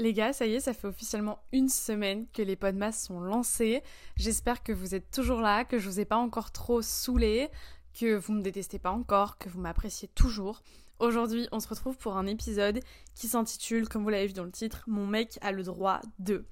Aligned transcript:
Les 0.00 0.14
gars, 0.14 0.32
ça 0.32 0.46
y 0.46 0.54
est, 0.54 0.60
ça 0.60 0.72
fait 0.72 0.88
officiellement 0.88 1.42
une 1.52 1.68
semaine 1.68 2.26
que 2.32 2.40
les 2.40 2.56
podmas 2.56 2.92
sont 2.92 3.20
lancés. 3.20 3.82
J'espère 4.16 4.62
que 4.62 4.72
vous 4.72 4.94
êtes 4.94 5.10
toujours 5.10 5.42
là, 5.42 5.66
que 5.66 5.78
je 5.78 5.86
vous 5.90 6.00
ai 6.00 6.06
pas 6.06 6.16
encore 6.16 6.52
trop 6.52 6.80
saoulé, 6.80 7.50
que 7.92 8.16
vous 8.16 8.32
me 8.32 8.40
détestez 8.40 8.78
pas 8.78 8.92
encore, 8.92 9.36
que 9.36 9.50
vous 9.50 9.60
m'appréciez 9.60 10.08
toujours. 10.08 10.62
Aujourd'hui, 11.00 11.48
on 11.52 11.60
se 11.60 11.68
retrouve 11.68 11.98
pour 11.98 12.16
un 12.16 12.26
épisode 12.26 12.80
qui 13.14 13.28
s'intitule, 13.28 13.90
comme 13.90 14.02
vous 14.02 14.08
l'avez 14.08 14.28
vu 14.28 14.32
dans 14.32 14.44
le 14.44 14.50
titre, 14.50 14.84
Mon 14.86 15.06
mec 15.06 15.38
a 15.42 15.52
le 15.52 15.64
droit 15.64 16.00
de. 16.18 16.46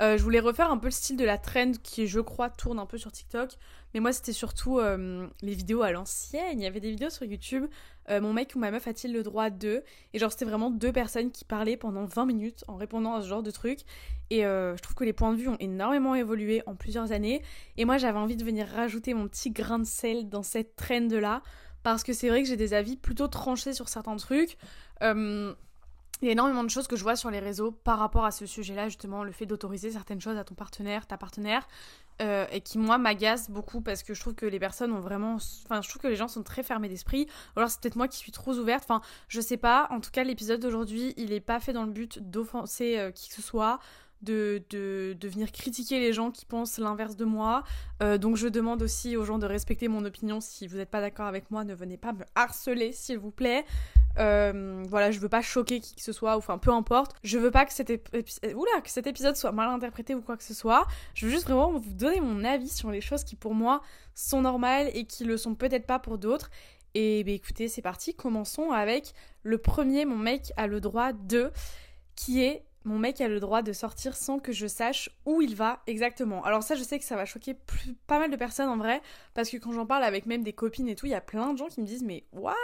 Euh, 0.00 0.18
je 0.18 0.22
voulais 0.22 0.40
refaire 0.40 0.70
un 0.70 0.78
peu 0.78 0.88
le 0.88 0.92
style 0.92 1.16
de 1.16 1.24
la 1.24 1.38
trend 1.38 1.72
qui, 1.82 2.06
je 2.06 2.20
crois, 2.20 2.50
tourne 2.50 2.78
un 2.78 2.86
peu 2.86 2.98
sur 2.98 3.12
TikTok. 3.12 3.52
Mais 3.94 4.00
moi, 4.00 4.12
c'était 4.12 4.32
surtout 4.32 4.78
euh, 4.78 5.26
les 5.42 5.54
vidéos 5.54 5.82
à 5.82 5.90
l'ancienne. 5.90 6.60
Il 6.60 6.62
y 6.62 6.66
avait 6.66 6.80
des 6.80 6.90
vidéos 6.90 7.10
sur 7.10 7.24
YouTube. 7.24 7.66
Euh, 8.10 8.20
mon 8.20 8.32
mec 8.32 8.52
ou 8.54 8.58
ma 8.58 8.70
meuf 8.70 8.86
a-t-il 8.86 9.12
le 9.12 9.22
droit 9.22 9.50
de? 9.50 9.82
Et 10.12 10.18
genre, 10.18 10.30
c'était 10.30 10.44
vraiment 10.44 10.70
deux 10.70 10.92
personnes 10.92 11.30
qui 11.30 11.44
parlaient 11.44 11.76
pendant 11.76 12.04
20 12.04 12.26
minutes 12.26 12.64
en 12.68 12.76
répondant 12.76 13.14
à 13.14 13.22
ce 13.22 13.28
genre 13.28 13.42
de 13.42 13.50
truc. 13.50 13.80
Et 14.28 14.42
je 14.42 14.80
trouve 14.82 14.96
que 14.96 15.04
les 15.04 15.12
points 15.12 15.32
de 15.32 15.38
vue 15.38 15.48
ont 15.48 15.56
énormément 15.60 16.14
évolué 16.16 16.62
en 16.66 16.74
plusieurs 16.74 17.12
années. 17.12 17.42
Et 17.76 17.84
moi, 17.84 17.96
j'avais 17.96 18.18
envie 18.18 18.36
de 18.36 18.44
venir 18.44 18.66
rajouter 18.66 19.14
mon 19.14 19.28
petit 19.28 19.50
grain 19.50 19.78
de 19.78 19.84
sel 19.84 20.28
dans 20.28 20.42
cette 20.42 20.74
trend-là. 20.76 21.42
Parce 21.84 22.02
que 22.02 22.12
c'est 22.12 22.28
vrai 22.28 22.42
que 22.42 22.48
j'ai 22.48 22.56
des 22.56 22.74
avis 22.74 22.96
plutôt 22.96 23.28
tranchés 23.28 23.72
sur 23.72 23.88
certains 23.88 24.16
trucs. 24.16 24.58
Il 26.22 26.26
y 26.26 26.28
a 26.30 26.32
énormément 26.32 26.64
de 26.64 26.70
choses 26.70 26.86
que 26.86 26.96
je 26.96 27.02
vois 27.02 27.16
sur 27.16 27.30
les 27.30 27.40
réseaux 27.40 27.72
par 27.72 27.98
rapport 27.98 28.24
à 28.24 28.30
ce 28.30 28.46
sujet-là, 28.46 28.88
justement, 28.88 29.22
le 29.22 29.32
fait 29.32 29.46
d'autoriser 29.46 29.90
certaines 29.90 30.20
choses 30.20 30.36
à 30.38 30.44
ton 30.44 30.54
partenaire, 30.54 31.06
ta 31.06 31.18
partenaire, 31.18 31.68
euh, 32.22 32.46
et 32.50 32.62
qui, 32.62 32.78
moi, 32.78 32.96
m'agace 32.96 33.50
beaucoup 33.50 33.82
parce 33.82 34.02
que 34.02 34.14
je 34.14 34.20
trouve 34.20 34.34
que 34.34 34.46
les 34.46 34.58
personnes 34.58 34.92
ont 34.92 35.00
vraiment. 35.00 35.34
Enfin, 35.34 35.82
je 35.82 35.88
trouve 35.88 36.00
que 36.00 36.08
les 36.08 36.16
gens 36.16 36.28
sont 36.28 36.42
très 36.42 36.62
fermés 36.62 36.88
d'esprit. 36.88 37.26
Alors, 37.56 37.68
c'est 37.68 37.80
peut-être 37.80 37.96
moi 37.96 38.08
qui 38.08 38.16
suis 38.16 38.32
trop 38.32 38.54
ouverte. 38.54 38.84
Enfin, 38.84 39.02
je 39.28 39.40
sais 39.40 39.58
pas. 39.58 39.88
En 39.90 40.00
tout 40.00 40.10
cas, 40.10 40.24
l'épisode 40.24 40.60
d'aujourd'hui, 40.60 41.12
il 41.18 41.32
est 41.32 41.40
pas 41.40 41.60
fait 41.60 41.74
dans 41.74 41.84
le 41.84 41.92
but 41.92 42.18
d'offenser 42.18 42.98
euh, 42.98 43.10
qui 43.10 43.28
que 43.28 43.34
ce 43.34 43.42
soit 43.42 43.78
de, 44.22 45.16
venir 45.22 45.52
critiquer 45.52 46.00
les 46.00 46.12
gens 46.12 46.30
qui 46.30 46.44
pensent 46.44 46.78
l'inverse 46.78 47.16
de 47.16 47.24
moi. 47.24 47.64
Euh, 48.02 48.18
donc 48.18 48.36
je 48.36 48.48
demande 48.48 48.82
aussi 48.82 49.16
aux 49.16 49.24
gens 49.24 49.38
de 49.38 49.46
respecter 49.46 49.88
mon 49.88 50.04
opinion. 50.04 50.40
Si 50.40 50.66
vous 50.66 50.76
n'êtes 50.76 50.90
pas 50.90 51.00
d'accord 51.00 51.26
avec 51.26 51.50
moi, 51.50 51.64
ne 51.64 51.74
venez 51.74 51.96
pas 51.96 52.12
me 52.12 52.24
harceler, 52.34 52.92
s'il 52.92 53.18
vous 53.18 53.30
plaît. 53.30 53.64
Euh, 54.18 54.82
voilà, 54.88 55.10
je 55.10 55.20
veux 55.20 55.28
pas 55.28 55.42
choquer 55.42 55.80
qui 55.80 55.94
que 55.94 56.02
ce 56.02 56.12
soit, 56.12 56.36
enfin 56.36 56.58
peu 56.58 56.70
importe. 56.70 57.16
Je 57.22 57.38
veux 57.38 57.50
pas 57.50 57.66
que 57.66 57.72
cet, 57.72 57.90
Oula, 57.90 58.80
que 58.82 58.90
cet 58.90 59.06
épisode 59.06 59.36
soit 59.36 59.52
mal 59.52 59.68
interprété 59.68 60.14
ou 60.14 60.22
quoi 60.22 60.36
que 60.36 60.44
ce 60.44 60.54
soit. 60.54 60.86
Je 61.14 61.26
veux 61.26 61.32
juste 61.32 61.44
vraiment 61.44 61.78
vous 61.78 61.94
donner 61.94 62.20
mon 62.20 62.44
avis 62.44 62.68
sur 62.68 62.90
les 62.90 63.00
choses 63.00 63.24
qui 63.24 63.36
pour 63.36 63.54
moi 63.54 63.82
sont 64.14 64.40
normales 64.40 64.90
et 64.94 65.04
qui 65.04 65.24
le 65.24 65.36
sont 65.36 65.54
peut-être 65.54 65.86
pas 65.86 65.98
pour 65.98 66.18
d'autres. 66.18 66.50
Et 66.94 67.24
bah, 67.24 67.32
écoutez, 67.32 67.68
c'est 67.68 67.82
parti, 67.82 68.14
commençons 68.14 68.70
avec 68.70 69.12
le 69.42 69.58
premier, 69.58 70.06
mon 70.06 70.16
mec 70.16 70.52
a 70.56 70.66
le 70.66 70.80
droit 70.80 71.12
de, 71.12 71.50
qui 72.14 72.42
est 72.42 72.64
mon 72.86 72.98
mec 72.98 73.20
a 73.20 73.28
le 73.28 73.40
droit 73.40 73.62
de 73.62 73.72
sortir 73.72 74.16
sans 74.16 74.38
que 74.38 74.52
je 74.52 74.66
sache 74.66 75.10
où 75.26 75.42
il 75.42 75.56
va 75.56 75.82
exactement. 75.86 76.42
Alors 76.44 76.62
ça, 76.62 76.76
je 76.76 76.82
sais 76.84 76.98
que 76.98 77.04
ça 77.04 77.16
va 77.16 77.24
choquer 77.24 77.56
pas 78.06 78.18
mal 78.18 78.30
de 78.30 78.36
personnes 78.36 78.68
en 78.68 78.76
vrai, 78.76 79.02
parce 79.34 79.50
que 79.50 79.56
quand 79.56 79.72
j'en 79.72 79.86
parle 79.86 80.04
avec 80.04 80.24
même 80.24 80.44
des 80.44 80.52
copines 80.52 80.88
et 80.88 80.94
tout, 80.94 81.06
il 81.06 81.10
y 81.10 81.14
a 81.14 81.20
plein 81.20 81.52
de 81.52 81.58
gens 81.58 81.66
qui 81.66 81.80
me 81.80 81.86
disent 81.86 82.04
mais 82.04 82.24
what? 82.32 82.54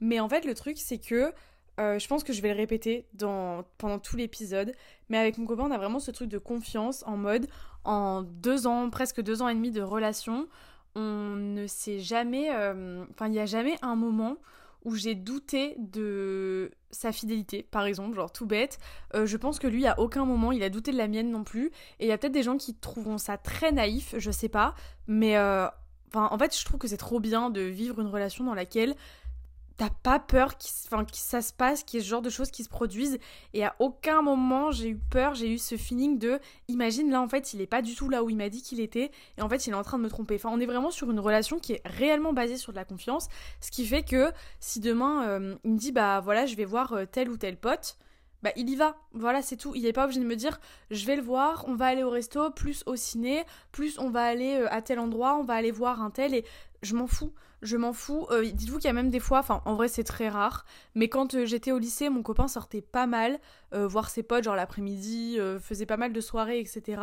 Mais 0.00 0.20
en 0.20 0.28
fait, 0.28 0.44
le 0.44 0.54
truc 0.54 0.76
c'est 0.78 0.98
que 0.98 1.32
euh, 1.80 1.98
je 1.98 2.06
pense 2.06 2.22
que 2.22 2.32
je 2.32 2.40
vais 2.40 2.50
le 2.50 2.56
répéter 2.56 3.08
pendant 3.18 3.98
tout 3.98 4.16
l'épisode, 4.16 4.72
mais 5.08 5.18
avec 5.18 5.38
mon 5.38 5.46
copain, 5.46 5.64
on 5.64 5.70
a 5.72 5.78
vraiment 5.78 5.98
ce 5.98 6.10
truc 6.10 6.28
de 6.28 6.38
confiance 6.38 7.02
en 7.06 7.16
mode 7.16 7.48
en 7.84 8.22
deux 8.22 8.66
ans, 8.66 8.90
presque 8.90 9.22
deux 9.22 9.42
ans 9.42 9.48
et 9.48 9.54
demi 9.54 9.70
de 9.70 9.82
relation, 9.82 10.46
on 10.94 11.34
ne 11.36 11.66
sait 11.66 11.98
jamais, 11.98 12.54
euh, 12.54 13.04
enfin 13.10 13.26
il 13.26 13.32
n'y 13.32 13.40
a 13.40 13.46
jamais 13.46 13.76
un 13.82 13.96
moment 13.96 14.36
où 14.84 14.94
j'ai 14.94 15.14
douté 15.14 15.76
de 15.78 16.70
sa 16.90 17.12
fidélité, 17.12 17.62
par 17.62 17.84
exemple, 17.84 18.14
genre 18.14 18.32
tout 18.32 18.46
bête. 18.46 18.78
Euh, 19.14 19.26
je 19.26 19.36
pense 19.36 19.58
que 19.58 19.66
lui, 19.66 19.86
à 19.86 19.98
aucun 19.98 20.24
moment, 20.24 20.52
il 20.52 20.62
a 20.62 20.70
douté 20.70 20.92
de 20.92 20.98
la 20.98 21.08
mienne 21.08 21.30
non 21.30 21.44
plus. 21.44 21.68
Et 21.98 22.06
il 22.06 22.08
y 22.08 22.12
a 22.12 22.18
peut-être 22.18 22.32
des 22.32 22.42
gens 22.42 22.56
qui 22.56 22.74
trouveront 22.74 23.18
ça 23.18 23.38
très 23.38 23.72
naïf, 23.72 24.14
je 24.18 24.30
sais 24.30 24.48
pas. 24.48 24.74
Mais 25.06 25.36
euh, 25.36 25.66
en 26.14 26.38
fait, 26.38 26.56
je 26.56 26.64
trouve 26.64 26.78
que 26.78 26.88
c'est 26.88 26.96
trop 26.96 27.20
bien 27.20 27.50
de 27.50 27.60
vivre 27.60 28.00
une 28.00 28.08
relation 28.08 28.44
dans 28.44 28.54
laquelle 28.54 28.94
t'as 29.76 29.90
pas 29.90 30.20
peur 30.20 30.56
que 30.56 30.64
ça 31.12 31.42
se 31.42 31.52
passe, 31.52 31.82
qu'il 31.82 31.98
y 31.98 32.00
ait 32.00 32.04
ce 32.04 32.08
genre 32.08 32.22
de 32.22 32.30
choses 32.30 32.50
qui 32.50 32.64
se 32.64 32.68
produisent. 32.68 33.18
Et 33.52 33.64
à 33.64 33.74
aucun 33.78 34.22
moment 34.22 34.70
j'ai 34.70 34.90
eu 34.90 34.96
peur, 34.96 35.34
j'ai 35.34 35.50
eu 35.50 35.58
ce 35.58 35.76
feeling 35.76 36.18
de 36.18 36.38
imagine 36.68 37.10
là 37.10 37.20
en 37.20 37.28
fait 37.28 37.54
il 37.54 37.60
est 37.60 37.66
pas 37.66 37.82
du 37.82 37.94
tout 37.94 38.08
là 38.08 38.22
où 38.22 38.30
il 38.30 38.36
m'a 38.36 38.48
dit 38.48 38.62
qu'il 38.62 38.80
était 38.80 39.10
et 39.36 39.42
en 39.42 39.48
fait 39.48 39.66
il 39.66 39.70
est 39.70 39.76
en 39.76 39.82
train 39.82 39.98
de 39.98 40.04
me 40.04 40.08
tromper. 40.08 40.36
Enfin 40.36 40.50
on 40.52 40.60
est 40.60 40.66
vraiment 40.66 40.90
sur 40.90 41.10
une 41.10 41.20
relation 41.20 41.58
qui 41.58 41.72
est 41.74 41.82
réellement 41.84 42.32
basée 42.32 42.56
sur 42.56 42.72
de 42.72 42.76
la 42.76 42.84
confiance, 42.84 43.28
ce 43.60 43.70
qui 43.70 43.86
fait 43.86 44.02
que 44.02 44.32
si 44.60 44.80
demain 44.80 45.26
euh, 45.28 45.56
il 45.64 45.72
me 45.72 45.78
dit 45.78 45.92
bah 45.92 46.20
voilà 46.20 46.46
je 46.46 46.54
vais 46.56 46.64
voir 46.64 46.92
euh, 46.92 47.04
tel 47.10 47.28
ou 47.28 47.36
tel 47.36 47.56
pote, 47.56 47.96
bah 48.44 48.50
il 48.56 48.68
y 48.68 48.76
va. 48.76 48.96
Voilà, 49.14 49.40
c'est 49.40 49.56
tout. 49.56 49.72
Il 49.74 49.86
est 49.86 49.94
pas 49.94 50.04
obligé 50.04 50.20
de 50.20 50.26
me 50.26 50.36
dire 50.36 50.60
je 50.90 51.06
vais 51.06 51.16
le 51.16 51.22
voir, 51.22 51.64
on 51.66 51.74
va 51.74 51.86
aller 51.86 52.02
au 52.04 52.10
resto, 52.10 52.50
plus 52.50 52.82
au 52.86 52.94
ciné, 52.94 53.42
plus 53.72 53.98
on 53.98 54.10
va 54.10 54.22
aller 54.22 54.56
euh, 54.56 54.68
à 54.70 54.82
tel 54.82 54.98
endroit, 54.98 55.36
on 55.36 55.44
va 55.44 55.54
aller 55.54 55.70
voir 55.70 56.02
un 56.02 56.10
tel 56.10 56.34
et 56.34 56.44
je 56.82 56.94
m'en 56.94 57.06
fous. 57.06 57.32
Je 57.64 57.76
m'en 57.76 57.92
fous. 57.92 58.26
Euh, 58.30 58.44
dites-vous 58.44 58.76
qu'il 58.76 58.86
y 58.86 58.90
a 58.90 58.92
même 58.92 59.10
des 59.10 59.18
fois, 59.18 59.40
enfin 59.40 59.62
en 59.64 59.74
vrai 59.74 59.88
c'est 59.88 60.04
très 60.04 60.28
rare, 60.28 60.64
mais 60.94 61.08
quand 61.08 61.34
euh, 61.34 61.44
j'étais 61.44 61.72
au 61.72 61.78
lycée, 61.78 62.08
mon 62.10 62.22
copain 62.22 62.46
sortait 62.46 62.82
pas 62.82 63.06
mal, 63.06 63.40
voir 63.72 64.08
ses 64.08 64.22
potes 64.22 64.44
genre 64.44 64.54
l'après-midi, 64.54 65.36
faisait 65.60 65.86
pas 65.86 65.96
mal 65.96 66.12
de 66.12 66.20
soirées, 66.20 66.60
etc. 66.60 67.00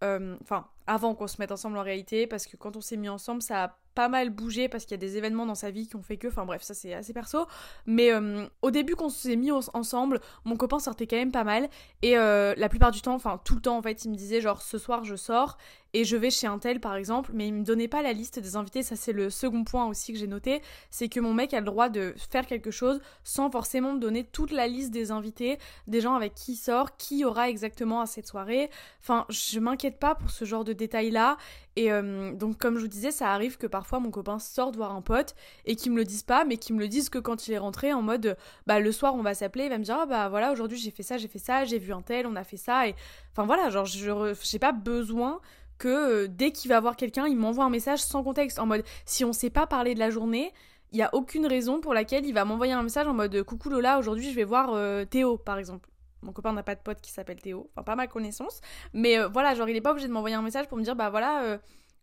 Enfin, 0.00 0.66
avant 0.86 1.14
qu'on 1.14 1.26
se 1.26 1.36
mette 1.38 1.52
ensemble 1.52 1.76
en 1.76 1.82
réalité, 1.82 2.26
parce 2.26 2.46
que 2.46 2.56
quand 2.56 2.76
on 2.76 2.80
s'est 2.80 2.96
mis 2.96 3.10
ensemble, 3.10 3.42
ça 3.42 3.64
a 3.64 3.76
pas 3.98 4.08
mal 4.08 4.30
bougé 4.30 4.68
parce 4.68 4.84
qu'il 4.84 4.92
y 4.92 4.94
a 4.94 4.98
des 4.98 5.16
événements 5.16 5.44
dans 5.44 5.56
sa 5.56 5.72
vie 5.72 5.88
qui 5.88 5.96
ont 5.96 6.02
fait 6.02 6.18
que, 6.18 6.28
enfin 6.28 6.44
bref, 6.46 6.62
ça 6.62 6.72
c'est 6.72 6.94
assez 6.94 7.12
perso. 7.12 7.48
Mais 7.84 8.12
euh, 8.12 8.46
au 8.62 8.70
début, 8.70 8.94
qu'on 8.94 9.08
s'est 9.08 9.34
mis 9.34 9.50
ensemble, 9.50 10.20
mon 10.44 10.56
copain 10.56 10.78
sortait 10.78 11.08
quand 11.08 11.16
même 11.16 11.32
pas 11.32 11.42
mal. 11.42 11.68
Et 12.02 12.16
euh, 12.16 12.54
la 12.56 12.68
plupart 12.68 12.92
du 12.92 13.02
temps, 13.02 13.14
enfin 13.14 13.40
tout 13.44 13.56
le 13.56 13.60
temps 13.60 13.76
en 13.76 13.82
fait, 13.82 14.04
il 14.04 14.12
me 14.12 14.14
disait 14.14 14.40
genre 14.40 14.62
ce 14.62 14.78
soir 14.78 15.02
je 15.02 15.16
sors 15.16 15.58
et 15.94 16.04
je 16.04 16.16
vais 16.16 16.30
chez 16.30 16.46
un 16.46 16.58
tel 16.58 16.80
par 16.80 16.96
exemple, 16.96 17.30
mais 17.34 17.48
il 17.48 17.54
me 17.54 17.64
donnait 17.64 17.88
pas 17.88 18.02
la 18.02 18.12
liste 18.12 18.38
des 18.38 18.56
invités. 18.56 18.82
Ça 18.82 18.96
c'est 18.96 19.12
le 19.12 19.30
second 19.30 19.64
point 19.64 19.86
aussi 19.86 20.12
que 20.12 20.18
j'ai 20.18 20.26
noté, 20.26 20.62
c'est 20.90 21.08
que 21.08 21.20
mon 21.20 21.34
mec 21.34 21.54
a 21.54 21.60
le 21.60 21.66
droit 21.66 21.88
de 21.88 22.14
faire 22.30 22.46
quelque 22.46 22.70
chose 22.70 23.00
sans 23.24 23.50
forcément 23.50 23.94
me 23.94 24.00
donner 24.00 24.24
toute 24.24 24.50
la 24.50 24.66
liste 24.66 24.90
des 24.90 25.10
invités, 25.10 25.58
des 25.86 26.00
gens 26.00 26.14
avec 26.14 26.34
qui 26.34 26.48
il 26.52 26.56
sort, 26.56 26.96
qui 26.96 27.24
aura 27.24 27.48
exactement 27.48 28.00
à 28.00 28.06
cette 28.06 28.26
soirée. 28.26 28.70
Enfin, 29.00 29.26
je 29.28 29.60
m'inquiète 29.60 29.98
pas 29.98 30.14
pour 30.14 30.30
ce 30.30 30.44
genre 30.44 30.64
de 30.64 30.72
détails 30.72 31.10
là. 31.10 31.36
Et 31.76 31.92
euh, 31.92 32.32
donc 32.32 32.58
comme 32.58 32.76
je 32.76 32.80
vous 32.80 32.88
disais, 32.88 33.12
ça 33.12 33.32
arrive 33.32 33.56
que 33.56 33.66
parfois 33.66 34.00
mon 34.00 34.10
copain 34.10 34.38
sort 34.38 34.72
de 34.72 34.76
voir 34.78 34.92
un 34.94 35.02
pote 35.02 35.36
et 35.64 35.76
qu'il 35.76 35.92
me 35.92 35.96
le 35.96 36.04
dise 36.04 36.24
pas, 36.24 36.44
mais 36.44 36.56
qu'il 36.56 36.74
me 36.74 36.80
le 36.80 36.88
dise 36.88 37.08
que 37.08 37.18
quand 37.18 37.46
il 37.46 37.54
est 37.54 37.58
rentré 37.58 37.92
en 37.92 38.02
mode 38.02 38.36
bah 38.66 38.80
le 38.80 38.90
soir 38.90 39.14
on 39.14 39.22
va 39.22 39.34
s'appeler, 39.34 39.64
il 39.64 39.70
va 39.70 39.78
me 39.78 39.84
dire 39.84 39.96
ah, 40.00 40.06
bah 40.06 40.28
voilà 40.28 40.50
aujourd'hui 40.50 40.76
j'ai 40.78 40.90
fait 40.90 41.04
ça, 41.04 41.18
j'ai 41.18 41.28
fait 41.28 41.38
ça, 41.38 41.64
j'ai 41.64 41.78
vu 41.78 41.92
un 41.92 42.02
tel, 42.02 42.26
on 42.26 42.34
a 42.34 42.42
fait 42.42 42.56
ça 42.56 42.88
et 42.88 42.96
enfin 43.32 43.46
voilà, 43.46 43.70
genre 43.70 43.84
je 43.84 44.34
j'ai 44.42 44.58
pas 44.58 44.72
besoin 44.72 45.40
que 45.78 45.88
euh, 46.24 46.28
dès 46.28 46.52
qu'il 46.52 46.68
va 46.68 46.80
voir 46.80 46.96
quelqu'un, 46.96 47.26
il 47.26 47.36
m'envoie 47.36 47.64
un 47.64 47.70
message 47.70 48.00
sans 48.00 48.22
contexte 48.22 48.58
en 48.58 48.66
mode 48.66 48.84
si 49.04 49.24
on 49.24 49.32
sait 49.32 49.50
pas 49.50 49.66
parler 49.66 49.94
de 49.94 49.98
la 49.98 50.10
journée, 50.10 50.52
il 50.92 50.98
y 50.98 51.02
a 51.02 51.14
aucune 51.14 51.46
raison 51.46 51.80
pour 51.80 51.94
laquelle 51.94 52.26
il 52.26 52.32
va 52.32 52.44
m'envoyer 52.44 52.72
un 52.72 52.82
message 52.82 53.06
en 53.06 53.14
mode 53.14 53.42
coucou 53.42 53.68
Lola, 53.68 53.98
aujourd'hui 53.98 54.30
je 54.30 54.34
vais 54.34 54.44
voir 54.44 54.70
euh, 54.72 55.04
Théo 55.04 55.36
par 55.38 55.58
exemple. 55.58 55.88
Mon 56.22 56.32
copain 56.32 56.52
n'a 56.52 56.64
pas 56.64 56.74
de 56.74 56.80
pote 56.80 57.00
qui 57.00 57.12
s'appelle 57.12 57.40
Théo, 57.40 57.70
enfin 57.72 57.84
pas 57.84 57.94
ma 57.94 58.08
connaissance, 58.08 58.60
mais 58.92 59.18
euh, 59.18 59.28
voilà, 59.28 59.54
genre 59.54 59.68
il 59.68 59.76
est 59.76 59.80
pas 59.80 59.92
obligé 59.92 60.08
de 60.08 60.12
m'envoyer 60.12 60.34
un 60.34 60.42
message 60.42 60.66
pour 60.66 60.76
me 60.76 60.82
dire 60.82 60.96
bah 60.96 61.10
voilà 61.10 61.60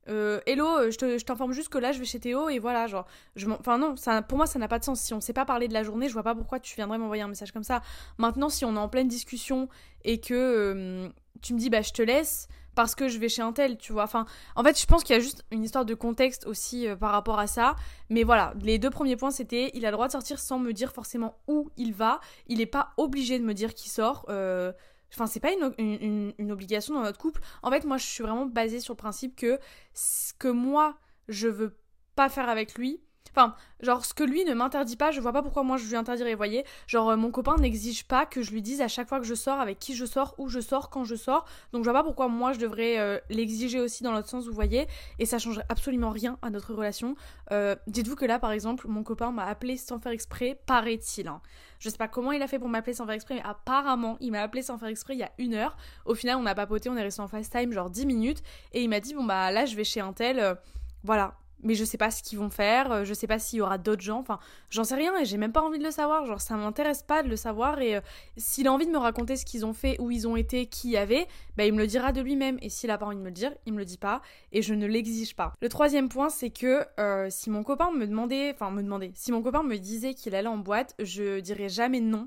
euh, 0.07 0.39
hello, 0.45 0.67
euh, 0.67 0.91
je 0.91 1.23
t'informe 1.23 1.51
juste 1.51 1.69
que 1.69 1.79
là 1.79 1.91
je 1.91 1.97
vais 1.99 2.05
chez 2.05 2.19
Théo 2.19 2.49
et 2.49 2.59
voilà, 2.59 2.85
genre, 2.85 3.07
je 3.35 3.49
enfin 3.49 3.79
non, 3.79 3.95
ça, 3.95 4.21
pour 4.21 4.37
moi 4.37 4.45
ça 4.45 4.59
n'a 4.59 4.67
pas 4.67 4.77
de 4.77 4.83
sens. 4.83 5.01
Si 5.01 5.13
on 5.13 5.21
sait 5.21 5.33
pas 5.33 5.45
parler 5.45 5.67
de 5.67 5.73
la 5.73 5.83
journée, 5.83 6.07
je 6.07 6.13
vois 6.13 6.23
pas 6.23 6.35
pourquoi 6.35 6.59
tu 6.59 6.75
viendrais 6.75 6.97
m'envoyer 6.97 7.23
un 7.23 7.27
message 7.27 7.51
comme 7.51 7.63
ça. 7.63 7.81
Maintenant, 8.17 8.49
si 8.49 8.65
on 8.65 8.75
est 8.75 8.79
en 8.79 8.89
pleine 8.89 9.07
discussion 9.07 9.67
et 10.03 10.19
que 10.19 10.33
euh, 10.33 11.09
tu 11.41 11.53
me 11.53 11.59
dis 11.59 11.69
bah 11.69 11.81
je 11.81 11.91
te 11.91 12.01
laisse 12.03 12.47
parce 12.75 12.95
que 12.95 13.07
je 13.07 13.17
vais 13.17 13.29
chez 13.29 13.41
un 13.41 13.53
tel, 13.53 13.77
tu 13.77 13.93
vois. 13.93 14.03
Enfin, 14.03 14.25
en 14.55 14.63
fait, 14.63 14.79
je 14.79 14.85
pense 14.85 15.03
qu'il 15.03 15.15
y 15.15 15.17
a 15.17 15.21
juste 15.21 15.45
une 15.51 15.63
histoire 15.63 15.85
de 15.85 15.93
contexte 15.93 16.45
aussi 16.45 16.87
par 16.99 17.11
rapport 17.11 17.39
à 17.39 17.47
ça. 17.47 17.75
Mais 18.09 18.23
voilà, 18.23 18.53
les 18.61 18.77
deux 18.77 18.89
premiers 18.89 19.15
points 19.15 19.31
c'était 19.31 19.71
il 19.73 19.85
a 19.85 19.89
le 19.89 19.93
droit 19.93 20.07
de 20.07 20.11
sortir 20.11 20.39
sans 20.39 20.59
me 20.59 20.73
dire 20.73 20.91
forcément 20.91 21.37
où 21.47 21.69
il 21.77 21.93
va. 21.93 22.19
Il 22.47 22.61
est 22.61 22.65
pas 22.65 22.93
obligé 22.97 23.39
de 23.39 23.43
me 23.43 23.53
dire 23.53 23.73
qui 23.73 23.89
sort. 23.89 24.25
Enfin, 25.13 25.27
c'est 25.27 25.39
pas 25.39 25.51
une, 25.53 26.33
une, 26.37 26.51
obligation 26.51 26.93
dans 26.93 27.01
notre 27.01 27.17
couple. 27.17 27.41
En 27.63 27.71
fait, 27.71 27.85
moi, 27.85 27.97
je 27.97 28.05
suis 28.05 28.23
vraiment 28.23 28.45
basée 28.45 28.79
sur 28.79 28.93
le 28.93 28.97
principe 28.97 29.35
que 29.35 29.59
ce 29.93 30.33
que 30.33 30.49
moi, 30.49 30.97
je 31.29 31.47
veux 31.47 31.77
pas 32.15 32.27
faire 32.29 32.49
avec 32.49 32.75
lui, 32.75 33.01
Enfin, 33.35 33.53
genre, 33.81 34.05
ce 34.05 34.13
que 34.13 34.23
lui 34.23 34.45
ne 34.45 34.53
m'interdit 34.53 34.95
pas, 34.95 35.11
je 35.11 35.19
vois 35.19 35.33
pas 35.33 35.41
pourquoi 35.41 35.63
moi 35.63 35.75
je 35.75 35.85
lui 35.85 35.97
interdirais, 35.97 36.31
vous 36.31 36.37
voyez. 36.37 36.63
Genre, 36.87 37.09
euh, 37.09 37.17
mon 37.17 37.31
copain 37.31 37.57
n'exige 37.57 38.05
pas 38.05 38.25
que 38.25 38.41
je 38.41 38.51
lui 38.51 38.61
dise 38.61 38.79
à 38.79 38.87
chaque 38.87 39.09
fois 39.09 39.19
que 39.19 39.25
je 39.25 39.35
sors, 39.35 39.59
avec 39.59 39.77
qui 39.77 39.93
je 39.93 40.05
sors, 40.05 40.35
où 40.37 40.47
je 40.47 40.61
sors, 40.61 40.89
quand 40.89 41.03
je 41.03 41.15
sors. 41.15 41.43
Donc, 41.73 41.83
je 41.83 41.89
vois 41.89 41.99
pas 41.99 42.05
pourquoi 42.05 42.29
moi 42.29 42.53
je 42.53 42.59
devrais 42.59 42.97
euh, 42.97 43.19
l'exiger 43.29 43.81
aussi 43.81 44.03
dans 44.03 44.13
l'autre 44.13 44.29
sens, 44.29 44.45
vous 44.45 44.53
voyez. 44.53 44.87
Et 45.19 45.25
ça 45.25 45.37
changerait 45.37 45.65
absolument 45.67 46.11
rien 46.11 46.37
à 46.41 46.49
notre 46.49 46.73
relation. 46.73 47.17
Euh, 47.51 47.75
dites-vous 47.87 48.15
que 48.15 48.23
là, 48.23 48.39
par 48.39 48.53
exemple, 48.53 48.87
mon 48.87 49.03
copain 49.03 49.31
m'a 49.31 49.45
appelé 49.45 49.75
sans 49.75 49.99
faire 49.99 50.13
exprès, 50.13 50.57
paraît-il. 50.65 51.27
Hein. 51.27 51.41
Je 51.79 51.89
sais 51.89 51.97
pas 51.97 52.07
comment 52.07 52.31
il 52.31 52.41
a 52.41 52.47
fait 52.47 52.57
pour 52.57 52.69
m'appeler 52.69 52.93
sans 52.93 53.05
faire 53.05 53.15
exprès, 53.15 53.35
mais 53.35 53.43
apparemment, 53.43 54.15
il 54.21 54.31
m'a 54.31 54.43
appelé 54.43 54.61
sans 54.61 54.77
faire 54.77 54.87
exprès 54.87 55.15
il 55.15 55.19
y 55.19 55.23
a 55.23 55.31
une 55.39 55.55
heure. 55.55 55.75
Au 56.05 56.15
final, 56.15 56.37
on 56.37 56.45
a 56.45 56.55
papoté, 56.55 56.87
on 56.87 56.95
est 56.95 57.03
resté 57.03 57.21
en 57.21 57.27
FaceTime 57.27 57.73
genre 57.73 57.89
10 57.89 58.05
minutes. 58.05 58.43
Et 58.71 58.81
il 58.81 58.89
m'a 58.89 59.01
dit, 59.01 59.13
bon 59.13 59.25
bah 59.25 59.51
là, 59.51 59.65
je 59.65 59.75
vais 59.75 59.83
chez 59.83 59.99
un 59.99 60.13
tel. 60.13 60.57
voilà, 61.03 61.35
mais 61.63 61.75
je 61.75 61.83
sais 61.83 61.97
pas 61.97 62.11
ce 62.11 62.23
qu'ils 62.23 62.39
vont 62.39 62.49
faire, 62.49 62.91
euh, 62.91 63.03
je 63.03 63.13
sais 63.13 63.27
pas 63.27 63.39
s'il 63.39 63.59
y 63.59 63.61
aura 63.61 63.77
d'autres 63.77 64.01
gens, 64.01 64.19
enfin, 64.19 64.39
j'en 64.69 64.83
sais 64.83 64.95
rien 64.95 65.17
et 65.17 65.25
j'ai 65.25 65.37
même 65.37 65.51
pas 65.51 65.61
envie 65.61 65.79
de 65.79 65.83
le 65.83 65.91
savoir, 65.91 66.25
genre 66.25 66.41
ça 66.41 66.55
m'intéresse 66.55 67.03
pas 67.03 67.23
de 67.23 67.29
le 67.29 67.35
savoir 67.35 67.79
et 67.79 67.97
euh, 67.97 68.01
s'il 68.37 68.67
a 68.67 68.73
envie 68.73 68.85
de 68.85 68.91
me 68.91 68.97
raconter 68.97 69.35
ce 69.35 69.45
qu'ils 69.45 69.65
ont 69.65 69.73
fait, 69.73 69.99
où 69.99 70.11
ils 70.11 70.27
ont 70.27 70.35
été, 70.35 70.67
qui 70.67 70.91
y 70.91 70.97
avait, 70.97 71.27
bah 71.57 71.65
il 71.65 71.73
me 71.73 71.79
le 71.79 71.87
dira 71.87 72.11
de 72.11 72.21
lui-même 72.21 72.57
et 72.61 72.69
s'il 72.69 72.91
a 72.91 72.97
pas 72.97 73.05
envie 73.05 73.17
de 73.17 73.21
me 73.21 73.27
le 73.27 73.31
dire, 73.31 73.53
il 73.65 73.73
me 73.73 73.79
le 73.79 73.85
dit 73.85 73.97
pas 73.97 74.21
et 74.51 74.61
je 74.61 74.73
ne 74.73 74.85
l'exige 74.85 75.35
pas. 75.35 75.53
Le 75.61 75.69
troisième 75.69 76.09
point, 76.09 76.29
c'est 76.29 76.49
que 76.49 76.85
euh, 76.99 77.27
si 77.29 77.49
mon 77.49 77.63
copain 77.63 77.91
me 77.91 78.05
demandait, 78.05 78.51
enfin 78.53 78.71
me 78.71 78.83
demandait, 78.83 79.11
si 79.15 79.31
mon 79.31 79.41
copain 79.41 79.63
me 79.63 79.77
disait 79.77 80.13
qu'il 80.13 80.35
allait 80.35 80.47
en 80.47 80.57
boîte, 80.57 80.95
je 80.99 81.39
dirais 81.39 81.69
jamais 81.69 81.99
non. 81.99 82.25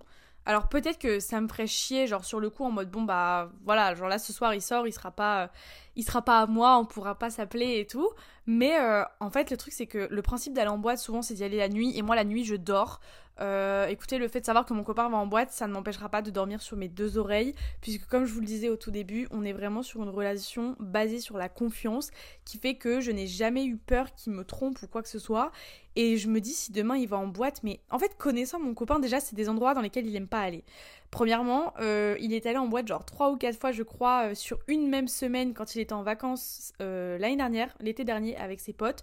Alors 0.48 0.68
peut-être 0.68 0.98
que 0.98 1.20
ça 1.20 1.42
me 1.42 1.46
ferait 1.46 1.66
chier, 1.66 2.06
genre 2.06 2.24
sur 2.24 2.40
le 2.40 2.48
coup 2.48 2.64
en 2.64 2.70
mode 2.70 2.90
bon 2.90 3.02
bah 3.02 3.52
voilà, 3.66 3.94
genre 3.94 4.08
là 4.08 4.18
ce 4.18 4.32
soir 4.32 4.54
il 4.54 4.62
sort, 4.62 4.86
il 4.86 4.94
sera 4.94 5.10
pas, 5.10 5.50
sera 6.00 6.22
pas 6.22 6.40
à 6.40 6.46
moi, 6.46 6.78
on 6.78 6.86
pourra 6.86 7.16
pas 7.16 7.28
s'appeler 7.28 7.80
et 7.80 7.86
tout. 7.86 8.08
Mais 8.46 8.80
euh, 8.80 9.04
en 9.20 9.28
fait 9.28 9.50
le 9.50 9.58
truc 9.58 9.74
c'est 9.74 9.86
que 9.86 10.08
le 10.10 10.22
principe 10.22 10.54
d'aller 10.54 10.70
en 10.70 10.78
boîte 10.78 11.00
souvent 11.00 11.20
c'est 11.20 11.34
d'y 11.34 11.44
aller 11.44 11.58
la 11.58 11.68
nuit 11.68 11.92
et 11.98 12.00
moi 12.00 12.16
la 12.16 12.24
nuit 12.24 12.46
je 12.46 12.54
dors. 12.54 12.98
Euh, 13.40 13.86
écoutez, 13.86 14.18
le 14.18 14.26
fait 14.26 14.40
de 14.40 14.46
savoir 14.46 14.64
que 14.64 14.74
mon 14.74 14.82
copain 14.82 15.08
va 15.08 15.16
en 15.16 15.26
boîte, 15.26 15.52
ça 15.52 15.66
ne 15.66 15.72
m'empêchera 15.72 16.08
pas 16.08 16.22
de 16.22 16.30
dormir 16.30 16.60
sur 16.60 16.76
mes 16.76 16.88
deux 16.88 17.18
oreilles, 17.18 17.54
puisque 17.80 18.06
comme 18.06 18.24
je 18.24 18.32
vous 18.32 18.40
le 18.40 18.46
disais 18.46 18.68
au 18.68 18.76
tout 18.76 18.90
début, 18.90 19.28
on 19.30 19.44
est 19.44 19.52
vraiment 19.52 19.82
sur 19.82 20.02
une 20.02 20.08
relation 20.08 20.76
basée 20.80 21.20
sur 21.20 21.38
la 21.38 21.48
confiance, 21.48 22.10
qui 22.44 22.58
fait 22.58 22.74
que 22.74 23.00
je 23.00 23.10
n'ai 23.10 23.26
jamais 23.26 23.64
eu 23.64 23.76
peur 23.76 24.12
qu'il 24.14 24.32
me 24.32 24.44
trompe 24.44 24.82
ou 24.82 24.88
quoi 24.88 25.02
que 25.02 25.08
ce 25.08 25.18
soit. 25.18 25.52
Et 26.00 26.16
je 26.16 26.28
me 26.28 26.40
dis 26.40 26.52
si 26.52 26.70
demain 26.70 26.96
il 26.96 27.08
va 27.08 27.16
en 27.16 27.26
boîte, 27.26 27.60
mais 27.64 27.80
en 27.90 27.98
fait 27.98 28.16
connaissant 28.16 28.60
mon 28.60 28.72
copain 28.72 29.00
déjà, 29.00 29.18
c'est 29.18 29.34
des 29.34 29.48
endroits 29.48 29.74
dans 29.74 29.80
lesquels 29.80 30.06
il 30.06 30.14
aime 30.14 30.28
pas 30.28 30.40
aller. 30.40 30.62
Premièrement, 31.10 31.74
euh, 31.80 32.16
il 32.20 32.32
est 32.32 32.46
allé 32.46 32.58
en 32.58 32.68
boîte 32.68 32.86
genre 32.86 33.04
trois 33.04 33.30
ou 33.32 33.36
quatre 33.36 33.58
fois 33.58 33.72
je 33.72 33.82
crois 33.82 34.30
euh, 34.30 34.34
sur 34.34 34.60
une 34.68 34.88
même 34.88 35.08
semaine 35.08 35.54
quand 35.54 35.74
il 35.74 35.80
était 35.80 35.94
en 35.94 36.02
vacances 36.02 36.72
l'année 36.78 37.36
dernière, 37.36 37.74
l'été 37.80 38.04
dernier 38.04 38.36
avec 38.36 38.60
ses 38.60 38.72
potes 38.72 39.02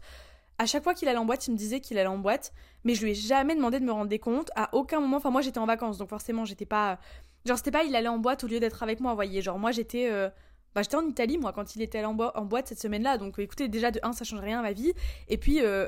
à 0.57 0.65
chaque 0.65 0.83
fois 0.83 0.93
qu'il 0.93 1.07
allait 1.07 1.17
en 1.17 1.25
boîte, 1.25 1.47
il 1.47 1.51
me 1.51 1.57
disait 1.57 1.79
qu'il 1.79 1.97
allait 1.97 2.07
en 2.07 2.17
boîte, 2.17 2.53
mais 2.83 2.95
je 2.95 3.03
lui 3.03 3.11
ai 3.11 3.15
jamais 3.15 3.55
demandé 3.55 3.79
de 3.79 3.85
me 3.85 3.91
rendre 3.91 4.09
des 4.09 4.19
comptes. 4.19 4.51
À 4.55 4.73
aucun 4.73 4.99
moment, 4.99 5.17
enfin 5.17 5.29
moi 5.29 5.41
j'étais 5.41 5.57
en 5.57 5.65
vacances, 5.65 5.97
donc 5.97 6.09
forcément 6.09 6.45
j'étais 6.45 6.65
pas, 6.65 6.99
genre 7.45 7.57
c'était 7.57 7.71
pas 7.71 7.83
il 7.83 7.95
allait 7.95 8.07
en 8.07 8.19
boîte 8.19 8.43
au 8.43 8.47
lieu 8.47 8.59
d'être 8.59 8.81
avec 8.81 8.99
moi, 8.99 9.13
voyez. 9.13 9.41
Genre 9.41 9.59
moi 9.59 9.71
j'étais, 9.71 10.09
euh, 10.09 10.29
bah 10.73 10.81
j'étais 10.81 10.95
en 10.95 11.05
Italie 11.05 11.37
moi 11.37 11.51
quand 11.51 11.75
il 11.75 11.81
était 11.81 11.97
allé 11.97 12.07
en, 12.07 12.45
boîte 12.45 12.67
cette 12.67 12.79
semaine-là, 12.79 13.17
donc 13.17 13.37
écoutez 13.39 13.67
déjà 13.67 13.91
de 13.91 13.99
un 14.03 14.13
ça 14.13 14.23
change 14.23 14.39
rien 14.39 14.59
à 14.59 14.61
ma 14.61 14.71
vie, 14.71 14.93
et 15.27 15.37
puis 15.37 15.61
euh, 15.61 15.87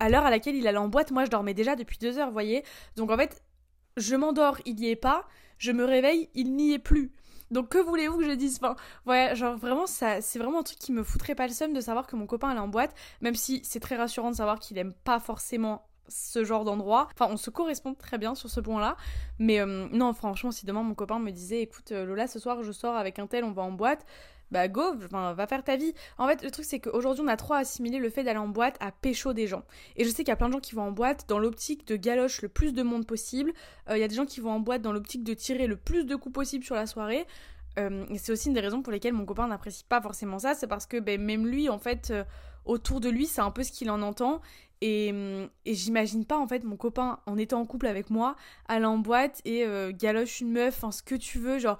à 0.00 0.08
l'heure 0.08 0.24
à 0.24 0.30
laquelle 0.30 0.56
il 0.56 0.66
allait 0.66 0.78
en 0.78 0.88
boîte, 0.88 1.10
moi 1.10 1.24
je 1.24 1.30
dormais 1.30 1.54
déjà 1.54 1.76
depuis 1.76 1.98
deux 1.98 2.18
heures, 2.18 2.28
vous 2.28 2.32
voyez. 2.32 2.64
Donc 2.96 3.10
en 3.10 3.16
fait, 3.16 3.42
je 3.96 4.14
m'endors, 4.14 4.58
il 4.64 4.76
n'y 4.76 4.90
est 4.90 4.96
pas, 4.96 5.26
je 5.58 5.72
me 5.72 5.84
réveille, 5.84 6.28
il 6.34 6.54
n'y 6.54 6.72
est 6.72 6.78
plus. 6.78 7.12
Donc 7.50 7.68
que 7.68 7.78
voulez-vous 7.78 8.18
que 8.18 8.24
je 8.24 8.32
dise? 8.32 8.58
Enfin, 8.60 8.76
ouais, 9.06 9.34
genre 9.36 9.56
vraiment, 9.56 9.86
ça, 9.86 10.20
c'est 10.20 10.38
vraiment 10.38 10.60
un 10.60 10.62
truc 10.64 10.78
qui 10.78 10.92
me 10.92 11.02
foutrait 11.02 11.34
pas 11.34 11.46
le 11.46 11.52
seum 11.52 11.72
de 11.72 11.80
savoir 11.80 12.06
que 12.06 12.16
mon 12.16 12.26
copain 12.26 12.54
est 12.54 12.58
en 12.58 12.68
boîte, 12.68 12.94
même 13.20 13.34
si 13.34 13.60
c'est 13.64 13.80
très 13.80 13.96
rassurant 13.96 14.30
de 14.30 14.36
savoir 14.36 14.58
qu'il 14.58 14.78
aime 14.78 14.92
pas 15.04 15.20
forcément 15.20 15.86
ce 16.08 16.44
genre 16.44 16.64
d'endroit. 16.64 17.08
Enfin, 17.14 17.28
on 17.30 17.36
se 17.36 17.50
correspond 17.50 17.94
très 17.94 18.18
bien 18.18 18.34
sur 18.34 18.48
ce 18.50 18.60
point-là. 18.60 18.96
Mais 19.38 19.60
euh, 19.60 19.88
non, 19.90 20.12
franchement, 20.12 20.50
si 20.50 20.66
demain 20.66 20.82
mon 20.82 20.94
copain 20.94 21.18
me 21.18 21.30
disait, 21.30 21.62
écoute, 21.62 21.92
euh, 21.92 22.04
Lola, 22.04 22.26
ce 22.26 22.38
soir 22.38 22.62
je 22.62 22.72
sors 22.72 22.96
avec 22.96 23.18
un 23.18 23.26
tel, 23.26 23.44
on 23.44 23.52
va 23.52 23.62
en 23.62 23.72
boîte, 23.72 24.04
bah 24.50 24.68
go, 24.68 24.82
va 25.10 25.46
faire 25.46 25.64
ta 25.64 25.76
vie. 25.76 25.92
En 26.18 26.26
fait, 26.28 26.42
le 26.42 26.50
truc 26.50 26.64
c'est 26.64 26.80
qu'aujourd'hui 26.80 27.24
on 27.24 27.28
a 27.28 27.36
trop 27.36 27.54
assimilé 27.54 27.98
le 27.98 28.10
fait 28.10 28.24
d'aller 28.24 28.38
en 28.38 28.48
boîte 28.48 28.76
à 28.80 28.92
pécho 28.92 29.32
des 29.32 29.46
gens. 29.46 29.64
Et 29.96 30.04
je 30.04 30.08
sais 30.08 30.16
qu'il 30.18 30.28
y 30.28 30.32
a 30.32 30.36
plein 30.36 30.48
de 30.48 30.54
gens 30.54 30.60
qui 30.60 30.74
vont 30.74 30.82
en 30.82 30.92
boîte 30.92 31.24
dans 31.28 31.38
l'optique 31.38 31.86
de 31.86 31.96
galoche 31.96 32.42
le 32.42 32.48
plus 32.48 32.72
de 32.72 32.82
monde 32.82 33.06
possible. 33.06 33.52
Euh, 33.88 33.96
il 33.96 34.00
y 34.00 34.04
a 34.04 34.08
des 34.08 34.14
gens 34.14 34.26
qui 34.26 34.40
vont 34.40 34.50
en 34.50 34.60
boîte 34.60 34.82
dans 34.82 34.92
l'optique 34.92 35.24
de 35.24 35.34
tirer 35.34 35.66
le 35.66 35.76
plus 35.76 36.04
de 36.04 36.16
coups 36.16 36.34
possible 36.34 36.64
sur 36.64 36.74
la 36.74 36.86
soirée. 36.86 37.26
Euh, 37.78 38.06
c'est 38.16 38.32
aussi 38.32 38.48
une 38.48 38.54
des 38.54 38.60
raisons 38.60 38.82
pour 38.82 38.92
lesquelles 38.92 39.12
mon 39.12 39.26
copain 39.26 39.46
n'apprécie 39.46 39.84
pas 39.84 40.00
forcément 40.00 40.38
ça, 40.38 40.54
c'est 40.54 40.66
parce 40.66 40.86
que 40.86 40.98
ben, 40.98 41.20
même 41.20 41.46
lui, 41.46 41.68
en 41.68 41.78
fait, 41.78 42.10
euh, 42.10 42.24
autour 42.64 43.00
de 43.00 43.08
lui, 43.08 43.26
c'est 43.26 43.42
un 43.42 43.50
peu 43.50 43.62
ce 43.62 43.72
qu'il 43.72 43.90
en 43.90 44.02
entend. 44.02 44.40
Et, 44.80 45.10
hum, 45.10 45.48
et 45.64 45.74
j'imagine 45.74 46.24
pas, 46.24 46.38
en 46.38 46.46
fait, 46.46 46.64
mon 46.64 46.76
copain, 46.76 47.20
en 47.26 47.38
étant 47.38 47.60
en 47.60 47.66
couple 47.66 47.86
avec 47.86 48.10
moi, 48.10 48.36
aller 48.68 48.84
en 48.84 48.98
boîte 48.98 49.40
et 49.44 49.64
euh, 49.64 49.92
galoche 49.92 50.40
une 50.40 50.52
meuf, 50.52 50.76
enfin, 50.76 50.92
ce 50.92 51.02
que 51.02 51.14
tu 51.14 51.38
veux. 51.38 51.58
Genre, 51.58 51.78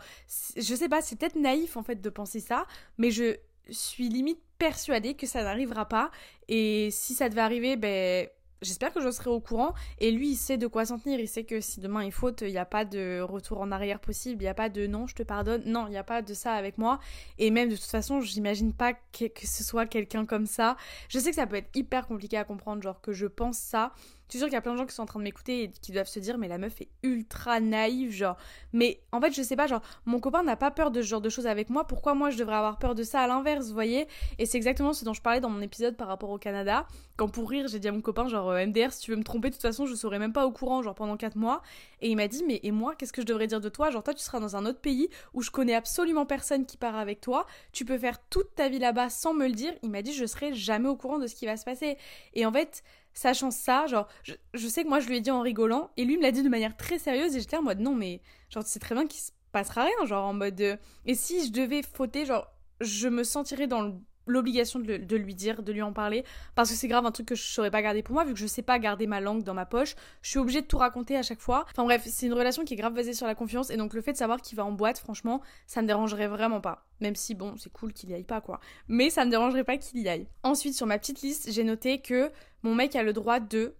je 0.56 0.74
sais 0.74 0.88
pas, 0.88 1.02
c'est 1.02 1.16
peut-être 1.16 1.36
naïf, 1.36 1.76
en 1.76 1.82
fait, 1.82 2.00
de 2.00 2.10
penser 2.10 2.40
ça, 2.40 2.66
mais 2.98 3.10
je 3.10 3.36
suis 3.70 4.08
limite 4.08 4.40
persuadée 4.58 5.14
que 5.14 5.26
ça 5.26 5.42
n'arrivera 5.42 5.86
pas. 5.88 6.10
Et 6.48 6.90
si 6.90 7.14
ça 7.14 7.28
devait 7.28 7.40
arriver, 7.40 7.76
ben 7.76 8.28
J'espère 8.62 8.92
que 8.92 9.00
je 9.00 9.10
serai 9.10 9.30
au 9.30 9.40
courant. 9.40 9.74
Et 9.98 10.10
lui, 10.10 10.30
il 10.30 10.36
sait 10.36 10.56
de 10.56 10.66
quoi 10.66 10.86
s'en 10.86 10.98
tenir. 10.98 11.20
Il 11.20 11.28
sait 11.28 11.44
que 11.44 11.60
si 11.60 11.80
demain 11.80 12.04
il 12.04 12.12
faute, 12.12 12.40
il 12.40 12.50
n'y 12.50 12.58
a 12.58 12.64
pas 12.64 12.84
de 12.84 13.20
retour 13.20 13.60
en 13.60 13.70
arrière 13.70 14.00
possible. 14.00 14.42
Il 14.42 14.44
n'y 14.44 14.50
a 14.50 14.54
pas 14.54 14.68
de 14.68 14.86
non, 14.86 15.06
je 15.06 15.14
te 15.14 15.22
pardonne. 15.22 15.62
Non, 15.66 15.86
il 15.86 15.90
n'y 15.90 15.98
a 15.98 16.04
pas 16.04 16.22
de 16.22 16.34
ça 16.34 16.54
avec 16.54 16.78
moi. 16.78 16.98
Et 17.38 17.50
même 17.50 17.68
de 17.68 17.76
toute 17.76 17.84
façon, 17.84 18.20
j'imagine 18.20 18.72
pas 18.72 18.94
que, 18.94 19.26
que, 19.26 19.46
ce 19.46 19.62
soit 19.62 19.86
quelqu'un 19.86 20.24
comme 20.24 20.46
ça. 20.46 20.76
Je 21.08 21.18
sais 21.18 21.30
que 21.30 21.36
ça 21.36 21.46
peut 21.46 21.56
être 21.56 21.70
hyper 21.74 22.06
compliqué 22.06 22.38
à 22.38 22.44
comprendre, 22.44 22.82
genre 22.82 23.00
que 23.00 23.12
je 23.12 23.26
pense 23.26 23.58
ça. 23.58 23.92
Je 24.26 24.32
suis 24.32 24.38
sûre 24.38 24.48
qu'il 24.48 24.54
y 24.54 24.58
a 24.58 24.60
plein 24.60 24.72
de 24.72 24.78
gens 24.78 24.86
qui 24.86 24.94
sont 24.94 25.02
en 25.02 25.06
train 25.06 25.20
de 25.20 25.24
m'écouter 25.24 25.62
et 25.62 25.70
qui 25.70 25.92
doivent 25.92 26.08
se 26.08 26.18
dire 26.18 26.36
mais 26.36 26.48
la 26.48 26.58
meuf 26.58 26.80
est 26.80 26.88
ultra 27.04 27.60
naïve 27.60 28.10
genre. 28.10 28.36
Mais 28.72 29.00
en 29.12 29.20
fait 29.20 29.32
je 29.32 29.42
sais 29.42 29.54
pas 29.54 29.68
genre 29.68 29.82
mon 30.04 30.18
copain 30.18 30.42
n'a 30.42 30.56
pas 30.56 30.72
peur 30.72 30.90
de 30.90 31.00
ce 31.00 31.06
genre 31.06 31.20
de 31.20 31.28
choses 31.28 31.46
avec 31.46 31.70
moi. 31.70 31.86
Pourquoi 31.86 32.14
moi 32.14 32.30
je 32.30 32.36
devrais 32.36 32.56
avoir 32.56 32.78
peur 32.78 32.96
de 32.96 33.04
ça 33.04 33.20
à 33.20 33.26
l'inverse 33.28 33.68
vous 33.68 33.74
voyez? 33.74 34.08
Et 34.38 34.46
c'est 34.46 34.56
exactement 34.56 34.92
ce 34.92 35.04
dont 35.04 35.12
je 35.12 35.22
parlais 35.22 35.40
dans 35.40 35.48
mon 35.48 35.60
épisode 35.60 35.96
par 35.96 36.08
rapport 36.08 36.30
au 36.30 36.38
Canada. 36.38 36.88
Quand 37.16 37.28
pour 37.28 37.48
rire 37.48 37.68
j'ai 37.68 37.78
dit 37.78 37.86
à 37.86 37.92
mon 37.92 38.00
copain 38.00 38.26
genre 38.26 38.50
euh, 38.50 38.66
MDR 38.66 38.92
si 38.92 39.00
tu 39.02 39.12
veux 39.12 39.16
me 39.16 39.22
tromper 39.22 39.50
de 39.50 39.54
toute 39.54 39.62
façon 39.62 39.86
je 39.86 39.94
serai 39.94 40.18
même 40.18 40.32
pas 40.32 40.44
au 40.44 40.50
courant 40.50 40.82
genre 40.82 40.96
pendant 40.96 41.16
4 41.16 41.36
mois. 41.36 41.62
Et 42.00 42.08
il 42.10 42.16
m'a 42.16 42.26
dit 42.26 42.42
mais 42.46 42.58
et 42.64 42.72
moi 42.72 42.96
qu'est-ce 42.96 43.12
que 43.12 43.22
je 43.22 43.26
devrais 43.26 43.46
dire 43.46 43.60
de 43.60 43.68
toi? 43.68 43.90
Genre 43.90 44.02
toi 44.02 44.12
tu 44.12 44.24
seras 44.24 44.40
dans 44.40 44.56
un 44.56 44.66
autre 44.66 44.80
pays 44.80 45.08
où 45.34 45.42
je 45.42 45.52
connais 45.52 45.74
absolument 45.74 46.26
personne 46.26 46.66
qui 46.66 46.76
part 46.76 46.96
avec 46.96 47.20
toi. 47.20 47.46
Tu 47.72 47.84
peux 47.84 47.98
faire 47.98 48.18
toute 48.28 48.56
ta 48.56 48.68
vie 48.68 48.80
là-bas 48.80 49.08
sans 49.08 49.34
me 49.34 49.46
le 49.46 49.54
dire. 49.54 49.72
Il 49.84 49.90
m'a 49.90 50.02
dit 50.02 50.12
je 50.12 50.26
serai 50.26 50.52
jamais 50.52 50.88
au 50.88 50.96
courant 50.96 51.18
de 51.18 51.28
ce 51.28 51.36
qui 51.36 51.46
va 51.46 51.56
se 51.56 51.64
passer. 51.64 51.96
Et 52.34 52.44
en 52.44 52.52
fait 52.52 52.82
sachant 53.18 53.50
ça, 53.50 53.86
genre, 53.86 54.08
je, 54.22 54.68
sais 54.68 54.84
que 54.84 54.88
moi 54.88 55.00
je 55.00 55.08
lui 55.08 55.16
ai 55.16 55.20
dit 55.20 55.30
en 55.30 55.40
rigolant, 55.40 55.90
et 55.96 56.04
lui 56.04 56.16
me 56.16 56.22
l'a 56.22 56.32
dit 56.32 56.42
de 56.42 56.48
manière 56.48 56.76
très 56.76 56.98
sérieuse, 56.98 57.34
et 57.34 57.40
j'étais 57.40 57.56
en 57.56 57.62
mode 57.62 57.80
non, 57.80 57.94
mais 57.94 58.20
genre, 58.50 58.62
c'est 58.64 58.78
très 58.78 58.94
bien 58.94 59.06
qu'il 59.06 59.20
se 59.20 59.30
passera 59.52 59.84
rien, 59.84 60.06
genre, 60.06 60.26
en 60.26 60.34
mode. 60.34 60.60
Euh, 60.60 60.76
et 61.06 61.14
si 61.14 61.46
je 61.46 61.52
devais 61.52 61.82
fauter, 61.82 62.26
genre, 62.26 62.46
je 62.80 63.08
me 63.08 63.24
sentirais 63.24 63.66
dans 63.66 63.98
l'obligation 64.26 64.78
de, 64.78 65.16
lui 65.16 65.34
dire, 65.34 65.62
de 65.62 65.72
lui 65.72 65.82
en 65.82 65.92
parler, 65.92 66.24
parce 66.54 66.70
que 66.70 66.76
c'est 66.76 66.88
grave 66.88 67.06
un 67.06 67.12
truc 67.12 67.26
que 67.26 67.34
je 67.34 67.42
saurais 67.42 67.70
pas 67.70 67.82
garder 67.82 68.02
pour 68.02 68.14
moi, 68.14 68.24
vu 68.24 68.34
que 68.34 68.38
je 68.38 68.46
sais 68.46 68.62
pas 68.62 68.78
garder 68.78 69.06
ma 69.06 69.20
langue 69.20 69.42
dans 69.42 69.54
ma 69.54 69.66
poche, 69.66 69.94
je 70.22 70.30
suis 70.30 70.38
obligée 70.38 70.62
de 70.62 70.66
tout 70.66 70.78
raconter 70.78 71.16
à 71.16 71.22
chaque 71.22 71.40
fois. 71.40 71.64
Enfin 71.70 71.84
bref, 71.84 72.02
c'est 72.06 72.26
une 72.26 72.34
relation 72.34 72.64
qui 72.64 72.74
est 72.74 72.76
grave 72.76 72.94
basée 72.94 73.14
sur 73.14 73.26
la 73.26 73.34
confiance, 73.34 73.70
et 73.70 73.76
donc 73.76 73.94
le 73.94 74.00
fait 74.00 74.12
de 74.12 74.18
savoir 74.18 74.40
qu'il 74.40 74.56
va 74.56 74.64
en 74.64 74.72
boîte, 74.72 74.98
franchement, 74.98 75.40
ça 75.66 75.82
me 75.82 75.86
dérangerait 75.86 76.28
vraiment 76.28 76.60
pas. 76.60 76.86
Même 77.00 77.14
si, 77.14 77.34
bon, 77.34 77.56
c'est 77.56 77.72
cool 77.72 77.92
qu'il 77.92 78.10
y 78.10 78.14
aille 78.14 78.24
pas, 78.24 78.40
quoi. 78.40 78.60
Mais 78.88 79.10
ça 79.10 79.24
me 79.24 79.30
dérangerait 79.30 79.64
pas 79.64 79.76
qu'il 79.76 80.00
y 80.00 80.08
aille. 80.08 80.28
Ensuite, 80.42 80.74
sur 80.74 80.86
ma 80.86 80.98
petite 80.98 81.22
liste, 81.22 81.50
j'ai 81.52 81.64
noté 81.64 82.00
que 82.00 82.30
mon 82.62 82.74
mec 82.74 82.96
a 82.96 83.02
le 83.02 83.12
droit 83.12 83.40
de... 83.40 83.74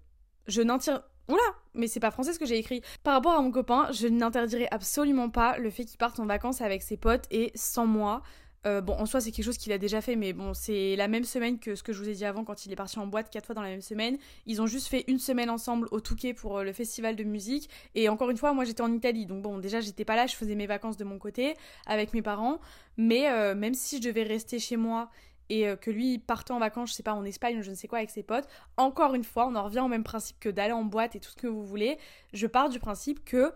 Je 0.47 0.63
n'interdis... 0.63 1.03
Oula 1.29 1.43
mais 1.77 1.89
c'est 1.89 2.01
pas 2.01 2.11
français 2.11 2.33
ce 2.33 2.39
que 2.39 2.47
j'ai 2.47 2.59
écrit. 2.59 2.83
Par 3.03 3.15
rapport 3.15 3.33
à 3.33 3.43
mon 3.43 3.51
copain, 3.51 3.89
je 3.93 4.07
n'interdirai 4.07 4.67
absolument 4.71 5.29
pas 5.29 5.59
le 5.59 5.71
fait 5.71 5.85
qu'il 5.85 5.99
parte 5.99 6.19
en 6.19 6.27
vacances 6.27 6.61
avec 6.61 6.83
ses 6.83 6.97
potes 6.97 7.27
et 7.31 7.53
sans 7.55 7.87
moi. 7.87 8.23
Euh, 8.67 8.81
bon, 8.81 8.95
en 8.95 9.07
soi, 9.07 9.21
c'est 9.21 9.31
quelque 9.31 9.45
chose 9.45 9.59
qu'il 9.59 9.73
a 9.73 9.79
déjà 9.79 10.01
fait, 10.01 10.17
mais 10.17 10.33
bon, 10.33 10.53
c'est 10.53 10.97
la 10.97 11.07
même 11.07 11.25
semaine 11.25 11.59
que 11.59 11.77
ce 11.77 11.83
que 11.83 11.93
je 11.93 12.03
vous 12.03 12.09
ai 12.09 12.15
dit 12.15 12.25
avant 12.25 12.45
quand 12.45 12.67
il 12.67 12.73
est 12.73 12.77
parti 12.77 12.99
en 12.99 13.07
boîte 13.07 13.31
quatre 13.31 13.47
fois 13.47 13.55
dans 13.55 13.63
la 13.63 13.69
même 13.69 13.81
semaine. 13.81 14.19
Ils 14.47 14.61
ont 14.61 14.67
juste 14.67 14.89
fait 14.89 15.05
une 15.07 15.21
semaine 15.21 15.51
ensemble 15.51 15.89
au 15.93 16.01
Touquet 16.01 16.35
pour 16.35 16.59
euh, 16.59 16.65
le 16.65 16.73
festival 16.73 17.15
de 17.15 17.23
musique. 17.23 17.71
Et 17.95 18.09
encore 18.09 18.31
une 18.31 18.37
fois, 18.37 18.53
moi 18.53 18.65
j'étais 18.65 18.83
en 18.83 18.93
Italie, 18.93 19.25
donc 19.25 19.43
bon, 19.43 19.59
déjà 19.59 19.81
j'étais 19.81 20.05
pas 20.05 20.17
là, 20.17 20.27
je 20.27 20.35
faisais 20.35 20.57
mes 20.57 20.67
vacances 20.67 20.97
de 20.97 21.05
mon 21.05 21.19
côté 21.19 21.55
avec 21.87 22.13
mes 22.13 22.23
parents. 22.23 22.59
Mais 22.97 23.31
euh, 23.31 23.55
même 23.55 23.75
si 23.75 23.99
je 23.99 24.03
devais 24.03 24.25
rester 24.25 24.59
chez 24.59 24.77
moi 24.77 25.11
et 25.49 25.65
que 25.81 25.93
lui 25.93 26.19
parte 26.19 26.51
en 26.51 26.59
vacances, 26.59 26.91
je 26.91 26.95
sais 26.95 27.05
pas, 27.05 27.15
en 27.15 27.25
Espagne 27.25 27.61
ou 27.61 27.63
je 27.63 27.71
ne 27.71 27.77
sais 27.77 27.87
quoi 27.87 27.99
avec 27.99 28.11
ses 28.11 28.25
potes, 28.25 28.49
encore 28.77 29.15
une 29.15 29.23
fois, 29.23 29.47
on 29.47 29.55
en 29.55 29.63
revient 29.63 29.79
au 29.79 29.87
même 29.87 30.03
principe 30.03 30.41
que 30.41 30.49
d'aller 30.49 30.73
en 30.73 30.83
boîte 30.83 31.15
et 31.15 31.21
tout 31.21 31.31
ce 31.31 31.37
que 31.37 31.47
vous 31.47 31.65
voulez. 31.65 31.99
Je 32.33 32.49
pars 32.49 32.69
du 32.69 32.81
principe 32.81 33.25
que 33.25 33.53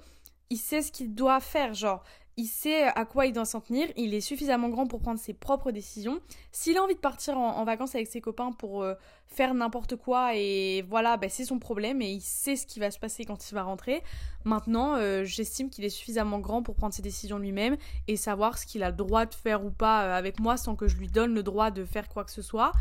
il 0.51 0.59
sait 0.59 0.83
ce 0.83 0.93
qu'il 0.93 1.17
doit 1.17 1.41
faire. 1.41 1.75
Genre, 1.75 2.05
il 2.41 2.47
sait 2.47 2.85
à 2.85 3.05
quoi 3.05 3.27
il 3.27 3.33
doit 3.33 3.45
s'en 3.45 3.61
tenir, 3.61 3.87
il 3.97 4.15
est 4.15 4.23
suffisamment 4.23 4.71
grand 4.71 4.87
pour 4.87 5.01
prendre 5.01 5.21
ses 5.21 5.35
propres 5.35 5.73
décisions. 5.73 6.21
S'il 6.53 6.79
a 6.79 6.83
envie 6.83 6.95
de 6.95 7.01
partir 7.01 7.37
en, 7.37 7.63
vacances 7.65 7.95
avec 7.95 8.09
ses 8.09 8.23
copains 8.23 8.53
pour 8.53 8.83
euh, 8.83 8.95
faire 9.27 9.53
n'importe 9.53 9.97
quoi 9.97 10.35
et 10.35 10.83
voilà, 10.89 11.19
bah, 11.19 11.29
c'est 11.29 11.45
son 11.45 11.59
problème 11.59 12.01
et 12.01 12.11
il 12.11 12.23
sait 12.23 12.57
ce 12.57 12.67
qui 12.67 12.81
va 12.81 12.91
se 12.91 12.99
passer 12.99 13.27
quand 13.27 13.51
il 13.51 13.55
va 13.55 13.63
rentrer. 13.63 14.03
Maintenant, 14.45 14.95
euh, 14.97 15.25
j'estime 15.25 15.69
qu'il 15.69 15.85
est 15.85 15.91
suffisamment 15.91 16.39
grand 16.39 16.63
pour 16.63 16.75
prendre 16.75 16.95
ses 16.95 17.03
décisions 17.03 17.39
lui-même 17.39 17.77
et 18.09 18.17
savoir 18.17 18.57
ce 18.57 18.65
qu'il 18.65 18.83
a 18.83 18.89
le 18.89 18.97
droit 18.97 19.27
de 19.27 19.35
faire 19.35 19.63
ou 19.63 19.71
pas 19.71 20.05
euh, 20.05 20.15
avec 20.17 20.41
moi 20.41 20.57
sans 20.57 20.75
que 20.77 20.89
je 20.89 20.97
lui 20.97 21.09
donne 21.09 21.35
le 21.35 21.43
droit 21.43 21.71
de 21.71 21.85
faire 21.85 22.09
quoi 22.09 22.25
que 22.25 22.33
ce 22.33 22.43
soit. 22.43 22.73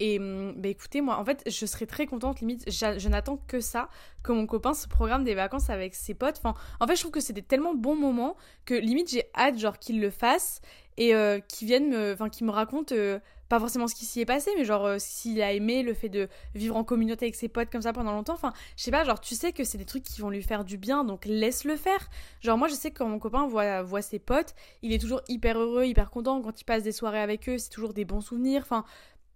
Et 0.00 0.18
hum, 0.18 0.54
bah 0.56 0.68
écoutez, 0.68 1.00
moi, 1.00 1.18
en 1.18 1.24
fait, 1.24 1.42
je 1.46 1.66
serais 1.66 1.86
très 1.86 2.06
contente, 2.06 2.40
limite, 2.40 2.68
je, 2.70 3.08
n'attends 3.08 3.36
que 3.46 3.60
ça, 3.60 3.88
que 4.22 4.32
mon 4.32 4.46
copain 4.46 4.74
se 4.74 4.88
programme 4.88 5.24
des 5.24 5.34
vacances 5.34 5.70
avec 5.70 5.94
ses 5.94 6.14
potes. 6.14 6.38
Enfin, 6.38 6.54
en 6.80 6.86
fait, 6.86 6.96
je 6.96 7.00
trouve 7.00 7.12
que 7.12 7.20
c'est 7.20 7.32
des 7.32 7.42
tellement 7.42 7.74
bons 7.74 7.96
moments 7.96 8.36
que 8.64 8.74
limite, 8.74 9.10
j'ai 9.10 9.24
hâte, 9.36 9.58
genre, 9.58 9.78
qu'il 9.78 10.00
le 10.00 10.10
fasse 10.10 10.60
et 10.96 11.14
euh, 11.14 11.40
qu'il 11.40 11.68
vienne 11.68 11.88
me, 11.90 12.12
enfin, 12.12 12.28
qu'il 12.28 12.46
me 12.46 12.52
raconte, 12.52 12.92
euh, 12.92 13.18
pas 13.48 13.60
forcément 13.60 13.86
ce 13.86 13.94
qui 13.94 14.04
s'y 14.04 14.20
est 14.20 14.24
passé, 14.24 14.50
mais 14.56 14.64
genre, 14.64 14.84
euh, 14.86 14.96
s'il 14.98 15.42
a 15.42 15.52
aimé 15.52 15.82
le 15.82 15.92
fait 15.94 16.08
de 16.08 16.28
vivre 16.54 16.76
en 16.76 16.84
communauté 16.84 17.26
avec 17.26 17.34
ses 17.34 17.48
potes 17.48 17.70
comme 17.70 17.82
ça 17.82 17.92
pendant 17.92 18.12
longtemps. 18.12 18.34
Enfin, 18.34 18.52
je 18.76 18.82
sais 18.82 18.90
pas, 18.90 19.04
genre, 19.04 19.20
tu 19.20 19.34
sais 19.34 19.52
que 19.52 19.64
c'est 19.64 19.78
des 19.78 19.84
trucs 19.84 20.02
qui 20.02 20.20
vont 20.20 20.30
lui 20.30 20.42
faire 20.42 20.64
du 20.64 20.78
bien, 20.78 21.04
donc 21.04 21.24
laisse-le 21.24 21.76
faire. 21.76 22.08
Genre, 22.40 22.56
moi, 22.56 22.68
je 22.68 22.74
sais 22.74 22.90
que 22.90 22.98
quand 22.98 23.08
mon 23.08 23.18
copain 23.18 23.46
voit, 23.46 23.82
voit 23.82 24.02
ses 24.02 24.18
potes, 24.18 24.54
il 24.82 24.92
est 24.92 24.98
toujours 24.98 25.20
hyper 25.28 25.58
heureux, 25.58 25.84
hyper 25.84 26.10
content 26.10 26.40
quand 26.42 26.60
il 26.60 26.64
passe 26.64 26.82
des 26.82 26.92
soirées 26.92 27.20
avec 27.20 27.48
eux, 27.48 27.58
c'est 27.58 27.70
toujours 27.70 27.92
des 27.92 28.04
bons 28.04 28.22
souvenirs. 28.22 28.62
Enfin, 28.62 28.84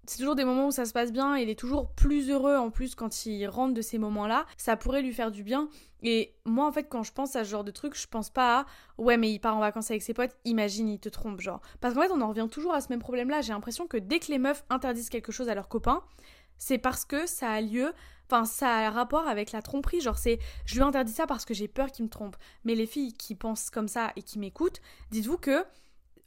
c'est 0.08 0.18
toujours 0.18 0.34
des 0.34 0.44
moments 0.44 0.68
où 0.68 0.70
ça 0.70 0.84
se 0.84 0.92
passe 0.92 1.12
bien, 1.12 1.36
il 1.36 1.48
est 1.50 1.58
toujours 1.58 1.90
plus 1.90 2.30
heureux 2.30 2.56
en 2.56 2.70
plus 2.70 2.94
quand 2.94 3.26
il 3.26 3.46
rentre 3.46 3.74
de 3.74 3.82
ces 3.82 3.98
moments-là, 3.98 4.46
ça 4.56 4.76
pourrait 4.76 5.02
lui 5.02 5.12
faire 5.12 5.30
du 5.30 5.42
bien. 5.42 5.68
Et 6.02 6.34
moi, 6.44 6.66
en 6.66 6.72
fait, 6.72 6.84
quand 6.84 7.02
je 7.02 7.12
pense 7.12 7.36
à 7.36 7.44
ce 7.44 7.50
genre 7.50 7.64
de 7.64 7.70
truc, 7.70 7.98
je 7.98 8.06
pense 8.06 8.30
pas 8.30 8.60
à 8.60 8.66
ouais, 8.98 9.16
mais 9.16 9.32
il 9.32 9.38
part 9.38 9.56
en 9.56 9.60
vacances 9.60 9.90
avec 9.90 10.02
ses 10.02 10.14
potes, 10.14 10.36
imagine, 10.44 10.88
il 10.88 10.98
te 10.98 11.08
trompe, 11.08 11.40
genre. 11.40 11.60
Parce 11.80 11.94
qu'en 11.94 12.02
fait, 12.02 12.12
on 12.12 12.20
en 12.20 12.28
revient 12.28 12.46
toujours 12.50 12.72
à 12.72 12.80
ce 12.80 12.88
même 12.90 13.00
problème-là. 13.00 13.40
J'ai 13.40 13.52
l'impression 13.52 13.86
que 13.86 13.96
dès 13.96 14.18
que 14.18 14.30
les 14.30 14.38
meufs 14.38 14.64
interdisent 14.70 15.10
quelque 15.10 15.32
chose 15.32 15.48
à 15.48 15.54
leurs 15.54 15.68
copains, 15.68 16.02
c'est 16.56 16.78
parce 16.78 17.04
que 17.04 17.26
ça 17.26 17.50
a 17.50 17.60
lieu, 17.60 17.92
enfin, 18.30 18.44
ça 18.44 18.68
a 18.68 18.86
un 18.88 18.90
rapport 18.90 19.26
avec 19.26 19.52
la 19.52 19.62
tromperie. 19.62 20.00
Genre, 20.00 20.18
c'est 20.18 20.38
je 20.64 20.74
lui 20.76 20.82
interdis 20.82 21.12
ça 21.12 21.26
parce 21.26 21.44
que 21.44 21.54
j'ai 21.54 21.68
peur 21.68 21.90
qu'il 21.90 22.04
me 22.04 22.10
trompe. 22.10 22.36
Mais 22.64 22.74
les 22.74 22.86
filles 22.86 23.12
qui 23.12 23.34
pensent 23.34 23.70
comme 23.70 23.88
ça 23.88 24.12
et 24.16 24.22
qui 24.22 24.38
m'écoutent, 24.38 24.80
dites-vous 25.10 25.38
que 25.38 25.64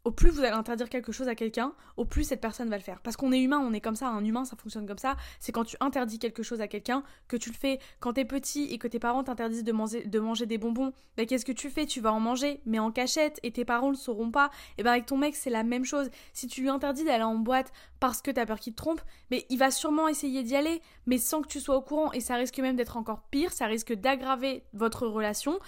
au 0.03 0.11
plus 0.11 0.29
vous 0.29 0.39
allez 0.39 0.49
interdire 0.49 0.89
quelque 0.89 1.11
chose 1.11 1.27
à 1.27 1.35
quelqu'un, 1.35 1.73
au 1.97 2.05
plus 2.05 2.23
cette 2.23 2.41
personne 2.41 2.69
va 2.69 2.77
le 2.77 2.83
faire. 2.83 3.01
Parce 3.01 3.15
qu'on 3.17 3.31
est 3.31 3.41
humain, 3.41 3.59
on 3.59 3.73
est 3.73 3.81
comme 3.81 3.95
ça, 3.95 4.07
un 4.07 4.23
humain 4.23 4.45
ça 4.45 4.55
fonctionne 4.55 4.87
comme 4.87 4.97
ça. 4.97 5.15
C'est 5.39 5.51
quand 5.51 5.63
tu 5.63 5.77
interdis 5.79 6.17
quelque 6.17 6.43
chose 6.43 6.61
à 6.61 6.67
quelqu'un 6.67 7.03
que 7.27 7.37
tu 7.37 7.49
le 7.49 7.55
fais. 7.55 7.79
Quand 7.99 8.13
t'es 8.13 8.25
petit 8.25 8.63
et 8.65 8.77
que 8.77 8.87
tes 8.87 8.99
parents 8.99 9.23
t'interdisent 9.23 9.63
de 9.63 9.71
manger, 9.71 10.03
de 10.05 10.19
manger 10.19 10.45
des 10.45 10.57
bonbons, 10.57 10.91
ben 11.17 11.25
qu'est-ce 11.25 11.45
que 11.45 11.51
tu 11.51 11.69
fais? 11.69 11.85
Tu 11.85 12.01
vas 12.01 12.13
en 12.13 12.19
manger, 12.19 12.61
mais 12.65 12.79
en 12.79 12.91
cachette, 12.91 13.39
et 13.43 13.51
tes 13.51 13.65
parents 13.65 13.89
le 13.89 13.95
sauront 13.95 14.31
pas. 14.31 14.49
Et 14.77 14.83
ben 14.83 14.91
avec 14.91 15.05
ton 15.05 15.17
mec 15.17 15.35
c'est 15.35 15.49
la 15.49 15.63
même 15.63 15.85
chose. 15.85 16.09
Si 16.33 16.47
tu 16.47 16.61
lui 16.61 16.69
interdis 16.69 17.03
d'aller 17.03 17.23
en 17.23 17.35
boîte 17.35 17.71
parce 17.99 18.21
que 18.21 18.31
t'as 18.31 18.45
peur 18.45 18.59
qu'il 18.59 18.73
te 18.73 18.77
trompe, 18.77 19.01
mais 19.29 19.45
il 19.49 19.59
va 19.59 19.69
sûrement 19.69 20.07
essayer 20.07 20.41
d'y 20.41 20.55
aller, 20.55 20.81
mais 21.05 21.19
sans 21.19 21.41
que 21.41 21.47
tu 21.47 21.59
sois 21.59 21.75
au 21.75 21.81
courant. 21.81 22.11
Et 22.13 22.21
ça 22.21 22.35
risque 22.35 22.57
même 22.59 22.75
d'être 22.75 22.97
encore 22.97 23.21
pire, 23.29 23.53
ça 23.53 23.67
risque 23.67 23.93
d'aggraver 23.93 24.63
votre 24.73 25.05
relation. 25.05 25.59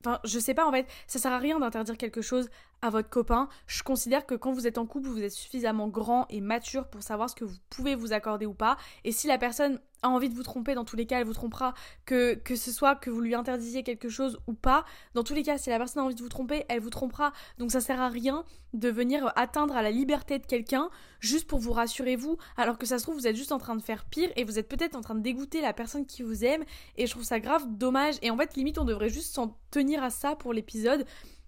Enfin, 0.00 0.18
je 0.24 0.38
sais 0.38 0.54
pas 0.54 0.66
en 0.66 0.72
fait, 0.72 0.86
ça 1.06 1.18
sert 1.18 1.32
à 1.32 1.38
rien 1.38 1.58
d'interdire 1.58 1.96
quelque 1.96 2.22
chose 2.22 2.48
à 2.82 2.90
votre 2.90 3.10
copain. 3.10 3.48
Je 3.66 3.82
considère 3.82 4.24
que 4.24 4.34
quand 4.34 4.52
vous 4.52 4.66
êtes 4.66 4.78
en 4.78 4.86
couple, 4.86 5.08
vous 5.08 5.22
êtes 5.22 5.32
suffisamment 5.32 5.88
grand 5.88 6.26
et 6.30 6.40
mature 6.40 6.88
pour 6.88 7.02
savoir 7.02 7.28
ce 7.28 7.34
que 7.34 7.44
vous 7.44 7.56
pouvez 7.68 7.94
vous 7.94 8.12
accorder 8.12 8.46
ou 8.46 8.54
pas. 8.54 8.76
Et 9.04 9.12
si 9.12 9.26
la 9.26 9.36
personne 9.36 9.78
a 10.02 10.08
envie 10.08 10.28
de 10.28 10.34
vous 10.34 10.42
tromper, 10.42 10.74
dans 10.74 10.84
tous 10.84 10.96
les 10.96 11.06
cas, 11.06 11.20
elle 11.20 11.26
vous 11.26 11.34
trompera. 11.34 11.74
Que, 12.04 12.40
ce 12.54 12.72
soit 12.72 12.96
que 12.96 13.10
vous 13.10 13.20
lui 13.20 13.34
interdisiez 13.34 13.82
quelque 13.82 14.08
chose 14.08 14.38
ou 14.46 14.54
pas, 14.54 14.84
dans 15.14 15.22
tous 15.22 15.34
les 15.34 15.42
cas, 15.42 15.58
si 15.58 15.70
la 15.70 15.78
personne 15.78 16.02
a 16.02 16.06
envie 16.06 16.14
de 16.14 16.22
vous 16.22 16.28
tromper, 16.28 16.64
elle 16.68 16.80
vous 16.80 16.90
trompera. 16.90 17.32
Donc 17.58 17.70
ça 17.70 17.80
sert 17.80 18.00
à 18.00 18.08
rien 18.08 18.44
de 18.72 18.88
venir 18.88 19.32
atteindre 19.36 19.76
à 19.76 19.82
la 19.82 19.90
liberté 19.90 20.38
de 20.38 20.46
quelqu'un 20.46 20.90
juste 21.18 21.46
pour 21.48 21.58
vous 21.58 21.72
rassurer 21.72 22.16
vous, 22.16 22.38
alors 22.56 22.78
que 22.78 22.86
ça 22.86 22.98
se 22.98 23.02
trouve, 23.02 23.16
vous 23.16 23.26
êtes 23.26 23.36
juste 23.36 23.52
en 23.52 23.58
train 23.58 23.76
de 23.76 23.82
faire 23.82 24.04
pire 24.04 24.30
et 24.36 24.44
vous 24.44 24.58
êtes 24.58 24.68
peut-être 24.68 24.96
en 24.96 25.00
train 25.00 25.14
de 25.14 25.20
dégoûter 25.20 25.60
la 25.60 25.72
personne 25.72 26.06
qui 26.06 26.22
vous 26.22 26.44
aime. 26.44 26.64
Et 26.96 27.06
je 27.06 27.10
trouve 27.10 27.24
ça 27.24 27.40
grave 27.40 27.64
dommage. 27.68 28.16
Et 28.22 28.30
en 28.30 28.36
fait, 28.36 28.54
limite, 28.56 28.78
on 28.78 28.84
devrait 28.84 29.10
juste 29.10 29.34
s'en 29.34 29.58
tenir 29.70 30.02
à 30.02 30.10
ça 30.10 30.36
pour 30.36 30.52
l'épisode. 30.52 31.04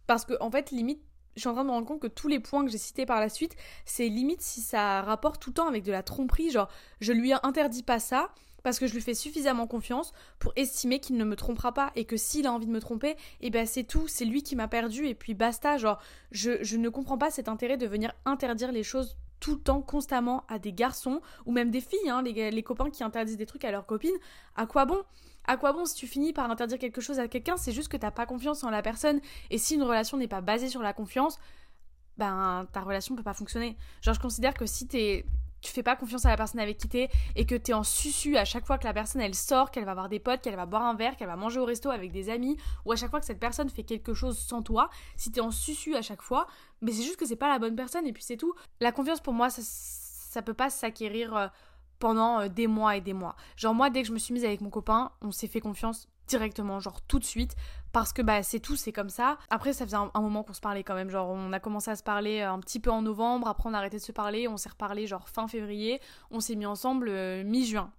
Parce 0.06 0.24
que, 0.24 0.34
en 0.40 0.50
fait, 0.50 0.70
limite, 0.70 1.00
je 1.34 1.40
suis 1.40 1.48
en 1.48 1.52
train 1.54 1.62
de 1.62 1.68
me 1.68 1.72
rendre 1.72 1.86
compte 1.86 2.00
que 2.00 2.06
tous 2.06 2.28
les 2.28 2.40
points 2.40 2.64
que 2.64 2.70
j'ai 2.70 2.78
cités 2.78 3.06
par 3.06 3.20
la 3.20 3.28
suite, 3.28 3.56
c'est 3.84 4.08
limite 4.08 4.42
si 4.42 4.60
ça 4.60 5.02
rapporte 5.02 5.40
tout 5.40 5.50
le 5.50 5.54
temps 5.54 5.68
avec 5.68 5.82
de 5.82 5.92
la 5.92 6.02
tromperie, 6.02 6.50
genre 6.50 6.68
je 7.00 7.12
lui 7.12 7.32
interdis 7.42 7.82
pas 7.82 7.98
ça 7.98 8.30
parce 8.62 8.78
que 8.78 8.86
je 8.86 8.94
lui 8.94 9.00
fais 9.00 9.14
suffisamment 9.14 9.66
confiance 9.66 10.12
pour 10.38 10.52
estimer 10.56 11.00
qu'il 11.00 11.16
ne 11.16 11.24
me 11.24 11.36
trompera 11.36 11.72
pas 11.72 11.90
et 11.96 12.04
que 12.04 12.16
s'il 12.16 12.46
a 12.46 12.52
envie 12.52 12.66
de 12.66 12.70
me 12.70 12.80
tromper, 12.80 13.16
eh 13.40 13.50
ben 13.50 13.66
c'est 13.66 13.84
tout, 13.84 14.06
c'est 14.08 14.24
lui 14.24 14.42
qui 14.42 14.56
m'a 14.56 14.68
perdu 14.68 15.06
et 15.06 15.14
puis 15.14 15.34
basta, 15.34 15.78
genre 15.78 16.00
je, 16.30 16.62
je 16.62 16.76
ne 16.76 16.88
comprends 16.88 17.18
pas 17.18 17.30
cet 17.30 17.48
intérêt 17.48 17.76
de 17.76 17.86
venir 17.86 18.12
interdire 18.24 18.72
les 18.72 18.84
choses 18.84 19.16
tout 19.40 19.54
le 19.54 19.60
temps, 19.60 19.82
constamment 19.82 20.44
à 20.48 20.60
des 20.60 20.72
garçons 20.72 21.20
ou 21.46 21.52
même 21.52 21.72
des 21.72 21.80
filles, 21.80 22.08
hein, 22.08 22.22
les, 22.22 22.52
les 22.52 22.62
copains 22.62 22.90
qui 22.90 23.02
interdisent 23.02 23.36
des 23.36 23.46
trucs 23.46 23.64
à 23.64 23.72
leurs 23.72 23.86
copines, 23.86 24.16
à 24.54 24.66
quoi 24.66 24.84
bon? 24.84 25.02
À 25.46 25.56
quoi 25.56 25.72
bon 25.72 25.84
si 25.84 25.94
tu 25.94 26.06
finis 26.06 26.32
par 26.32 26.50
interdire 26.50 26.78
quelque 26.78 27.00
chose 27.00 27.18
à 27.18 27.28
quelqu'un 27.28 27.56
C'est 27.56 27.72
juste 27.72 27.88
que 27.88 27.96
t'as 27.96 28.10
pas 28.10 28.26
confiance 28.26 28.64
en 28.64 28.70
la 28.70 28.82
personne. 28.82 29.20
Et 29.50 29.58
si 29.58 29.74
une 29.74 29.82
relation 29.82 30.16
n'est 30.16 30.28
pas 30.28 30.40
basée 30.40 30.68
sur 30.68 30.82
la 30.82 30.92
confiance, 30.92 31.38
ben 32.16 32.66
ta 32.72 32.80
relation 32.80 33.16
peut 33.16 33.22
pas 33.22 33.34
fonctionner. 33.34 33.76
Genre 34.02 34.14
je 34.14 34.20
considère 34.20 34.54
que 34.54 34.66
si 34.66 34.86
t'es 34.86 35.24
tu 35.62 35.72
fais 35.72 35.82
pas 35.82 35.96
confiance 35.96 36.26
à 36.26 36.28
la 36.28 36.36
personne 36.36 36.60
avec 36.60 36.76
qui 36.76 36.88
t'es 36.88 37.08
et 37.36 37.46
que 37.46 37.54
t'es 37.54 37.72
en 37.72 37.84
susu 37.84 38.36
à 38.36 38.44
chaque 38.44 38.66
fois 38.66 38.78
que 38.78 38.84
la 38.84 38.92
personne 38.92 39.22
elle 39.22 39.34
sort, 39.34 39.70
qu'elle 39.70 39.84
va 39.84 39.94
voir 39.94 40.08
des 40.08 40.18
potes, 40.18 40.42
qu'elle 40.42 40.56
va 40.56 40.66
boire 40.66 40.82
un 40.82 40.94
verre, 40.94 41.16
qu'elle 41.16 41.28
va 41.28 41.36
manger 41.36 41.60
au 41.60 41.64
resto 41.64 41.88
avec 41.90 42.10
des 42.10 42.28
amis, 42.30 42.56
ou 42.84 42.92
à 42.92 42.96
chaque 42.96 43.10
fois 43.10 43.20
que 43.20 43.26
cette 43.26 43.38
personne 43.38 43.70
fait 43.70 43.84
quelque 43.84 44.12
chose 44.12 44.36
sans 44.36 44.62
toi, 44.62 44.90
si 45.16 45.30
t'es 45.30 45.40
en 45.40 45.52
susu 45.52 45.94
à 45.94 46.02
chaque 46.02 46.22
fois, 46.22 46.48
mais 46.80 46.90
c'est 46.90 47.04
juste 47.04 47.16
que 47.16 47.24
c'est 47.24 47.36
pas 47.36 47.48
la 47.48 47.60
bonne 47.60 47.76
personne 47.76 48.06
et 48.06 48.12
puis 48.12 48.24
c'est 48.24 48.36
tout. 48.36 48.52
La 48.80 48.90
confiance 48.90 49.20
pour 49.20 49.32
moi 49.32 49.50
ça, 49.50 49.62
ça 49.62 50.42
peut 50.42 50.54
pas 50.54 50.68
s'acquérir 50.68 51.36
euh, 51.36 51.46
pendant 52.02 52.40
euh, 52.40 52.48
des 52.48 52.66
mois 52.66 52.96
et 52.96 53.00
des 53.00 53.12
mois. 53.12 53.36
Genre 53.56 53.72
moi 53.72 53.88
dès 53.88 54.02
que 54.02 54.08
je 54.08 54.12
me 54.12 54.18
suis 54.18 54.34
mise 54.34 54.44
avec 54.44 54.60
mon 54.60 54.70
copain, 54.70 55.12
on 55.22 55.30
s'est 55.30 55.46
fait 55.46 55.60
confiance 55.60 56.08
directement, 56.26 56.80
genre 56.80 57.00
tout 57.02 57.20
de 57.20 57.24
suite, 57.24 57.54
parce 57.92 58.12
que 58.12 58.22
bah 58.22 58.42
c'est 58.42 58.58
tout, 58.58 58.74
c'est 58.74 58.90
comme 58.90 59.08
ça. 59.08 59.38
Après 59.50 59.72
ça 59.72 59.84
faisait 59.84 59.96
un, 59.96 60.10
moment 60.20 60.42
qu'on 60.42 60.52
se 60.52 60.60
parlait 60.60 60.82
quand 60.82 60.96
même, 60.96 61.10
genre 61.10 61.28
on 61.30 61.52
a 61.52 61.60
commencé 61.60 61.92
à 61.92 61.96
se 61.96 62.02
parler 62.02 62.40
euh, 62.40 62.50
un 62.50 62.58
petit 62.58 62.80
peu 62.80 62.90
en 62.90 63.02
novembre, 63.02 63.46
après 63.46 63.68
on 63.70 63.74
a 63.74 63.78
arrêté 63.78 63.98
de 63.98 64.02
se 64.02 64.10
parler, 64.10 64.48
on 64.48 64.56
s'est 64.56 64.70
reparlé 64.70 65.06
genre 65.06 65.28
fin 65.28 65.46
février, 65.46 66.00
on 66.32 66.40
s'est 66.40 66.56
mis 66.56 66.66
ensemble 66.66 67.08
euh, 67.08 67.44
mi-juin. 67.44 67.92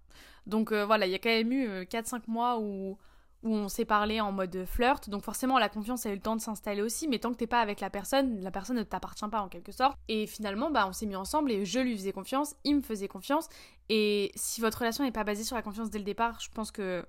Donc 0.48 0.74
voilà, 0.74 1.06
il 1.06 1.12
y 1.14 1.16
a 1.16 1.20
quand 1.20 1.30
même 1.30 1.54
eu 1.54 1.84
4-5 1.84 2.24
mois 2.28 2.60
où 2.60 2.98
où 3.44 3.54
on 3.54 3.68
s'est 3.68 3.86
parlé 3.86 4.22
en 4.22 4.32
mode 4.32 4.66
flirt, 4.66 5.10
donc 5.10 5.24
forcément 5.24 5.60
la 5.60 5.70
confiance 5.70 6.06
a 6.06 6.10
eu 6.10 6.16
le 6.16 6.22
temps 6.22 6.36
de 6.36 6.42
s'installer 6.42 6.82
aussi, 6.82 7.08
mais 7.08 7.20
tant 7.20 7.32
que 7.32 7.38
t'es 7.38 7.48
pas 7.48 7.60
avec 7.60 7.80
la 7.80 7.90
personne, 7.90 8.42
la 8.42 8.52
personne 8.52 8.78
ne 8.78 8.84
t'appartient 8.84 9.28
pas 9.28 9.42
en 9.42 9.50
quelque 9.50 9.72
sorte. 9.72 9.98
Et 10.08 10.28
finalement, 10.28 10.72
bah 10.72 10.86
on 10.88 10.94
s'est 10.94 11.06
mis 11.06 11.16
ensemble 11.16 11.52
et 11.52 11.66
je 11.66 11.80
lui 11.80 11.96
faisais 11.96 12.14
confiance, 12.14 12.56
il 12.64 12.78
me 12.78 12.82
faisait 12.82 13.08
confiance, 13.08 13.50
et 13.90 14.32
si 14.36 14.62
votre 14.62 14.80
relation 14.80 15.04
n'est 15.04 15.12
pas 15.12 15.24
basée 15.24 15.44
sur 15.44 15.56
la 15.56 15.62
confiance 15.62 15.90
dès 15.90 16.00
le 16.00 16.06
départ, 16.06 16.40
je 16.40 16.50
pense 16.50 16.72
que 16.72 17.06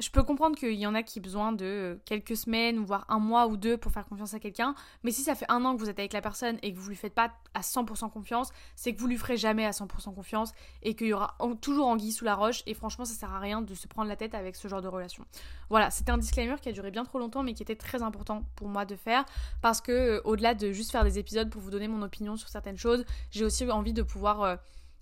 je 0.00 0.10
peux 0.10 0.22
comprendre 0.22 0.56
qu'il 0.56 0.74
y 0.74 0.86
en 0.86 0.94
a 0.94 1.02
qui 1.02 1.18
ont 1.18 1.22
besoin 1.22 1.52
de 1.52 1.98
quelques 2.04 2.36
semaines, 2.36 2.78
voire 2.78 3.04
un 3.08 3.18
mois 3.18 3.48
ou 3.48 3.56
deux 3.56 3.76
pour 3.76 3.90
faire 3.90 4.06
confiance 4.06 4.32
à 4.32 4.38
quelqu'un. 4.38 4.74
Mais 5.02 5.10
si 5.10 5.22
ça 5.22 5.34
fait 5.34 5.46
un 5.48 5.64
an 5.64 5.74
que 5.74 5.80
vous 5.80 5.90
êtes 5.90 5.98
avec 5.98 6.12
la 6.12 6.20
personne 6.20 6.56
et 6.62 6.72
que 6.72 6.78
vous 6.78 6.88
lui 6.88 6.96
faites 6.96 7.14
pas 7.14 7.32
à 7.54 7.60
100% 7.60 8.10
confiance, 8.10 8.50
c'est 8.76 8.94
que 8.94 9.00
vous 9.00 9.08
lui 9.08 9.16
ferez 9.16 9.36
jamais 9.36 9.64
à 9.66 9.70
100% 9.70 10.14
confiance 10.14 10.52
et 10.82 10.94
qu'il 10.94 11.08
y 11.08 11.12
aura 11.12 11.36
toujours 11.60 11.88
anguille 11.88 12.12
sous 12.12 12.24
la 12.24 12.36
roche. 12.36 12.62
Et 12.66 12.74
franchement, 12.74 13.04
ça 13.04 13.14
sert 13.14 13.32
à 13.32 13.40
rien 13.40 13.60
de 13.60 13.74
se 13.74 13.88
prendre 13.88 14.08
la 14.08 14.16
tête 14.16 14.34
avec 14.34 14.54
ce 14.54 14.68
genre 14.68 14.82
de 14.82 14.88
relation. 14.88 15.24
Voilà, 15.68 15.90
c'était 15.90 16.12
un 16.12 16.18
disclaimer 16.18 16.56
qui 16.62 16.68
a 16.68 16.72
duré 16.72 16.92
bien 16.92 17.04
trop 17.04 17.18
longtemps, 17.18 17.42
mais 17.42 17.54
qui 17.54 17.64
était 17.64 17.76
très 17.76 18.02
important 18.02 18.44
pour 18.54 18.68
moi 18.68 18.84
de 18.84 18.94
faire 18.94 19.24
parce 19.62 19.80
que 19.80 19.92
euh, 19.92 20.20
au-delà 20.24 20.54
de 20.54 20.70
juste 20.72 20.92
faire 20.92 21.04
des 21.04 21.18
épisodes 21.18 21.50
pour 21.50 21.60
vous 21.60 21.70
donner 21.70 21.88
mon 21.88 22.02
opinion 22.02 22.36
sur 22.36 22.48
certaines 22.48 22.78
choses, 22.78 23.04
j'ai 23.30 23.44
aussi 23.44 23.68
envie 23.68 23.92
de 23.92 24.02
pouvoir 24.02 24.42
euh, 24.42 24.56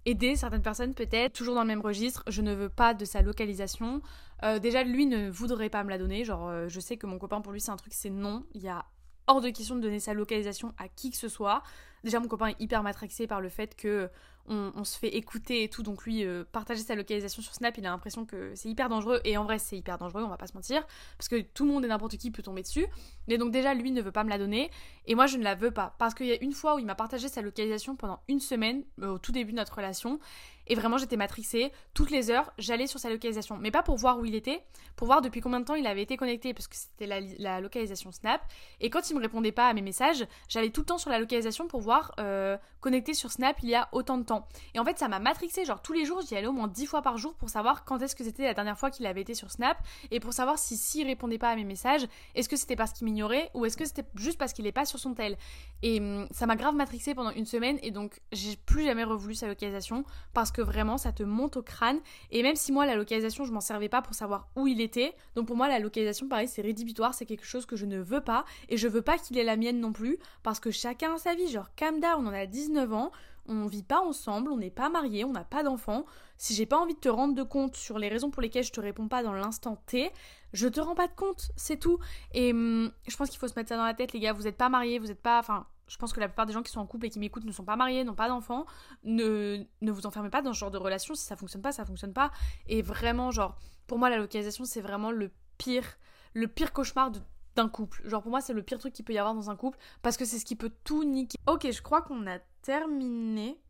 aider 0.07 0.37
certaines 0.37 0.63
personnes 0.63 0.95
peut-être, 0.95 1.35
toujours 1.35 1.55
dans 1.55 1.63
le 1.63 1.67
même 1.67 1.83
registre, 1.83 2.25
je 2.29 2.41
ne 2.41 2.55
veux 2.55 2.69
pas 2.69 2.95
de 2.95 3.05
sa 3.05 3.21
localisation. 3.21 4.01
Euh, 4.45 4.59
déjà, 4.59 4.83
lui 4.85 5.07
ne 5.07 5.29
voudrait 5.29 5.69
pas 5.69 5.85
me 5.85 5.91
la 5.91 5.99
donner, 5.99 6.25
genre 6.25 6.49
euh, 6.49 6.69
je 6.69 6.81
sais 6.81 6.97
que 6.97 7.07
mon 7.07 7.19
copain 7.19 7.41
pour 7.41 7.53
lui 7.53 7.61
c'est 7.61 7.71
un 7.73 7.77
truc, 7.77 7.93
c'est 7.93 8.11
non, 8.11 8.45
il 8.55 8.63
y 8.63 8.69
a 8.69 8.87
hors 9.27 9.41
de 9.41 9.51
question 9.51 9.75
de 9.75 9.81
donner 9.81 10.01
sa 10.01 10.15
localisation 10.15 10.73
à 10.79 10.89
qui 10.89 11.11
que 11.11 11.17
ce 11.17 11.29
soit. 11.29 11.63
Déjà, 12.05 12.21
mon 12.21 12.29
copain 12.29 12.49
est 12.49 12.61
hyper 12.61 12.83
matraxé 12.83 13.27
par 13.27 13.41
le 13.41 13.49
fait 13.49 13.75
que 13.75 14.09
on, 14.49 14.85
se 14.85 14.99
fait 14.99 15.17
écouter 15.17 15.65
et 15.65 15.69
tout, 15.69 15.83
donc 15.83 16.05
lui, 16.05 16.25
euh, 16.25 16.45
partager 16.51 16.81
sa 16.83 16.95
localisation 16.95 17.43
sur 17.43 17.55
Snap, 17.55 17.77
il 17.79 17.87
a 17.87 17.91
l'impression 17.91 18.25
que 18.25 18.55
c'est 18.55 18.69
hyper 18.69 18.89
dangereux, 18.89 19.21
et 19.25 19.37
en 19.37 19.45
vrai, 19.45 19.59
c'est 19.59 19.77
hyper 19.77 19.99
dangereux, 19.99 20.23
on 20.23 20.29
va 20.29 20.37
pas 20.37 20.47
se 20.47 20.55
mentir, 20.55 20.87
parce 21.19 21.29
que 21.29 21.41
tout 21.41 21.65
le 21.65 21.73
monde 21.73 21.85
et 21.85 21.89
n'importe 21.89 22.17
qui 22.17 22.31
peut 22.31 22.43
tomber 22.43 22.63
dessus. 22.63 22.87
Mais 23.29 23.39
donc, 23.39 23.53
déjà, 23.53 23.75
lui 23.75 23.91
ne 23.91 24.01
veut 24.01 24.13
pas 24.13 24.25
me 24.25 24.31
la 24.31 24.39
donner, 24.39 24.71
et 25.07 25.15
moi, 25.15 25.27
je 25.27 25.37
ne 25.37 25.43
la 25.43 25.55
veux 25.55 25.71
pas, 25.71 25.95
parce 25.99 26.15
qu'il 26.15 26.27
y 26.27 26.33
a 26.33 26.43
une 26.43 26.53
fois 26.53 26.77
où 26.77 26.79
il 26.79 26.87
m'a 26.87 26.95
partagé 26.95 27.29
sa 27.29 27.43
localisation 27.43 27.97
pendant 27.97 28.21
une 28.29 28.41
semaine, 28.41 28.85
euh, 29.03 29.15
au 29.15 29.19
tout 29.19 29.33
début 29.33 29.53
de 29.53 29.57
notre 29.57 29.75
relation, 29.75 30.21
et 30.67 30.75
vraiment, 30.75 30.99
j'étais 30.99 31.17
matrixée. 31.17 31.73
Toutes 31.95 32.11
les 32.11 32.31
heures, 32.31 32.53
j'allais 32.59 32.87
sur 32.87 32.99
sa 32.99 33.11
localisation. 33.11 33.57
Mais 33.61 33.71
pas 33.71 33.83
pour 33.83 33.97
voir 33.97 34.19
où 34.19 34.25
il 34.25 34.35
était, 34.35 34.63
pour 34.97 35.07
voir 35.07 35.23
depuis 35.23 35.41
combien 35.41 35.61
de 35.61 35.65
temps 35.65 35.75
il 35.75 35.87
avait 35.87 36.03
été 36.03 36.17
connecté, 36.17 36.55
parce 36.55 36.69
que 36.69 36.77
c'était 36.77 37.07
la, 37.07 37.61
localisation 37.61 38.13
Snap. 38.13 38.41
Et 38.81 38.91
quand 38.91 39.11
il 39.11 39.17
me 39.17 39.21
répondait 39.21 39.53
pas 39.53 39.69
à 39.69 39.75
mes 39.75 39.83
messages, 39.83 40.27
j'allais 40.49 40.71
tout 40.71 40.83
le 40.83 40.87
temps 40.87 40.99
sur 40.99 41.11
la 41.11 41.19
localisation 41.19 41.67
pour 41.69 41.81
voir 41.81 42.13
euh, 42.19 42.57
connecté 42.81 43.15
sur 43.15 43.33
Snap 43.33 43.57
il 43.63 43.69
y 43.69 43.75
a 43.75 43.89
autant 43.93 44.19
de 44.19 44.25
temps. 44.25 44.49
Et 44.75 44.79
en 44.79 44.85
fait, 44.85 44.99
ça 44.99 45.09
m'a 45.09 45.19
matrixée. 45.19 45.65
Genre, 45.65 45.83
tous 45.83 45.93
les 45.93 46.05
jours, 46.05 46.23
j'y 46.27 46.37
allais 46.37 46.47
au 46.47 46.53
moins 46.53 46.69
10 46.69 46.87
fois 46.87 47.03
par 47.03 47.19
jour 47.19 47.35
pour 47.35 47.51
savoir 47.51 47.85
quand 47.85 48.01
est-ce 48.01 48.15
que 48.17 48.25
c'était 48.25 48.45
la 48.45 48.55
dernière 48.55 48.79
fois 48.79 48.91
qu'il 48.91 49.07
avait 49.07 49.21
été 49.21 49.35
sur 49.35 49.51
Snap. 49.51 49.79
Et 50.11 50.21
pour 50.21 50.33
savoir 50.33 50.59
si 50.59 50.77
s'il 50.77 51.07
répondait 51.07 51.39
pas 51.39 51.51
à 51.51 51.57
mes 51.57 51.65
messages, 51.65 52.07
est-ce 52.35 52.49
que 52.49 52.57
c'était 52.57 52.77
parce 52.77 52.93
qu'il 52.93 53.05
m'ignorait 53.05 53.51
ou 53.55 53.65
est-ce 53.65 53.77
que 53.77 53.85
c'était 53.85 54.05
juste 54.17 54.39
parce 54.39 54.53
qu'il 54.53 54.67
est 54.67 54.73
pas 54.73 54.85
sur 54.85 54.99
son 54.99 55.15
tel. 55.15 55.37
Et 55.83 56.01
hum, 56.01 56.27
ça 56.31 56.47
m'a 56.47 56.57
grave 56.57 56.75
matrixée 56.75 57.15
pendant 57.15 57.31
une 57.31 57.47
semaine. 57.47 57.79
Et 57.83 57.91
donc, 57.91 58.21
j'ai 58.33 58.57
plus 58.57 58.85
jamais 58.85 59.05
revoulu 59.05 59.35
sa 59.35 59.47
localisation 59.49 60.05
parce 60.33 60.51
que 60.51 60.56
que 60.57 60.63
vraiment 60.63 60.97
ça 60.97 61.13
te 61.13 61.23
monte 61.23 61.59
au 61.59 61.63
crâne. 61.63 62.01
Et 62.31 62.43
même 62.43 62.57
si 62.57 62.73
moi 62.73 62.87
la 62.87 62.97
localisation 62.97 63.45
je 63.45 63.53
m'en 63.53 63.61
servais 63.61 63.91
pas 63.91 64.01
pour 64.01 64.15
savoir 64.15 64.49
où 64.57 64.67
il 64.67 64.81
était, 64.81 65.15
donc 65.35 65.47
pour 65.47 65.57
moi 65.57 65.69
la 65.69 65.79
localisation 65.79 66.29
pareil 66.29 66.49
c'est 66.49 66.63
rédhibitoire, 66.63 67.13
c'est 67.13 67.27
quelque 67.27 67.45
chose 67.45 67.67
que 67.67 67.77
je 67.77 67.85
ne 67.85 68.01
veux 68.01 68.23
pas 68.23 68.45
et 68.71 68.77
je 68.77 68.89
veux 68.89 69.03
pas 69.03 69.19
qu'il 69.19 69.37
ait 69.39 69.45
la 69.45 69.57
mienne 69.57 69.81
non 69.81 69.93
plus 69.93 70.19
parce 70.43 70.59
que 70.59 70.71
chacun 70.71 71.15
a 71.15 71.19
sa 71.19 71.35
vie, 71.35 71.49
genre 71.49 71.69
calm 71.77 72.01
on 72.19 72.27
a 72.29 72.47
19 72.47 72.93
ans, 72.93 73.11
on 73.49 73.67
vit 73.67 73.83
pas 73.83 74.01
ensemble, 74.01 74.51
on 74.51 74.57
n'est 74.57 74.71
pas 74.71 74.89
mariés, 74.89 75.25
on 75.25 75.33
n'a 75.33 75.45
pas 75.45 75.63
d'enfants. 75.63 76.05
Si 76.37 76.55
j'ai 76.55 76.67
pas 76.67 76.79
envie 76.79 76.95
de 76.95 77.01
te 77.01 77.09
rendre 77.09 77.35
de 77.35 77.43
compte 77.43 77.77
sur 77.77 77.99
les 77.99 78.09
raisons 78.09 78.31
pour 78.31 78.43
lesquelles 78.43 78.65
je 78.65 78.73
te 78.73 78.81
réponds 78.81 79.09
pas 79.09 79.23
dans 79.23 79.33
l'instant 79.33 79.77
T, 79.87 80.11
je 80.53 80.69
te 80.69 80.81
rends 80.81 80.95
pas 80.95 81.07
de 81.07 81.15
compte, 81.15 81.51
c'est 81.57 81.79
tout. 81.79 81.99
Et 82.33 82.53
hum, 82.53 82.91
je 83.07 83.17
pense 83.17 83.31
qu'il 83.31 83.39
faut 83.39 83.49
se 83.49 83.55
mettre 83.57 83.69
ça 83.69 83.77
dans 83.77 83.85
la 83.85 83.95
tête, 83.95 84.13
les 84.13 84.21
gars, 84.21 84.33
vous 84.33 84.43
n'êtes 84.43 84.57
pas 84.57 84.69
mariés, 84.69 84.99
vous 84.99 85.07
n'êtes 85.07 85.23
pas. 85.23 85.39
Enfin, 85.39 85.67
je 85.89 85.97
pense 85.99 86.13
que 86.13 86.21
la 86.21 86.29
plupart 86.29 86.47
des 86.47 86.53
gens 86.53 86.63
qui 86.63 86.73
sont 86.73 86.81
en 86.81 86.87
couple 86.87 87.07
et 87.07 87.11
qui 87.11 87.19
m'écoutent 87.19 87.45
ne 87.45 87.53
sont 87.53 87.65
pas 87.65 87.77
mariés, 87.77 88.03
n'ont 88.05 88.15
pas 88.15 88.29
d'enfants. 88.29 88.67
Ne, 89.05 89.65
ne 89.81 89.91
vous 89.93 90.07
enfermez 90.07 90.31
pas 90.31 90.43
dans 90.43 90.53
ce 90.53 90.59
genre 90.59 90.71
de 90.71 90.79
relation. 90.79 91.15
Si 91.15 91.25
ça 91.25 91.37
fonctionne 91.37 91.63
pas, 91.63 91.73
ça 91.73 91.85
fonctionne 91.85 92.13
pas. 92.13 92.33
Et 92.67 92.83
vraiment, 92.83 93.31
genre, 93.31 93.57
pour 93.87 93.99
moi, 93.99 94.11
la 94.11 94.17
localisation, 94.19 94.65
c'est 94.65 94.81
vraiment 94.81 95.13
le 95.13 95.31
pire, 95.59 95.99
le 96.35 96.49
pire 96.49 96.73
cauchemar 96.73 97.13
d'un 97.55 97.69
couple. 97.69 98.07
Genre, 98.09 98.21
pour 98.21 98.31
moi, 98.31 98.41
c'est 98.41 98.53
le 98.53 98.63
pire 98.63 98.79
truc 98.79 98.93
qu'il 98.93 99.05
peut 99.05 99.13
y 99.13 99.19
avoir 99.19 99.35
dans 99.35 99.49
un 99.49 99.57
couple 99.57 99.79
parce 100.03 100.17
que 100.17 100.25
c'est 100.25 100.39
ce 100.39 100.45
qui 100.45 100.57
peut 100.57 100.73
tout 100.83 101.05
niquer. 101.05 101.39
Ok, 101.47 101.71
je 101.71 101.83
crois 101.83 102.03
qu'on 102.03 102.27
a 102.27 102.41
terminé. 102.63 103.61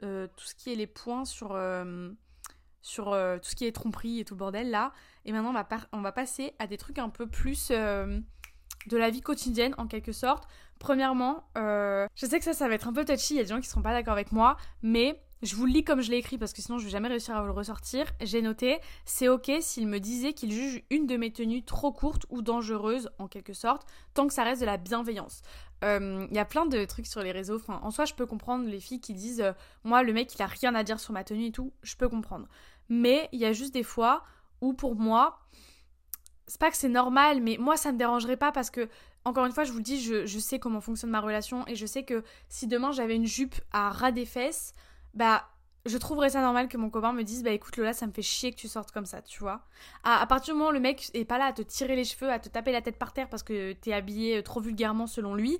tout 0.00 0.44
ce 0.44 0.54
qui 0.56 0.72
est 0.72 0.76
les 0.76 0.88
points 0.88 1.24
sur, 1.24 1.56
sur 2.80 3.04
tout 3.04 3.48
ce 3.48 3.54
qui 3.54 3.66
est 3.66 3.72
tromperie 3.72 4.18
et 4.18 4.24
tout 4.24 4.34
le 4.34 4.38
bordel 4.38 4.70
là. 4.70 4.92
Et 5.24 5.30
maintenant, 5.30 5.54
on 5.92 6.00
va 6.00 6.12
passer 6.12 6.54
à 6.58 6.66
des 6.66 6.76
trucs 6.76 6.98
un 6.98 7.08
peu 7.08 7.28
plus 7.28 7.70
de 8.86 8.96
la 8.96 9.10
vie 9.10 9.20
quotidienne 9.20 9.74
en 9.78 9.86
quelque 9.86 10.12
sorte. 10.12 10.48
Premièrement, 10.78 11.44
je 11.54 12.26
sais 12.26 12.38
que 12.38 12.44
ça, 12.44 12.52
ça 12.52 12.68
va 12.68 12.74
être 12.74 12.88
un 12.88 12.92
peu 12.92 13.04
touchy, 13.04 13.34
il 13.34 13.36
y 13.36 13.40
a 13.40 13.44
des 13.44 13.48
gens 13.48 13.60
qui 13.60 13.68
seront 13.68 13.82
pas 13.82 13.92
d'accord 13.92 14.14
avec 14.14 14.32
moi, 14.32 14.56
mais 14.82 15.20
je 15.42 15.56
vous 15.56 15.66
le 15.66 15.72
lis 15.72 15.82
comme 15.82 16.00
je 16.00 16.10
l'ai 16.10 16.18
écrit 16.18 16.38
parce 16.38 16.52
que 16.52 16.62
sinon 16.62 16.78
je 16.78 16.84
vais 16.84 16.90
jamais 16.90 17.08
réussir 17.08 17.36
à 17.36 17.40
vous 17.40 17.48
le 17.48 17.52
ressortir. 17.52 18.06
J'ai 18.20 18.42
noté, 18.42 18.78
c'est 19.04 19.28
ok 19.28 19.50
s'il 19.60 19.88
me 19.88 19.98
disait 19.98 20.34
qu'il 20.34 20.52
juge 20.52 20.84
une 20.90 21.06
de 21.06 21.16
mes 21.16 21.32
tenues 21.32 21.64
trop 21.64 21.92
courte 21.92 22.26
ou 22.30 22.42
dangereuse 22.42 23.10
en 23.18 23.26
quelque 23.26 23.52
sorte, 23.52 23.86
tant 24.14 24.28
que 24.28 24.34
ça 24.34 24.44
reste 24.44 24.60
de 24.60 24.66
la 24.66 24.76
bienveillance. 24.76 25.42
Il 25.82 25.88
euh, 25.88 26.26
y 26.30 26.38
a 26.38 26.44
plein 26.44 26.64
de 26.64 26.84
trucs 26.84 27.08
sur 27.08 27.22
les 27.22 27.32
réseaux. 27.32 27.60
En 27.66 27.90
soi, 27.90 28.04
je 28.04 28.14
peux 28.14 28.24
comprendre 28.24 28.68
les 28.68 28.78
filles 28.78 29.00
qui 29.00 29.14
disent, 29.14 29.40
euh, 29.40 29.52
moi 29.82 30.04
le 30.04 30.12
mec 30.12 30.32
il 30.32 30.42
a 30.42 30.46
rien 30.46 30.76
à 30.76 30.84
dire 30.84 31.00
sur 31.00 31.12
ma 31.12 31.24
tenue 31.24 31.46
et 31.46 31.52
tout, 31.52 31.72
je 31.82 31.96
peux 31.96 32.08
comprendre. 32.08 32.46
Mais 32.88 33.28
il 33.32 33.40
y 33.40 33.44
a 33.44 33.52
juste 33.52 33.74
des 33.74 33.82
fois 33.82 34.22
où 34.60 34.74
pour 34.74 34.94
moi, 34.94 35.40
c'est 36.52 36.60
pas 36.60 36.70
que 36.70 36.76
c'est 36.76 36.90
normal, 36.90 37.40
mais 37.40 37.56
moi 37.58 37.78
ça 37.78 37.92
me 37.92 37.96
dérangerait 37.96 38.36
pas 38.36 38.52
parce 38.52 38.68
que 38.68 38.86
encore 39.24 39.46
une 39.46 39.52
fois, 39.52 39.64
je 39.64 39.72
vous 39.72 39.78
le 39.78 39.82
dis, 39.82 40.02
je, 40.02 40.38
sais 40.38 40.58
comment 40.58 40.82
fonctionne 40.82 41.08
ma 41.08 41.20
relation 41.20 41.66
et 41.66 41.76
je 41.76 41.86
sais 41.86 42.02
que 42.02 42.22
si 42.50 42.66
demain 42.66 42.92
j'avais 42.92 43.16
une 43.16 43.24
jupe 43.24 43.54
à 43.72 43.88
ras 43.88 44.12
des 44.12 44.26
fesses, 44.26 44.74
bah 45.14 45.48
je 45.86 45.96
trouverais 45.96 46.28
ça 46.28 46.42
normal 46.42 46.68
que 46.68 46.76
mon 46.76 46.90
copain 46.90 47.14
me 47.14 47.22
dise 47.22 47.42
bah 47.42 47.52
écoute 47.52 47.78
Lola 47.78 47.94
ça 47.94 48.06
me 48.06 48.12
fait 48.12 48.20
chier 48.20 48.50
que 48.50 48.56
tu 48.56 48.68
sortes 48.68 48.92
comme 48.92 49.06
ça 49.06 49.22
tu 49.22 49.40
vois. 49.40 49.62
À, 50.04 50.26
partir 50.26 50.52
du 50.52 50.58
moment 50.58 50.68
où 50.68 50.74
le 50.74 50.80
mec 50.80 51.10
est 51.14 51.24
pas 51.24 51.38
là 51.38 51.46
à 51.46 51.52
te 51.54 51.62
tirer 51.62 51.96
les 51.96 52.04
cheveux 52.04 52.30
à 52.30 52.38
te 52.38 52.50
taper 52.50 52.70
la 52.70 52.82
tête 52.82 52.98
par 52.98 53.14
terre 53.14 53.30
parce 53.30 53.42
que 53.42 53.72
t'es 53.72 53.94
habillé 53.94 54.36
euh, 54.36 54.42
trop 54.42 54.60
vulgairement 54.60 55.06
selon 55.06 55.34
lui 55.34 55.58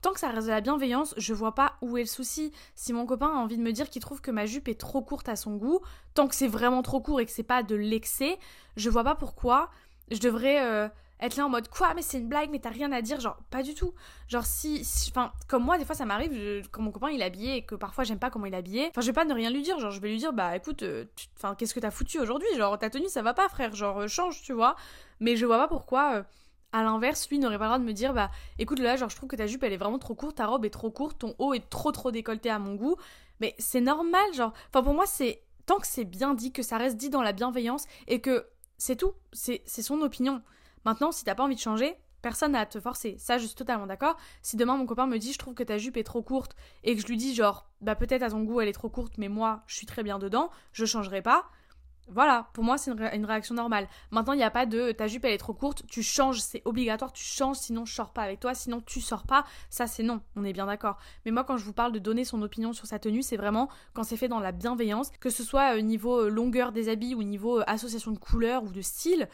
tant 0.00 0.12
que 0.12 0.20
ça 0.20 0.30
reste 0.30 0.46
de 0.46 0.52
la 0.52 0.60
bienveillance 0.62 1.14
je 1.18 1.34
vois 1.34 1.54
pas 1.54 1.74
où 1.82 1.98
est 1.98 2.02
le 2.02 2.08
souci. 2.08 2.50
Si 2.74 2.94
mon 2.94 3.04
copain 3.04 3.28
a 3.28 3.36
envie 3.36 3.58
de 3.58 3.62
me 3.62 3.72
dire 3.72 3.90
qu'il 3.90 4.00
trouve 4.00 4.22
que 4.22 4.30
ma 4.30 4.46
jupe 4.46 4.68
est 4.68 4.80
trop 4.80 5.02
courte 5.02 5.28
à 5.28 5.36
son 5.36 5.56
goût 5.56 5.80
tant 6.14 6.28
que 6.28 6.34
c'est 6.34 6.48
vraiment 6.48 6.82
trop 6.82 7.00
court 7.00 7.20
et 7.20 7.26
que 7.26 7.32
c'est 7.32 7.42
pas 7.42 7.62
de 7.62 7.76
l'excès 7.76 8.38
je 8.76 8.90
vois 8.90 9.04
pas 9.04 9.14
pourquoi 9.14 9.70
je 10.10 10.18
devrais 10.18 10.62
euh, 10.62 10.88
être 11.20 11.36
là 11.36 11.46
en 11.46 11.48
mode 11.48 11.68
quoi 11.68 11.94
mais 11.94 12.02
c'est 12.02 12.18
une 12.18 12.28
blague 12.28 12.50
mais 12.50 12.58
t'as 12.58 12.70
rien 12.70 12.92
à 12.92 13.00
dire 13.00 13.20
genre 13.20 13.36
pas 13.50 13.62
du 13.62 13.74
tout. 13.74 13.94
Genre 14.28 14.44
si 14.44 14.82
enfin 15.10 15.32
comme 15.48 15.64
moi 15.64 15.78
des 15.78 15.84
fois 15.84 15.94
ça 15.94 16.04
m'arrive 16.04 16.68
quand 16.70 16.82
mon 16.82 16.90
copain 16.90 17.10
il 17.10 17.20
est 17.20 17.24
habillé 17.24 17.56
et 17.56 17.62
que 17.64 17.74
parfois 17.74 18.04
j'aime 18.04 18.18
pas 18.18 18.30
comment 18.30 18.46
il 18.46 18.54
est 18.54 18.56
habillé 18.56 18.88
enfin 18.90 19.00
je 19.00 19.06
vais 19.06 19.12
pas 19.12 19.24
ne 19.24 19.34
rien 19.34 19.50
lui 19.50 19.62
dire 19.62 19.78
genre 19.78 19.90
je 19.90 20.00
vais 20.00 20.08
lui 20.08 20.18
dire 20.18 20.32
bah 20.32 20.56
écoute 20.56 20.82
euh, 20.82 21.04
enfin 21.36 21.54
qu'est-ce 21.54 21.74
que 21.74 21.80
t'as 21.80 21.90
foutu 21.90 22.18
aujourd'hui? 22.18 22.48
Genre 22.56 22.78
ta 22.78 22.90
tenue 22.90 23.08
ça 23.08 23.22
va 23.22 23.34
pas 23.34 23.48
frère 23.48 23.74
genre 23.74 24.02
euh, 24.02 24.08
change 24.08 24.42
tu 24.42 24.52
vois. 24.52 24.76
Mais 25.20 25.36
je 25.36 25.46
vois 25.46 25.58
pas 25.58 25.68
pourquoi 25.68 26.24
à 26.72 26.82
l'inverse, 26.82 27.28
lui 27.30 27.38
n'aurait 27.38 27.56
pas 27.56 27.64
le 27.64 27.68
droit 27.68 27.78
de 27.78 27.84
me 27.84 27.92
dire 27.92 28.12
bah 28.12 28.30
écoute 28.58 28.80
là 28.80 28.96
genre 28.96 29.08
je 29.08 29.16
trouve 29.16 29.28
que 29.28 29.36
ta 29.36 29.46
jupe 29.46 29.62
elle 29.62 29.72
est 29.72 29.78
vraiment 29.78 30.00
trop 30.00 30.14
courte, 30.14 30.36
ta 30.36 30.46
robe 30.46 30.64
est 30.64 30.70
trop 30.70 30.90
courte, 30.90 31.18
ton 31.20 31.34
haut 31.38 31.54
est 31.54 31.70
trop 31.70 31.92
trop 31.92 32.10
décolleté 32.10 32.50
à 32.50 32.58
mon 32.58 32.74
goût. 32.74 32.96
Mais 33.40 33.54
c'est 33.58 33.80
normal 33.80 34.24
genre 34.34 34.52
enfin 34.68 34.82
pour 34.82 34.94
moi 34.94 35.06
c'est 35.06 35.42
tant 35.66 35.78
que 35.78 35.86
c'est 35.86 36.04
bien 36.04 36.34
dit 36.34 36.52
que 36.52 36.62
ça 36.62 36.76
reste 36.76 36.96
dit 36.96 37.10
dans 37.10 37.22
la 37.22 37.32
bienveillance 37.32 37.86
et 38.08 38.20
que 38.20 38.46
c'est 38.84 38.96
tout, 38.96 39.14
c'est 39.32 39.62
son 39.66 40.02
opinion. 40.02 40.42
Maintenant, 40.84 41.10
si 41.10 41.24
t'as 41.24 41.34
pas 41.34 41.42
envie 41.42 41.54
de 41.54 41.60
changer, 41.60 41.96
personne 42.20 42.52
n'a 42.52 42.60
à 42.60 42.66
te 42.66 42.78
forcer. 42.78 43.16
Ça, 43.18 43.38
je 43.38 43.46
suis 43.46 43.54
totalement 43.54 43.86
d'accord. 43.86 44.18
Si 44.42 44.58
demain 44.58 44.76
mon 44.76 44.84
copain 44.84 45.06
me 45.06 45.16
dit 45.16 45.32
je 45.32 45.38
trouve 45.38 45.54
que 45.54 45.62
ta 45.62 45.78
jupe 45.78 45.96
est 45.96 46.04
trop 46.04 46.22
courte 46.22 46.54
et 46.82 46.94
que 46.94 47.00
je 47.00 47.06
lui 47.06 47.16
dis 47.16 47.34
genre 47.34 47.66
bah 47.80 47.94
peut-être 47.94 48.22
à 48.22 48.28
ton 48.28 48.42
goût 48.42 48.60
elle 48.60 48.68
est 48.68 48.74
trop 48.74 48.90
courte 48.90 49.14
mais 49.16 49.30
moi 49.30 49.62
je 49.66 49.76
suis 49.76 49.86
très 49.86 50.02
bien 50.02 50.18
dedans, 50.18 50.50
je 50.72 50.84
changerai 50.84 51.22
pas. 51.22 51.46
Voilà, 52.08 52.48
pour 52.52 52.64
moi 52.64 52.76
c'est 52.76 52.90
une, 52.90 53.24
réaction 53.24 53.54
normale. 53.54 53.88
Maintenant 54.10 54.34
il 54.34 54.36
n'y 54.36 54.42
a 54.42 54.50
pas 54.50 54.66
de 54.66 54.92
ta 54.92 55.06
jupe 55.06 55.24
elle 55.24 55.32
est 55.32 55.38
trop 55.38 55.54
courte, 55.54 55.84
tu 55.88 56.02
changes, 56.02 56.40
c'est 56.40 56.60
obligatoire, 56.66 57.12
tu 57.12 57.24
changes 57.24 57.56
sinon 57.56 57.86
je 57.86 57.94
sors 57.94 58.10
pas 58.10 58.22
avec 58.22 58.40
toi, 58.40 58.54
sinon 58.54 58.82
tu 58.84 59.00
sors 59.00 59.22
pas. 59.22 59.44
Ça 59.70 59.86
c'est 59.86 60.02
non, 60.02 60.20
on 60.36 60.44
est 60.44 60.52
bien 60.52 60.66
d'accord. 60.66 60.98
Mais 61.24 61.30
moi 61.30 61.44
quand 61.44 61.56
je 61.56 61.64
vous 61.64 61.72
parle 61.72 61.92
de 61.92 61.98
donner 61.98 62.24
son 62.24 62.42
opinion 62.42 62.74
sur 62.74 62.86
sa 62.86 62.98
tenue, 62.98 63.22
c'est 63.22 63.38
vraiment 63.38 63.70
quand 63.94 64.02
c'est 64.02 64.18
fait 64.18 64.28
dans 64.28 64.40
la 64.40 64.52
bienveillance, 64.52 65.10
que 65.18 65.30
ce 65.30 65.42
soit 65.42 65.76
au 65.76 65.80
niveau 65.80 66.20
euh, 66.20 66.28
longueur 66.28 66.72
des 66.72 66.90
habits 66.90 67.14
ou 67.14 67.22
niveau 67.22 67.60
euh, 67.60 67.64
association 67.66 68.10
de 68.10 68.18
couleurs 68.18 68.64
ou 68.64 68.68
de 68.68 68.82
style. 68.82 69.28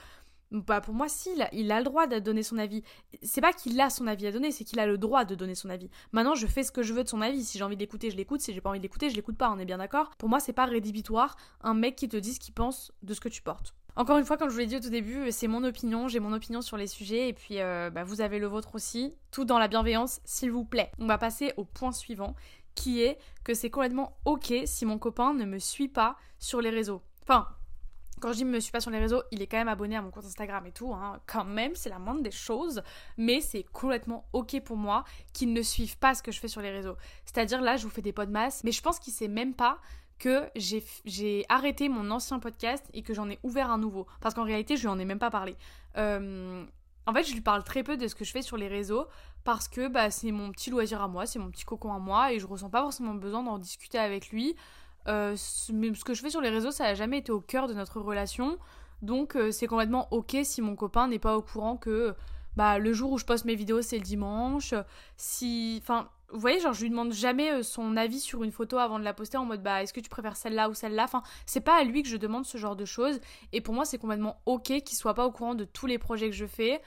Bah 0.50 0.80
pour 0.80 0.94
moi, 0.94 1.08
si, 1.08 1.30
il 1.52 1.70
a, 1.70 1.78
le 1.78 1.84
droit 1.84 2.06
de 2.08 2.18
donner 2.18 2.42
son 2.42 2.58
avis. 2.58 2.82
C'est 3.22 3.40
pas 3.40 3.52
qu'il 3.52 3.80
a 3.80 3.88
son 3.88 4.06
avis 4.08 4.26
à 4.26 4.32
donner, 4.32 4.50
c'est 4.50 4.64
qu'il 4.64 4.80
a 4.80 4.86
le 4.86 4.98
droit 4.98 5.24
de 5.24 5.34
donner 5.34 5.54
son 5.54 5.70
avis. 5.70 5.88
Maintenant, 6.12 6.34
je 6.34 6.46
fais 6.46 6.64
ce 6.64 6.72
que 6.72 6.82
je 6.82 6.92
veux 6.92 7.04
de 7.04 7.08
son 7.08 7.20
avis. 7.20 7.44
Si 7.44 7.56
j'ai 7.56 7.64
envie 7.64 7.76
d'écouter, 7.76 8.10
je 8.10 8.16
l'écoute. 8.16 8.40
Si 8.40 8.52
j'ai 8.52 8.60
pas 8.60 8.70
envie 8.70 8.80
d'écouter, 8.80 9.10
je 9.10 9.16
l'écoute 9.16 9.36
pas. 9.36 9.50
On 9.50 9.58
est 9.58 9.64
bien 9.64 9.78
d'accord 9.78 10.10
Pour 10.18 10.28
moi, 10.28 10.40
c'est 10.40 10.52
pas 10.52 10.66
rédhibitoire 10.66 11.36
un 11.62 11.74
mec 11.74 11.94
qui 11.94 12.08
te 12.08 12.16
dise 12.16 12.34
ce 12.34 12.40
qu'il 12.40 12.54
pense 12.54 12.92
de 13.02 13.14
ce 13.14 13.20
que 13.20 13.28
tu 13.28 13.42
portes. 13.42 13.74
Encore 13.96 14.18
une 14.18 14.24
fois, 14.24 14.36
comme 14.36 14.48
je 14.48 14.54
vous 14.54 14.60
l'ai 14.60 14.66
dit 14.66 14.76
au 14.76 14.80
tout 14.80 14.90
début, 14.90 15.30
c'est 15.30 15.48
mon 15.48 15.64
opinion, 15.64 16.08
j'ai 16.08 16.20
mon 16.20 16.32
opinion 16.32 16.62
sur 16.62 16.76
les 16.76 16.86
sujets 16.86 17.28
et 17.28 17.32
puis 17.32 17.60
euh, 17.60 17.90
bah, 17.90 18.04
vous 18.04 18.20
avez 18.20 18.38
le 18.38 18.46
vôtre 18.46 18.74
aussi. 18.74 19.14
Tout 19.30 19.44
dans 19.44 19.58
la 19.58 19.68
bienveillance, 19.68 20.20
s'il 20.24 20.50
vous 20.50 20.64
plaît. 20.64 20.90
On 20.98 21.06
va 21.06 21.18
passer 21.18 21.52
au 21.56 21.64
point 21.64 21.92
suivant, 21.92 22.34
qui 22.74 23.02
est 23.02 23.18
que 23.44 23.52
c'est 23.52 23.70
complètement 23.70 24.16
ok 24.24 24.54
si 24.64 24.86
mon 24.86 24.98
copain 24.98 25.34
ne 25.34 25.44
me 25.44 25.58
suit 25.58 25.88
pas 25.88 26.16
sur 26.38 26.60
les 26.60 26.70
réseaux. 26.70 27.02
Enfin, 27.22 27.46
quand 28.20 28.32
je 28.32 28.38
dis 28.38 28.44
me 28.44 28.60
suis 28.60 28.72
pas 28.72 28.80
sur 28.80 28.90
les 28.90 28.98
réseaux, 28.98 29.22
il 29.30 29.42
est 29.42 29.46
quand 29.46 29.56
même 29.56 29.68
abonné 29.68 29.96
à 29.96 30.02
mon 30.02 30.10
compte 30.10 30.24
Instagram 30.24 30.64
et 30.66 30.72
tout, 30.72 30.92
hein. 30.92 31.20
quand 31.26 31.44
même, 31.44 31.74
c'est 31.74 31.90
la 31.90 31.98
moindre 31.98 32.22
des 32.22 32.30
choses, 32.30 32.82
mais 33.16 33.40
c'est 33.40 33.64
complètement 33.72 34.28
ok 34.32 34.60
pour 34.60 34.76
moi 34.76 35.04
qu'il 35.32 35.52
ne 35.52 35.62
suive 35.62 35.98
pas 35.98 36.14
ce 36.14 36.22
que 36.22 36.32
je 36.32 36.38
fais 36.38 36.48
sur 36.48 36.60
les 36.60 36.70
réseaux. 36.70 36.96
C'est-à-dire 37.24 37.60
là, 37.60 37.76
je 37.76 37.84
vous 37.84 37.90
fais 37.90 38.02
des 38.02 38.14
masse, 38.28 38.62
mais 38.64 38.72
je 38.72 38.82
pense 38.82 38.98
qu'il 38.98 39.12
sait 39.12 39.28
même 39.28 39.54
pas 39.54 39.78
que 40.18 40.50
j'ai 40.54 41.46
arrêté 41.48 41.88
mon 41.88 42.10
ancien 42.10 42.38
podcast 42.38 42.84
et 42.92 43.02
que 43.02 43.14
j'en 43.14 43.30
ai 43.30 43.38
ouvert 43.42 43.70
un 43.70 43.78
nouveau. 43.78 44.06
Parce 44.20 44.34
qu'en 44.34 44.44
réalité, 44.44 44.76
je 44.76 44.82
lui 44.82 44.88
en 44.88 44.98
ai 44.98 45.06
même 45.06 45.18
pas 45.18 45.30
parlé. 45.30 45.56
Euh, 45.96 46.64
en 47.06 47.14
fait, 47.14 47.24
je 47.24 47.32
lui 47.32 47.40
parle 47.40 47.64
très 47.64 47.82
peu 47.82 47.96
de 47.96 48.06
ce 48.06 48.14
que 48.14 48.24
je 48.24 48.30
fais 48.30 48.42
sur 48.42 48.58
les 48.58 48.68
réseaux 48.68 49.06
parce 49.42 49.66
que 49.66 49.88
bah, 49.88 50.10
c'est 50.10 50.30
mon 50.30 50.52
petit 50.52 50.70
loisir 50.70 51.00
à 51.00 51.08
moi, 51.08 51.24
c'est 51.24 51.38
mon 51.38 51.50
petit 51.50 51.64
cocon 51.64 51.92
à 51.92 51.98
moi 51.98 52.32
et 52.32 52.38
je 52.38 52.46
ressens 52.46 52.68
pas 52.68 52.82
forcément 52.82 53.14
besoin 53.14 53.42
d'en 53.42 53.58
discuter 53.58 53.98
avec 53.98 54.30
lui. 54.30 54.54
Euh, 55.08 55.34
ce 55.36 56.04
que 56.04 56.14
je 56.14 56.20
fais 56.22 56.30
sur 56.30 56.40
les 56.40 56.50
réseaux, 56.50 56.70
ça 56.70 56.84
n'a 56.84 56.94
jamais 56.94 57.18
été 57.18 57.32
au 57.32 57.40
cœur 57.40 57.66
de 57.66 57.74
notre 57.74 58.00
relation. 58.00 58.58
Donc 59.02 59.36
euh, 59.36 59.50
c'est 59.50 59.66
complètement 59.66 60.08
ok 60.10 60.36
si 60.42 60.60
mon 60.60 60.76
copain 60.76 61.08
n'est 61.08 61.18
pas 61.18 61.36
au 61.36 61.42
courant 61.42 61.76
que 61.76 62.14
bah, 62.56 62.78
le 62.78 62.92
jour 62.92 63.12
où 63.12 63.18
je 63.18 63.24
poste 63.24 63.44
mes 63.44 63.54
vidéos 63.54 63.82
c'est 63.82 63.96
le 63.96 64.04
dimanche. 64.04 64.74
Si. 65.16 65.78
Enfin, 65.82 66.08
vous 66.32 66.38
voyez, 66.38 66.60
genre 66.60 66.74
je 66.74 66.82
lui 66.82 66.90
demande 66.90 67.12
jamais 67.12 67.50
euh, 67.50 67.62
son 67.62 67.96
avis 67.96 68.20
sur 68.20 68.44
une 68.44 68.52
photo 68.52 68.78
avant 68.78 68.98
de 68.98 69.04
la 69.04 69.14
poster 69.14 69.38
en 69.38 69.46
mode 69.46 69.62
bah 69.62 69.82
est-ce 69.82 69.92
que 69.92 70.00
tu 70.00 70.10
préfères 70.10 70.36
celle-là 70.36 70.68
ou 70.68 70.74
celle-là? 70.74 71.04
Enfin, 71.04 71.22
c'est 71.46 71.60
pas 71.60 71.78
à 71.80 71.84
lui 71.84 72.02
que 72.02 72.08
je 72.08 72.16
demande 72.16 72.44
ce 72.44 72.58
genre 72.58 72.76
de 72.76 72.84
choses. 72.84 73.20
Et 73.52 73.60
pour 73.60 73.74
moi 73.74 73.84
c'est 73.84 73.98
complètement 73.98 74.40
ok 74.46 74.82
qu'il 74.82 74.96
soit 74.96 75.14
pas 75.14 75.26
au 75.26 75.32
courant 75.32 75.54
de 75.54 75.64
tous 75.64 75.86
les 75.86 75.98
projets 75.98 76.28
que 76.28 76.36
je 76.36 76.46
fais. 76.46 76.80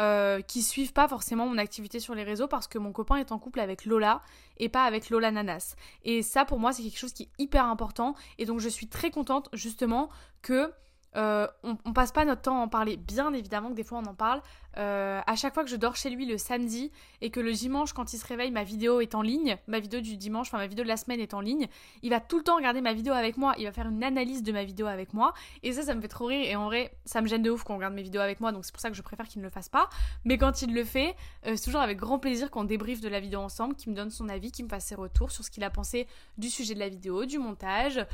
Euh, 0.00 0.42
qui 0.42 0.62
suivent 0.62 0.92
pas 0.92 1.08
forcément 1.08 1.46
mon 1.46 1.58
activité 1.58 1.98
sur 1.98 2.14
les 2.14 2.22
réseaux 2.22 2.46
parce 2.46 2.68
que 2.68 2.78
mon 2.78 2.92
copain 2.92 3.16
est 3.16 3.32
en 3.32 3.38
couple 3.40 3.58
avec 3.58 3.84
Lola 3.84 4.22
et 4.58 4.68
pas 4.68 4.84
avec 4.84 5.10
Lola 5.10 5.32
Nanas. 5.32 5.74
Et 6.04 6.22
ça 6.22 6.44
pour 6.44 6.60
moi 6.60 6.72
c'est 6.72 6.84
quelque 6.84 6.98
chose 6.98 7.12
qui 7.12 7.24
est 7.24 7.42
hyper 7.42 7.64
important 7.64 8.14
et 8.38 8.44
donc 8.44 8.60
je 8.60 8.68
suis 8.68 8.86
très 8.86 9.10
contente 9.10 9.48
justement 9.52 10.08
que 10.40 10.70
euh, 11.16 11.46
on, 11.62 11.92
passe 11.92 12.12
pas 12.12 12.24
notre 12.24 12.42
temps 12.42 12.60
à 12.60 12.62
en 12.62 12.68
parler. 12.68 12.96
Bien 12.96 13.32
évidemment 13.32 13.70
que 13.70 13.74
des 13.74 13.84
fois 13.84 13.98
on 13.98 14.06
en 14.06 14.14
parle, 14.14 14.42
euh, 14.76 15.20
à 15.26 15.36
chaque 15.36 15.54
fois 15.54 15.64
que 15.64 15.70
je 15.70 15.76
dors 15.76 15.96
chez 15.96 16.10
lui 16.10 16.26
le 16.26 16.36
samedi 16.36 16.92
et 17.22 17.30
que 17.30 17.40
le 17.40 17.52
dimanche 17.52 17.92
quand 17.92 18.12
il 18.12 18.18
se 18.18 18.26
réveille 18.26 18.50
ma 18.50 18.62
vidéo 18.62 19.00
est 19.00 19.14
en 19.14 19.22
ligne, 19.22 19.56
ma 19.66 19.80
vidéo 19.80 20.00
du 20.00 20.16
dimanche, 20.16 20.48
enfin 20.48 20.58
ma 20.58 20.66
vidéo 20.66 20.84
de 20.84 20.88
la 20.88 20.98
semaine 20.98 21.18
est 21.18 21.32
en 21.34 21.40
ligne, 21.40 21.66
il 22.02 22.10
va 22.10 22.20
tout 22.20 22.36
le 22.36 22.44
temps 22.44 22.56
regarder 22.56 22.82
ma 22.82 22.92
vidéo 22.92 23.14
avec 23.14 23.38
moi, 23.38 23.54
il 23.58 23.64
va 23.64 23.72
faire 23.72 23.88
une 23.88 24.04
analyse 24.04 24.42
de 24.42 24.52
ma 24.52 24.64
vidéo 24.64 24.86
avec 24.86 25.14
moi. 25.14 25.32
Et 25.62 25.72
ça 25.72 25.82
ça 25.82 25.94
me 25.94 26.00
fait 26.00 26.08
trop 26.08 26.26
rire. 26.26 26.46
Et 26.46 26.56
en 26.56 26.66
vrai 26.66 26.94
ça 27.06 27.22
me 27.22 27.26
gêne 27.26 27.42
de 27.42 27.50
ouf 27.50 27.64
qu'on 27.64 27.76
regarde 27.76 27.94
mes 27.94 28.02
vidéos 28.02 28.20
avec 28.20 28.40
moi. 28.40 28.52
Donc 28.52 28.66
c'est 28.66 28.72
pour 28.72 28.80
ça 28.80 28.90
que 28.90 28.96
je 28.96 29.02
préfère 29.02 29.26
qu'il 29.26 29.40
ne 29.40 29.46
le 29.46 29.50
fasse 29.50 29.68
pas. 29.68 29.88
Mais 30.24 30.36
quand 30.36 30.60
il 30.62 30.74
le 30.74 30.84
fait 30.84 31.16
euh, 31.46 31.56
c'est 31.56 31.64
toujours 31.64 31.80
avec 31.80 31.98
grand 31.98 32.18
plaisir 32.18 32.50
qu'on 32.50 32.64
débriefe 32.64 33.00
de 33.00 33.08
la 33.08 33.20
vidéo 33.20 33.40
ensemble, 33.40 33.74
qu'il 33.74 33.90
me 33.90 33.96
donne 33.96 34.10
son 34.10 34.28
avis, 34.28 34.52
qu'il 34.52 34.66
me 34.66 34.70
fasse 34.70 34.84
ses 34.84 34.94
retours 34.94 35.30
sur 35.30 35.42
ce 35.42 35.50
qu'il 35.50 35.64
a 35.64 35.70
pensé 35.70 36.06
du 36.36 36.50
sujet 36.50 36.74
de 36.74 36.80
la 36.80 36.88
vidéo, 36.88 37.24
du 37.24 37.38
montage, 37.38 38.04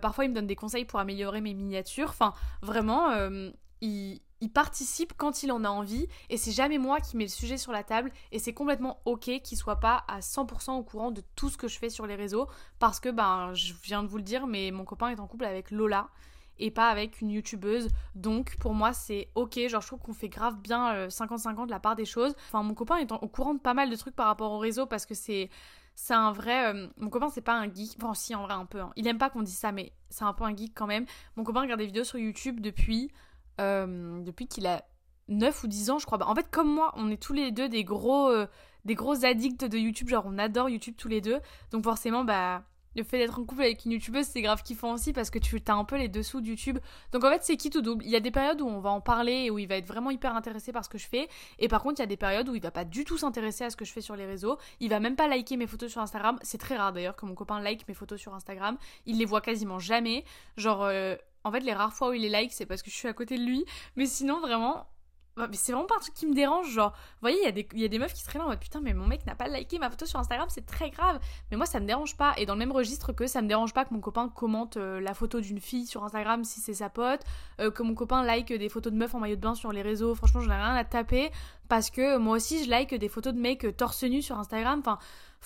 parfois 0.00 0.24
il 0.24 0.30
me 0.30 0.34
donne 0.34 0.46
des 0.46 0.56
conseils 0.56 0.84
pour 0.84 1.00
améliorer 1.00 1.40
mes 1.40 1.54
miniatures, 1.54 2.10
enfin 2.10 2.34
vraiment 2.62 3.10
il 3.80 4.20
il 4.42 4.50
participe 4.50 5.12
quand 5.16 5.44
il 5.44 5.52
en 5.52 5.62
a 5.62 5.68
envie 5.68 6.08
et 6.28 6.36
c'est 6.36 6.50
jamais 6.50 6.76
moi 6.76 7.00
qui 7.00 7.16
mets 7.16 7.24
le 7.24 7.30
sujet 7.30 7.56
sur 7.56 7.70
la 7.70 7.84
table 7.84 8.10
et 8.32 8.40
c'est 8.40 8.52
complètement 8.52 8.98
ok 9.04 9.40
qu'il 9.40 9.56
soit 9.56 9.78
pas 9.78 10.04
à 10.08 10.18
100% 10.18 10.72
au 10.72 10.82
courant 10.82 11.12
de 11.12 11.22
tout 11.36 11.48
ce 11.48 11.56
que 11.56 11.68
je 11.68 11.78
fais 11.78 11.88
sur 11.88 12.06
les 12.08 12.16
réseaux 12.16 12.48
parce 12.80 12.98
que 12.98 13.08
ben 13.08 13.54
je 13.54 13.72
viens 13.84 14.02
de 14.02 14.08
vous 14.08 14.16
le 14.16 14.24
dire 14.24 14.48
mais 14.48 14.72
mon 14.72 14.84
copain 14.84 15.10
est 15.10 15.20
en 15.20 15.28
couple 15.28 15.44
avec 15.44 15.70
Lola 15.70 16.08
et 16.62 16.70
pas 16.70 16.88
avec 16.88 17.20
une 17.20 17.30
youtubeuse 17.30 17.88
donc 18.14 18.56
pour 18.58 18.72
moi 18.72 18.92
c'est 18.92 19.28
ok 19.34 19.58
genre 19.68 19.82
je 19.82 19.86
trouve 19.88 19.98
qu'on 19.98 20.12
fait 20.14 20.28
grave 20.28 20.56
bien 20.58 21.08
50-50 21.08 21.62
euh, 21.62 21.66
la 21.68 21.80
part 21.80 21.96
des 21.96 22.04
choses 22.04 22.34
enfin 22.48 22.62
mon 22.62 22.74
copain 22.74 22.96
est 22.96 23.10
au 23.10 23.28
courant 23.28 23.54
de 23.54 23.58
pas 23.58 23.74
mal 23.74 23.90
de 23.90 23.96
trucs 23.96 24.14
par 24.14 24.26
rapport 24.26 24.52
au 24.52 24.58
réseau 24.58 24.86
parce 24.86 25.04
que 25.04 25.14
c'est 25.14 25.50
c'est 25.94 26.14
un 26.14 26.30
vrai 26.30 26.72
euh, 26.72 26.86
mon 26.96 27.10
copain 27.10 27.28
c'est 27.28 27.40
pas 27.40 27.54
un 27.54 27.72
geek 27.72 27.96
enfin 27.96 28.14
si 28.14 28.34
en 28.34 28.44
vrai 28.44 28.54
un 28.54 28.64
peu 28.64 28.80
hein. 28.80 28.92
il 28.94 29.06
aime 29.08 29.18
pas 29.18 29.28
qu'on 29.28 29.42
dise 29.42 29.58
ça 29.58 29.72
mais 29.72 29.92
c'est 30.08 30.24
un 30.24 30.32
peu 30.32 30.44
un 30.44 30.56
geek 30.56 30.72
quand 30.74 30.86
même 30.86 31.04
mon 31.36 31.42
copain 31.42 31.62
regarde 31.62 31.80
des 31.80 31.86
vidéos 31.86 32.04
sur 32.04 32.18
YouTube 32.18 32.60
depuis 32.60 33.10
euh, 33.60 34.22
depuis 34.22 34.46
qu'il 34.46 34.66
a 34.66 34.84
9 35.28 35.64
ou 35.64 35.66
10 35.66 35.90
ans, 35.90 35.98
je 35.98 36.06
crois. 36.06 36.18
Bah, 36.18 36.26
en 36.28 36.34
fait, 36.34 36.50
comme 36.50 36.72
moi, 36.72 36.92
on 36.96 37.10
est 37.10 37.22
tous 37.22 37.32
les 37.32 37.52
deux 37.52 37.68
des 37.68 37.84
gros, 37.84 38.30
des 38.84 38.94
gros 38.94 39.24
addicts 39.24 39.64
de 39.64 39.78
YouTube. 39.78 40.08
Genre, 40.08 40.24
on 40.26 40.36
adore 40.36 40.68
YouTube 40.68 40.94
tous 40.98 41.08
les 41.08 41.20
deux. 41.20 41.38
Donc, 41.70 41.84
forcément, 41.84 42.24
bah, 42.24 42.64
le 42.96 43.04
fait 43.04 43.18
d'être 43.18 43.38
en 43.38 43.44
couple 43.44 43.62
avec 43.62 43.84
une 43.84 43.92
youtubeuse, 43.92 44.26
c'est 44.26 44.42
grave 44.42 44.62
kiffant 44.62 44.92
aussi 44.92 45.12
parce 45.12 45.30
que 45.30 45.38
tu 45.38 45.60
as 45.66 45.74
un 45.74 45.84
peu 45.84 45.96
les 45.96 46.08
dessous 46.08 46.40
de 46.40 46.48
YouTube. 46.48 46.78
Donc 47.12 47.24
en 47.24 47.30
fait, 47.30 47.42
c'est 47.42 47.56
qui 47.56 47.70
tout 47.70 47.82
double? 47.82 48.04
Il 48.04 48.10
y 48.10 48.16
a 48.16 48.20
des 48.20 48.30
périodes 48.30 48.60
où 48.60 48.66
on 48.66 48.80
va 48.80 48.90
en 48.90 49.00
parler 49.00 49.44
et 49.44 49.50
où 49.50 49.58
il 49.58 49.68
va 49.68 49.76
être 49.76 49.86
vraiment 49.86 50.10
hyper 50.10 50.36
intéressé 50.36 50.72
par 50.72 50.84
ce 50.84 50.90
que 50.90 50.98
je 50.98 51.06
fais. 51.06 51.28
Et 51.58 51.68
par 51.68 51.82
contre, 51.82 52.00
il 52.00 52.02
y 52.02 52.04
a 52.04 52.06
des 52.06 52.16
périodes 52.16 52.48
où 52.48 52.54
il 52.54 52.62
va 52.62 52.70
pas 52.70 52.84
du 52.84 53.04
tout 53.04 53.18
s'intéresser 53.18 53.64
à 53.64 53.70
ce 53.70 53.76
que 53.76 53.84
je 53.84 53.92
fais 53.92 54.00
sur 54.00 54.16
les 54.16 54.26
réseaux. 54.26 54.58
Il 54.80 54.90
va 54.90 55.00
même 55.00 55.16
pas 55.16 55.28
liker 55.28 55.56
mes 55.56 55.66
photos 55.66 55.90
sur 55.90 56.00
Instagram. 56.00 56.38
C'est 56.42 56.58
très 56.58 56.76
rare 56.76 56.92
d'ailleurs 56.92 57.16
que 57.16 57.26
mon 57.26 57.34
copain 57.34 57.60
like 57.60 57.86
mes 57.88 57.94
photos 57.94 58.20
sur 58.20 58.34
Instagram. 58.34 58.76
Il 59.06 59.18
les 59.18 59.24
voit 59.24 59.40
quasiment 59.40 59.78
jamais. 59.78 60.24
Genre, 60.56 60.82
euh, 60.84 61.16
en 61.44 61.50
fait, 61.50 61.60
les 61.60 61.72
rares 61.72 61.92
fois 61.92 62.10
où 62.10 62.12
il 62.12 62.22
les 62.22 62.28
like, 62.28 62.52
c'est 62.52 62.66
parce 62.66 62.82
que 62.82 62.90
je 62.90 62.96
suis 62.96 63.08
à 63.08 63.12
côté 63.12 63.36
de 63.36 63.42
lui. 63.42 63.64
Mais 63.96 64.06
sinon, 64.06 64.40
vraiment, 64.40 64.86
c'est 65.52 65.72
vraiment 65.72 65.86
pas 65.86 65.96
un 65.96 66.00
truc 66.00 66.14
qui 66.14 66.26
me 66.26 66.34
dérange, 66.34 66.70
genre, 66.70 66.90
vous 66.90 67.20
voyez, 67.22 67.38
il 67.38 67.44
y, 67.44 67.48
a 67.48 67.52
des, 67.52 67.66
y 67.74 67.84
a 67.84 67.88
des 67.88 67.98
meufs 67.98 68.12
qui 68.12 68.22
seraient 68.22 68.38
là 68.38 68.44
en 68.44 68.48
mode 68.48 68.60
putain, 68.60 68.80
mais 68.80 68.92
mon 68.92 69.06
mec 69.06 69.24
n'a 69.26 69.34
pas 69.34 69.48
liké 69.48 69.78
ma 69.78 69.88
photo 69.90 70.04
sur 70.04 70.18
Instagram, 70.18 70.46
c'est 70.50 70.66
très 70.66 70.90
grave. 70.90 71.18
Mais 71.50 71.56
moi, 71.56 71.66
ça 71.66 71.80
me 71.80 71.86
dérange 71.86 72.16
pas. 72.16 72.34
Et 72.36 72.46
dans 72.46 72.54
le 72.54 72.58
même 72.58 72.72
registre 72.72 73.12
que 73.12 73.26
ça 73.26 73.40
me 73.40 73.48
dérange 73.48 73.72
pas 73.72 73.84
que 73.84 73.94
mon 73.94 74.00
copain 74.00 74.28
commente 74.28 74.76
euh, 74.76 75.00
la 75.00 75.14
photo 75.14 75.40
d'une 75.40 75.60
fille 75.60 75.86
sur 75.86 76.04
Instagram 76.04 76.44
si 76.44 76.60
c'est 76.60 76.74
sa 76.74 76.90
pote, 76.90 77.22
euh, 77.60 77.70
que 77.70 77.82
mon 77.82 77.94
copain 77.94 78.22
like 78.22 78.52
des 78.52 78.68
photos 78.68 78.92
de 78.92 78.98
meufs 78.98 79.14
en 79.14 79.20
maillot 79.20 79.36
de 79.36 79.40
bain 79.40 79.54
sur 79.54 79.72
les 79.72 79.82
réseaux. 79.82 80.14
Franchement, 80.14 80.40
j'en 80.40 80.52
ai 80.52 80.56
rien 80.56 80.74
à 80.74 80.84
taper 80.84 81.30
parce 81.68 81.90
que 81.90 82.18
moi 82.18 82.36
aussi, 82.36 82.64
je 82.64 82.70
like 82.70 82.94
des 82.94 83.08
photos 83.08 83.32
de 83.32 83.40
mecs 83.40 83.64
euh, 83.64 83.72
torse 83.72 84.02
nu 84.02 84.20
sur 84.20 84.38
Instagram. 84.38 84.80
Enfin, 84.80 84.98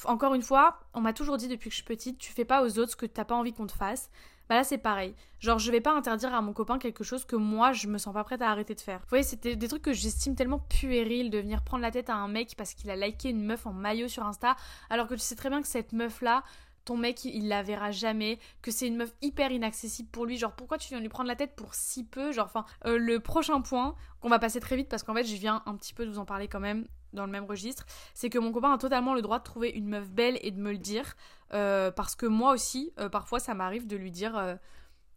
encore 0.05 0.35
une 0.35 0.43
fois, 0.43 0.81
on 0.95 1.01
m'a 1.01 1.13
toujours 1.13 1.37
dit 1.37 1.49
depuis 1.49 1.71
que 1.71 1.77
je 1.77 1.83
suis 1.83 1.85
petite, 1.85 2.19
tu 2.19 2.33
fais 2.33 2.45
pas 2.45 2.65
aux 2.65 2.79
autres 2.79 2.93
ce 2.93 2.97
que 2.97 3.07
t'as 3.07 3.25
pas 3.25 3.37
envie 3.37 3.53
qu'on 3.53 3.67
te 3.67 3.73
fasse 3.73 4.11
bah 4.49 4.57
là 4.57 4.65
c'est 4.65 4.79
pareil. 4.79 5.15
Genre 5.41 5.59
je 5.59 5.71
vais 5.71 5.81
pas 5.81 5.95
interdire 5.95 6.35
à 6.35 6.41
mon 6.41 6.53
copain 6.53 6.79
quelque 6.79 7.05
chose 7.05 7.25
que 7.25 7.37
moi 7.37 7.73
je 7.73 7.89
me 7.89 7.99
sens 7.99 8.15
pas 8.15 8.25
prête 8.25 8.43
à 8.43 8.51
arrêter 8.51 8.75
de 8.75 8.81
faire. 8.81 9.01
Vous 9.01 9.09
voyez, 9.09 9.25
c'était 9.25 9.57
des 9.57 9.69
trucs 9.69 9.83
que 9.83 9.93
j'estime 9.93 10.35
tellement 10.35 10.59
puérils 10.59 11.31
de 11.31 11.39
venir 11.39 11.63
prendre 11.63 11.83
la 11.83 11.91
tête 11.91 12.11
à 12.11 12.15
un 12.15 12.29
mec 12.29 12.55
parce 12.57 12.75
qu'il 12.75 12.91
a 12.91 12.97
liké 12.97 13.31
une 13.31 13.45
meuf 13.45 13.67
en 13.67 13.73
maillot 13.73 14.09
sur 14.09 14.25
Insta, 14.25 14.57
alors 14.91 15.09
que 15.09 15.15
tu 15.15 15.21
sais 15.21 15.37
très 15.37 15.51
bien 15.51 15.61
que 15.61 15.69
cette 15.69 15.93
meuf 15.93 16.23
là, 16.23 16.43
ton 16.85 16.97
mec 16.97 17.25
il 17.25 17.49
la 17.49 17.63
verra 17.63 17.91
jamais, 17.91 18.39
que 18.63 18.71
c'est 18.71 18.87
une 18.87 18.97
meuf 18.97 19.13
hyper 19.21 19.51
inaccessible 19.51 20.09
pour 20.11 20.25
lui, 20.25 20.39
genre 20.39 20.53
pourquoi 20.53 20.79
tu 20.79 20.89
viens 20.89 21.01
lui 21.01 21.09
prendre 21.09 21.29
la 21.29 21.37
tête 21.37 21.55
pour 21.57 21.75
si 21.75 22.05
peu, 22.05 22.33
genre 22.33 22.47
enfin 22.47 22.65
euh, 22.87 22.97
le 22.97 23.21
prochain 23.21 23.61
point 23.61 23.95
qu'on 24.21 24.29
va 24.29 24.39
passer 24.39 24.61
très 24.61 24.77
vite 24.77 24.89
parce 24.89 25.03
qu'en 25.03 25.15
fait 25.15 25.25
je 25.25 25.37
viens 25.37 25.63
un 25.67 25.75
petit 25.75 25.93
peu 25.93 26.07
de 26.07 26.11
vous 26.11 26.19
en 26.19 26.25
parler 26.25 26.49
quand 26.49 26.61
même 26.61 26.87
le 27.25 27.33
même 27.33 27.45
registre, 27.45 27.87
c'est 28.15 28.31
que 28.31 28.39
mon 28.39 28.53
copain 28.53 28.73
a 28.73 28.79
totalement 28.79 29.15
le 29.15 29.23
droit 29.23 29.39
de 29.39 29.45
trouver 29.45 29.71
une 29.71 29.89
meuf 29.89 30.11
belle 30.11 30.39
et 30.43 30.51
de 30.51 30.61
me 30.61 30.73
le 30.73 30.79
dire, 30.79 31.17
euh, 31.55 31.91
parce 31.91 32.15
que 32.15 32.27
moi 32.27 32.53
aussi, 32.53 32.93
euh, 32.99 33.09
parfois 33.09 33.41
ça 33.41 33.55
m'arrive 33.55 33.87
de 33.87 33.97
lui 33.97 34.11
dire 34.11 34.37
euh, 34.37 34.55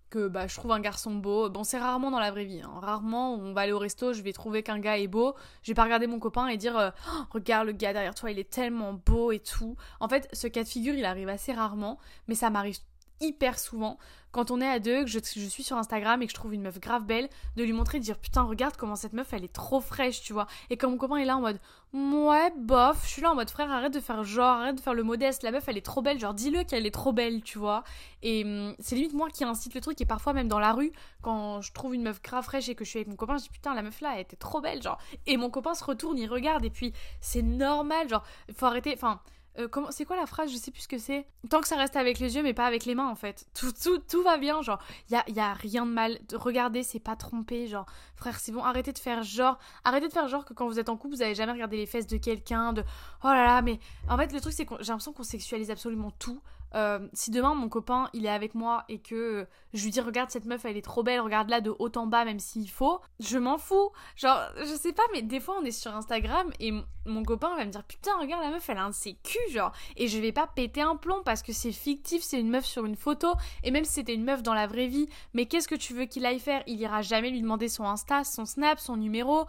que 0.09 0.27
bah, 0.27 0.47
je 0.47 0.55
trouve 0.55 0.71
un 0.71 0.79
garçon 0.79 1.15
beau. 1.15 1.49
Bon, 1.49 1.63
c'est 1.63 1.77
rarement 1.77 2.11
dans 2.11 2.19
la 2.19 2.31
vraie 2.31 2.45
vie. 2.45 2.61
Hein. 2.61 2.71
Rarement, 2.81 3.35
on 3.35 3.53
va 3.53 3.61
aller 3.61 3.71
au 3.71 3.79
resto, 3.79 4.13
je 4.13 4.21
vais 4.21 4.33
trouver 4.33 4.63
qu'un 4.63 4.79
gars 4.79 4.97
est 4.97 5.07
beau. 5.07 5.35
Je 5.63 5.71
vais 5.71 5.75
pas 5.75 5.83
regarder 5.83 6.07
mon 6.07 6.19
copain 6.19 6.47
et 6.47 6.57
dire 6.57 6.75
oh, 6.77 7.23
Regarde 7.31 7.67
le 7.67 7.73
gars 7.73 7.93
derrière 7.93 8.15
toi, 8.15 8.31
il 8.31 8.39
est 8.39 8.49
tellement 8.49 8.93
beau 8.93 9.31
et 9.31 9.39
tout. 9.39 9.75
En 9.99 10.07
fait, 10.07 10.27
ce 10.33 10.47
cas 10.47 10.63
de 10.63 10.67
figure, 10.67 10.95
il 10.95 11.05
arrive 11.05 11.29
assez 11.29 11.53
rarement, 11.53 11.99
mais 12.27 12.35
ça 12.35 12.49
m'arrive 12.49 12.79
hyper 13.21 13.59
souvent 13.59 13.97
quand 14.31 14.51
on 14.51 14.61
est 14.61 14.67
à 14.67 14.79
deux, 14.79 15.03
que 15.03 15.09
je, 15.09 15.19
suis 15.19 15.63
sur 15.63 15.77
Instagram 15.77 16.21
et 16.21 16.25
que 16.25 16.31
je 16.31 16.35
trouve 16.35 16.53
une 16.53 16.61
meuf 16.61 16.79
grave 16.79 17.05
belle, 17.05 17.29
de 17.55 17.63
lui 17.63 17.73
montrer, 17.73 17.99
de 17.99 18.03
dire 18.03 18.17
putain, 18.17 18.43
regarde 18.43 18.75
comment 18.77 18.95
cette 18.95 19.13
meuf 19.13 19.33
elle 19.33 19.43
est 19.43 19.53
trop 19.53 19.81
fraîche, 19.81 20.21
tu 20.21 20.33
vois. 20.33 20.47
Et 20.69 20.77
quand 20.77 20.89
mon 20.89 20.97
copain 20.97 21.17
est 21.17 21.25
là 21.25 21.37
en 21.37 21.41
mode 21.41 21.59
ouais, 21.93 22.53
bof, 22.55 23.03
je 23.05 23.09
suis 23.09 23.21
là 23.23 23.31
en 23.31 23.35
mode 23.35 23.49
frère, 23.49 23.71
arrête 23.71 23.93
de 23.93 23.99
faire 23.99 24.23
genre, 24.23 24.59
arrête 24.59 24.75
de 24.75 24.81
faire 24.81 24.93
le 24.93 25.03
modeste, 25.03 25.41
la 25.41 25.51
meuf 25.51 25.67
elle 25.67 25.77
est 25.77 25.85
trop 25.85 26.03
belle, 26.03 26.19
genre 26.19 26.35
dis-le 26.35 26.63
qu'elle 26.63 26.85
est 26.85 26.91
trop 26.91 27.11
belle, 27.11 27.41
tu 27.41 27.57
vois. 27.57 27.83
Et 28.21 28.43
hum, 28.43 28.75
c'est 28.79 28.95
limite 28.95 29.13
moi 29.13 29.29
qui 29.29 29.43
incite 29.43 29.73
le 29.73 29.81
truc 29.81 29.99
et 29.99 30.05
parfois 30.05 30.33
même 30.33 30.47
dans 30.47 30.59
la 30.59 30.73
rue, 30.73 30.91
quand 31.23 31.61
je 31.61 31.73
trouve 31.73 31.95
une 31.95 32.03
meuf 32.03 32.21
grave 32.21 32.43
fraîche 32.43 32.69
et 32.69 32.75
que 32.75 32.85
je 32.85 32.89
suis 32.89 32.99
avec 32.99 33.07
mon 33.07 33.15
copain, 33.15 33.37
je 33.37 33.43
dis 33.43 33.49
putain, 33.49 33.73
la 33.73 33.81
meuf 33.81 33.99
là 34.01 34.11
elle 34.15 34.21
était 34.21 34.35
trop 34.35 34.61
belle, 34.61 34.81
genre. 34.83 34.99
Et 35.25 35.37
mon 35.37 35.49
copain 35.49 35.73
se 35.73 35.83
retourne, 35.83 36.17
il 36.19 36.27
regarde 36.27 36.63
et 36.65 36.69
puis 36.69 36.93
c'est 37.21 37.41
normal, 37.41 38.07
genre, 38.09 38.23
faut 38.53 38.67
arrêter, 38.67 38.93
enfin 38.93 39.19
euh, 39.57 39.67
comment, 39.67 39.91
c'est 39.91 40.05
quoi 40.05 40.15
la 40.15 40.25
phrase? 40.25 40.51
Je 40.51 40.57
sais 40.57 40.71
plus 40.71 40.81
ce 40.81 40.87
que 40.87 40.97
c'est. 40.97 41.25
Tant 41.49 41.61
que 41.61 41.67
ça 41.67 41.75
reste 41.75 41.95
avec 41.95 42.19
les 42.19 42.35
yeux, 42.35 42.43
mais 42.43 42.53
pas 42.53 42.65
avec 42.65 42.85
les 42.85 42.95
mains, 42.95 43.09
en 43.09 43.15
fait. 43.15 43.45
Tout, 43.53 43.71
tout, 43.71 43.97
tout 43.97 44.23
va 44.23 44.37
bien, 44.37 44.61
genre. 44.61 44.79
Y 45.09 45.15
a, 45.15 45.23
y 45.29 45.39
a, 45.39 45.53
rien 45.53 45.85
de 45.85 45.91
mal. 45.91 46.19
Regardez, 46.33 46.83
c'est 46.83 46.99
pas 46.99 47.15
trompé, 47.15 47.67
genre. 47.67 47.85
Frère, 48.15 48.39
c'est 48.39 48.51
bon, 48.51 48.63
arrêtez 48.63 48.93
de 48.93 48.99
faire 48.99 49.23
genre. 49.23 49.57
Arrêtez 49.83 50.07
de 50.07 50.13
faire 50.13 50.27
genre 50.27 50.45
que 50.45 50.53
quand 50.53 50.67
vous 50.67 50.79
êtes 50.79 50.89
en 50.89 50.97
couple, 50.97 51.15
vous 51.15 51.21
avez 51.21 51.35
jamais 51.35 51.51
regardé 51.51 51.77
les 51.77 51.85
fesses 51.85 52.07
de 52.07 52.17
quelqu'un, 52.17 52.73
de. 52.73 52.83
Oh 53.23 53.27
là 53.27 53.45
là, 53.45 53.61
mais. 53.61 53.79
En 54.07 54.17
fait, 54.17 54.31
le 54.31 54.39
truc, 54.39 54.53
c'est 54.53 54.65
que 54.65 54.75
j'ai 54.79 54.87
l'impression 54.87 55.13
qu'on 55.13 55.23
sexualise 55.23 55.71
absolument 55.71 56.11
tout. 56.11 56.41
Euh, 56.75 57.07
si 57.13 57.31
demain 57.31 57.55
mon 57.55 57.69
copain 57.69 58.09
il 58.13 58.25
est 58.25 58.29
avec 58.29 58.53
moi 58.53 58.83
et 58.89 58.99
que 58.99 59.47
je 59.73 59.83
lui 59.83 59.91
dis 59.91 60.01
regarde 60.01 60.29
cette 60.29 60.45
meuf 60.45 60.65
elle 60.65 60.77
est 60.77 60.83
trop 60.83 61.03
belle, 61.03 61.19
regarde 61.19 61.49
là 61.49 61.61
de 61.61 61.73
haut 61.79 61.91
en 61.95 62.07
bas 62.07 62.25
même 62.25 62.39
s'il 62.39 62.69
faut, 62.69 62.99
je 63.19 63.37
m'en 63.37 63.57
fous. 63.57 63.91
Genre 64.15 64.39
je 64.57 64.75
sais 64.75 64.93
pas 64.93 65.03
mais 65.13 65.21
des 65.21 65.39
fois 65.39 65.57
on 65.59 65.65
est 65.65 65.71
sur 65.71 65.95
Instagram 65.95 66.51
et 66.59 66.71
mon 67.05 67.23
copain 67.23 67.55
va 67.55 67.65
me 67.65 67.71
dire 67.71 67.83
putain 67.83 68.11
regarde 68.19 68.43
la 68.43 68.51
meuf 68.51 68.69
elle 68.69 68.77
a 68.77 68.83
un 68.83 68.89
de 68.89 68.93
ses 68.93 69.15
culs 69.15 69.51
genre 69.51 69.71
et 69.95 70.07
je 70.07 70.19
vais 70.19 70.31
pas 70.31 70.47
péter 70.47 70.81
un 70.81 70.95
plomb 70.95 71.21
parce 71.23 71.41
que 71.41 71.53
c'est 71.53 71.71
fictif, 71.71 72.21
c'est 72.21 72.39
une 72.39 72.49
meuf 72.49 72.65
sur 72.65 72.85
une 72.85 72.95
photo 72.95 73.33
et 73.63 73.71
même 73.71 73.85
si 73.85 73.93
c'était 73.93 74.13
une 74.13 74.23
meuf 74.23 74.43
dans 74.43 74.53
la 74.53 74.67
vraie 74.67 74.87
vie, 74.87 75.07
mais 75.33 75.45
qu'est-ce 75.45 75.67
que 75.67 75.75
tu 75.75 75.93
veux 75.93 76.05
qu'il 76.05 76.25
aille 76.25 76.39
faire? 76.39 76.63
Il 76.67 76.79
ira 76.79 77.01
jamais 77.01 77.29
lui 77.29 77.41
demander 77.41 77.67
son 77.67 77.85
Insta, 77.85 78.23
son 78.23 78.45
Snap, 78.45 78.79
son 78.79 78.97
numéro. 78.97 79.45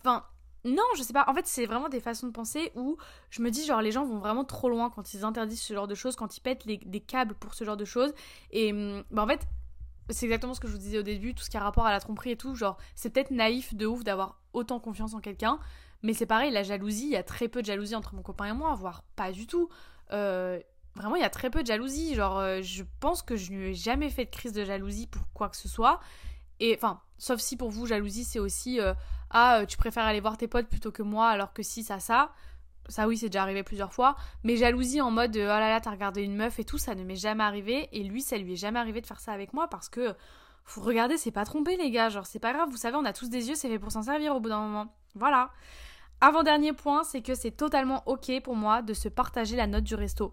Enfin 0.00 0.24
non, 0.64 0.82
je 0.96 1.02
sais 1.02 1.12
pas. 1.12 1.24
En 1.28 1.34
fait, 1.34 1.46
c'est 1.46 1.66
vraiment 1.66 1.88
des 1.88 2.00
façons 2.00 2.26
de 2.26 2.32
penser 2.32 2.72
où 2.74 2.96
je 3.30 3.42
me 3.42 3.50
dis, 3.50 3.64
genre, 3.66 3.82
les 3.82 3.92
gens 3.92 4.04
vont 4.04 4.18
vraiment 4.18 4.44
trop 4.44 4.68
loin 4.68 4.90
quand 4.90 5.12
ils 5.14 5.24
interdisent 5.24 5.62
ce 5.62 5.74
genre 5.74 5.86
de 5.86 5.94
choses, 5.94 6.16
quand 6.16 6.36
ils 6.36 6.40
pètent 6.40 6.66
des 6.66 7.00
câbles 7.00 7.34
pour 7.34 7.54
ce 7.54 7.64
genre 7.64 7.76
de 7.76 7.84
choses. 7.84 8.12
Et 8.50 8.72
hum, 8.72 9.04
bah, 9.10 9.24
en 9.24 9.26
fait, 9.26 9.46
c'est 10.10 10.26
exactement 10.26 10.54
ce 10.54 10.60
que 10.60 10.66
je 10.66 10.72
vous 10.72 10.78
disais 10.78 10.98
au 10.98 11.02
début, 11.02 11.34
tout 11.34 11.44
ce 11.44 11.50
qui 11.50 11.56
a 11.56 11.60
rapport 11.60 11.86
à 11.86 11.90
la 11.90 12.00
tromperie 12.00 12.32
et 12.32 12.36
tout. 12.36 12.54
Genre, 12.54 12.76
c'est 12.94 13.10
peut-être 13.10 13.30
naïf 13.30 13.74
de 13.74 13.86
ouf 13.86 14.04
d'avoir 14.04 14.40
autant 14.52 14.80
confiance 14.80 15.14
en 15.14 15.20
quelqu'un, 15.20 15.58
mais 16.02 16.12
c'est 16.12 16.26
pareil, 16.26 16.50
la 16.50 16.62
jalousie, 16.62 17.06
il 17.06 17.12
y 17.12 17.16
a 17.16 17.22
très 17.22 17.48
peu 17.48 17.62
de 17.62 17.66
jalousie 17.66 17.94
entre 17.94 18.14
mon 18.14 18.22
copain 18.22 18.46
et 18.46 18.52
moi, 18.52 18.74
voire 18.74 19.02
pas 19.16 19.32
du 19.32 19.46
tout. 19.46 19.68
Euh, 20.12 20.60
vraiment, 20.94 21.16
il 21.16 21.22
y 21.22 21.24
a 21.24 21.30
très 21.30 21.50
peu 21.50 21.62
de 21.62 21.66
jalousie. 21.66 22.14
Genre, 22.14 22.38
euh, 22.38 22.60
je 22.62 22.84
pense 23.00 23.22
que 23.22 23.36
je 23.36 23.52
n'ai 23.52 23.74
jamais 23.74 24.10
fait 24.10 24.26
de 24.26 24.30
crise 24.30 24.52
de 24.52 24.64
jalousie 24.64 25.06
pour 25.06 25.22
quoi 25.32 25.48
que 25.48 25.56
ce 25.56 25.68
soit. 25.68 26.00
Et 26.60 26.74
enfin, 26.76 27.00
sauf 27.18 27.40
si 27.40 27.56
pour 27.56 27.70
vous, 27.70 27.86
jalousie, 27.86 28.24
c'est 28.24 28.38
aussi 28.38 28.80
euh, 28.80 28.92
ah, 29.36 29.58
euh, 29.58 29.66
tu 29.66 29.76
préfères 29.76 30.04
aller 30.04 30.20
voir 30.20 30.38
tes 30.38 30.46
potes 30.46 30.68
plutôt 30.68 30.92
que 30.92 31.02
moi, 31.02 31.28
alors 31.28 31.52
que 31.52 31.64
si, 31.64 31.82
ça, 31.82 31.98
ça? 31.98 32.30
Ça, 32.88 33.08
oui, 33.08 33.18
c'est 33.18 33.26
déjà 33.26 33.42
arrivé 33.42 33.64
plusieurs 33.64 33.92
fois. 33.92 34.14
Mais 34.44 34.56
jalousie 34.56 35.00
en 35.00 35.10
mode 35.10 35.34
oh 35.34 35.38
là 35.40 35.68
là, 35.68 35.80
t'as 35.80 35.90
regardé 35.90 36.22
une 36.22 36.36
meuf 36.36 36.60
et 36.60 36.64
tout, 36.64 36.78
ça 36.78 36.94
ne 36.94 37.02
m'est 37.02 37.16
jamais 37.16 37.42
arrivé. 37.42 37.88
Et 37.90 38.04
lui, 38.04 38.22
ça 38.22 38.38
lui 38.38 38.52
est 38.52 38.56
jamais 38.56 38.78
arrivé 38.78 39.00
de 39.00 39.06
faire 39.06 39.18
ça 39.18 39.32
avec 39.32 39.52
moi 39.52 39.66
parce 39.68 39.88
que, 39.88 40.14
faut 40.64 40.82
regarder, 40.82 41.16
c'est 41.16 41.32
pas 41.32 41.44
trompé, 41.44 41.76
les 41.76 41.90
gars. 41.90 42.10
Genre, 42.10 42.26
c'est 42.26 42.38
pas 42.38 42.52
grave, 42.52 42.68
vous 42.70 42.76
savez, 42.76 42.96
on 42.96 43.04
a 43.04 43.12
tous 43.12 43.28
des 43.28 43.48
yeux, 43.48 43.56
c'est 43.56 43.68
fait 43.68 43.80
pour 43.80 43.90
s'en 43.90 44.02
servir 44.02 44.36
au 44.36 44.40
bout 44.40 44.50
d'un 44.50 44.60
moment. 44.60 44.94
Voilà. 45.16 45.50
Avant-dernier 46.20 46.72
point, 46.72 47.02
c'est 47.02 47.20
que 47.20 47.34
c'est 47.34 47.50
totalement 47.50 48.04
ok 48.06 48.40
pour 48.44 48.54
moi 48.54 48.82
de 48.82 48.94
se 48.94 49.08
partager 49.08 49.56
la 49.56 49.66
note 49.66 49.84
du 49.84 49.96
resto. 49.96 50.32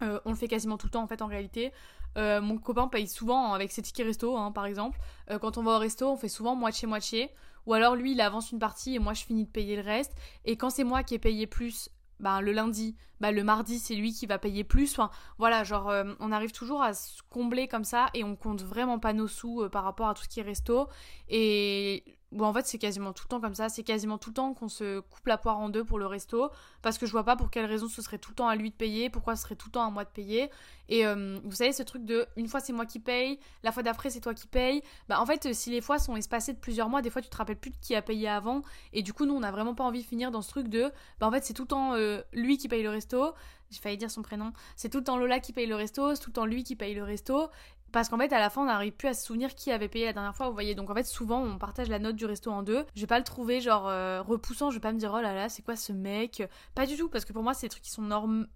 Euh, 0.00 0.20
on 0.24 0.30
le 0.30 0.36
fait 0.36 0.48
quasiment 0.48 0.78
tout 0.78 0.86
le 0.86 0.92
temps 0.92 1.02
en 1.02 1.06
fait 1.06 1.20
en 1.20 1.26
réalité. 1.26 1.70
Euh, 2.16 2.40
mon 2.40 2.56
copain 2.56 2.88
paye 2.88 3.08
souvent 3.08 3.52
avec 3.52 3.72
ses 3.72 3.82
tickets 3.82 4.06
resto, 4.06 4.38
hein, 4.38 4.52
par 4.52 4.64
exemple. 4.64 4.98
quand 5.42 5.58
on 5.58 5.62
va 5.62 5.72
au 5.72 5.78
resto, 5.78 6.08
on 6.10 6.16
fait 6.16 6.28
souvent 6.28 6.56
moitié-moitié. 6.56 7.30
Ou 7.66 7.74
alors 7.74 7.96
lui, 7.96 8.12
il 8.12 8.20
avance 8.20 8.52
une 8.52 8.58
partie 8.58 8.94
et 8.94 8.98
moi, 8.98 9.14
je 9.14 9.24
finis 9.24 9.44
de 9.44 9.50
payer 9.50 9.76
le 9.76 9.82
reste. 9.82 10.12
Et 10.44 10.56
quand 10.56 10.70
c'est 10.70 10.84
moi 10.84 11.02
qui 11.02 11.14
ai 11.14 11.18
payé 11.18 11.46
plus, 11.46 11.88
bah, 12.20 12.40
le 12.40 12.52
lundi, 12.52 12.96
bah, 13.20 13.32
le 13.32 13.44
mardi, 13.44 13.78
c'est 13.78 13.94
lui 13.94 14.12
qui 14.12 14.26
va 14.26 14.38
payer 14.38 14.64
plus. 14.64 14.98
Voilà, 15.38 15.64
genre, 15.64 15.90
euh, 15.90 16.14
on 16.20 16.32
arrive 16.32 16.52
toujours 16.52 16.82
à 16.82 16.94
se 16.94 17.20
combler 17.30 17.68
comme 17.68 17.84
ça 17.84 18.10
et 18.14 18.24
on 18.24 18.36
compte 18.36 18.62
vraiment 18.62 18.98
pas 18.98 19.12
nos 19.12 19.28
sous 19.28 19.62
euh, 19.62 19.68
par 19.68 19.84
rapport 19.84 20.08
à 20.08 20.14
tout 20.14 20.22
ce 20.22 20.28
qui 20.28 20.40
est 20.40 20.44
resto. 20.44 20.88
Et 21.28 22.04
Bon, 22.32 22.46
en 22.46 22.52
fait, 22.54 22.66
c'est 22.66 22.78
quasiment 22.78 23.12
tout 23.12 23.24
le 23.26 23.28
temps 23.28 23.40
comme 23.40 23.54
ça. 23.54 23.68
C'est 23.68 23.82
quasiment 23.82 24.16
tout 24.16 24.30
le 24.30 24.34
temps 24.34 24.54
qu'on 24.54 24.68
se 24.68 25.00
coupe 25.00 25.26
la 25.26 25.36
poire 25.36 25.58
en 25.58 25.68
deux 25.68 25.84
pour 25.84 25.98
le 25.98 26.06
resto. 26.06 26.50
Parce 26.80 26.96
que 26.98 27.06
je 27.06 27.12
vois 27.12 27.24
pas 27.24 27.36
pour 27.36 27.50
quelle 27.50 27.66
raison 27.66 27.88
ce 27.88 28.00
serait 28.00 28.18
tout 28.18 28.30
le 28.30 28.36
temps 28.36 28.48
à 28.48 28.56
lui 28.56 28.70
de 28.70 28.74
payer, 28.74 29.10
pourquoi 29.10 29.36
ce 29.36 29.42
serait 29.42 29.54
tout 29.54 29.68
le 29.68 29.72
temps 29.72 29.86
à 29.86 29.90
moi 29.90 30.04
de 30.04 30.10
payer. 30.10 30.50
Et 30.88 31.06
euh, 31.06 31.38
vous 31.44 31.52
savez, 31.52 31.72
ce 31.72 31.82
truc 31.82 32.04
de 32.04 32.26
une 32.36 32.48
fois 32.48 32.60
c'est 32.60 32.72
moi 32.72 32.86
qui 32.86 32.98
paye, 32.98 33.38
la 33.62 33.72
fois 33.72 33.82
d'après 33.82 34.10
c'est 34.10 34.20
toi 34.20 34.34
qui 34.34 34.46
paye. 34.46 34.82
Bah, 35.08 35.20
en 35.20 35.26
fait, 35.26 35.52
si 35.52 35.70
les 35.70 35.80
fois 35.80 35.98
sont 35.98 36.16
espacées 36.16 36.52
de 36.52 36.58
plusieurs 36.58 36.88
mois, 36.88 37.02
des 37.02 37.10
fois 37.10 37.22
tu 37.22 37.28
te 37.28 37.36
rappelles 37.36 37.58
plus 37.58 37.70
de 37.70 37.76
qui 37.80 37.94
a 37.94 38.02
payé 38.02 38.28
avant. 38.28 38.62
Et 38.92 39.02
du 39.02 39.12
coup, 39.12 39.26
nous, 39.26 39.34
on 39.34 39.42
a 39.42 39.50
vraiment 39.50 39.74
pas 39.74 39.84
envie 39.84 40.02
de 40.02 40.06
finir 40.06 40.30
dans 40.30 40.42
ce 40.42 40.48
truc 40.48 40.68
de. 40.68 40.90
Bah, 41.20 41.28
en 41.28 41.30
fait, 41.30 41.44
c'est 41.44 41.54
tout 41.54 41.62
le 41.62 41.68
temps 41.68 41.94
euh, 41.94 42.22
lui 42.32 42.56
qui 42.56 42.68
paye 42.68 42.82
le 42.82 42.90
resto. 42.90 43.34
J'ai 43.70 43.80
failli 43.80 43.96
dire 43.96 44.10
son 44.10 44.20
prénom. 44.20 44.52
C'est 44.76 44.90
tout 44.90 44.98
le 44.98 45.04
temps 45.04 45.16
Lola 45.16 45.40
qui 45.40 45.54
paye 45.54 45.66
le 45.66 45.74
resto, 45.74 46.14
c'est 46.14 46.20
tout 46.20 46.28
le 46.28 46.34
temps 46.34 46.44
lui 46.44 46.62
qui 46.62 46.76
paye 46.76 46.94
le 46.94 47.04
resto. 47.04 47.48
Parce 47.92 48.08
qu'en 48.08 48.18
fait, 48.18 48.32
à 48.32 48.40
la 48.40 48.48
fin, 48.48 48.62
on 48.62 48.66
n'arrive 48.66 48.92
plus 48.92 49.08
à 49.08 49.14
se 49.14 49.24
souvenir 49.26 49.54
qui 49.54 49.70
avait 49.70 49.88
payé 49.88 50.06
la 50.06 50.12
dernière 50.12 50.34
fois, 50.34 50.48
vous 50.48 50.54
voyez. 50.54 50.74
Donc 50.74 50.90
en 50.90 50.94
fait, 50.94 51.04
souvent, 51.04 51.42
on 51.42 51.58
partage 51.58 51.88
la 51.88 51.98
note 51.98 52.16
du 52.16 52.24
resto 52.24 52.50
en 52.50 52.62
deux. 52.62 52.84
Je 52.94 53.00
vais 53.02 53.06
pas 53.06 53.18
le 53.18 53.24
trouver 53.24 53.60
genre 53.60 53.86
euh, 53.88 54.22
repoussant, 54.22 54.70
je 54.70 54.76
vais 54.76 54.80
pas 54.80 54.92
me 54.92 54.98
dire 54.98 55.12
oh 55.14 55.20
là 55.20 55.34
là, 55.34 55.48
c'est 55.48 55.62
quoi 55.62 55.76
ce 55.76 55.92
mec? 55.92 56.42
Pas 56.74 56.86
du 56.86 56.96
tout, 56.96 57.08
parce 57.08 57.24
que 57.24 57.32
pour 57.32 57.42
moi, 57.42 57.52
c'est 57.54 57.66
des 57.66 57.70
trucs 57.70 57.82
qui 57.82 57.90
sont 57.90 58.02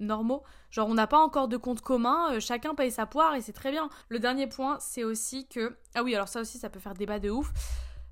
normaux. 0.01 0.43
Genre, 0.71 0.89
on 0.89 0.95
n'a 0.95 1.07
pas 1.07 1.19
encore 1.19 1.49
de 1.49 1.57
compte 1.57 1.83
commun, 1.83 2.33
euh, 2.33 2.41
chacun 2.41 2.75
paye 2.75 2.91
sa 2.91 3.07
poire 3.07 3.35
et 3.35 3.43
c'est 3.43 3.53
très 3.53 3.71
bien. 3.71 3.91
Le 4.09 4.19
dernier 4.19 4.47
point, 4.47 4.79
c'est 4.81 5.05
aussi 5.05 5.47
que. 5.47 5.77
Ah 5.95 6.03
oui, 6.03 6.15
alors 6.15 6.29
ça 6.29 6.41
aussi, 6.41 6.59
ça 6.59 6.71
peut 6.71 6.81
faire 6.81 6.95
débat 6.95 7.19
de 7.19 7.31
ouf. 7.31 7.53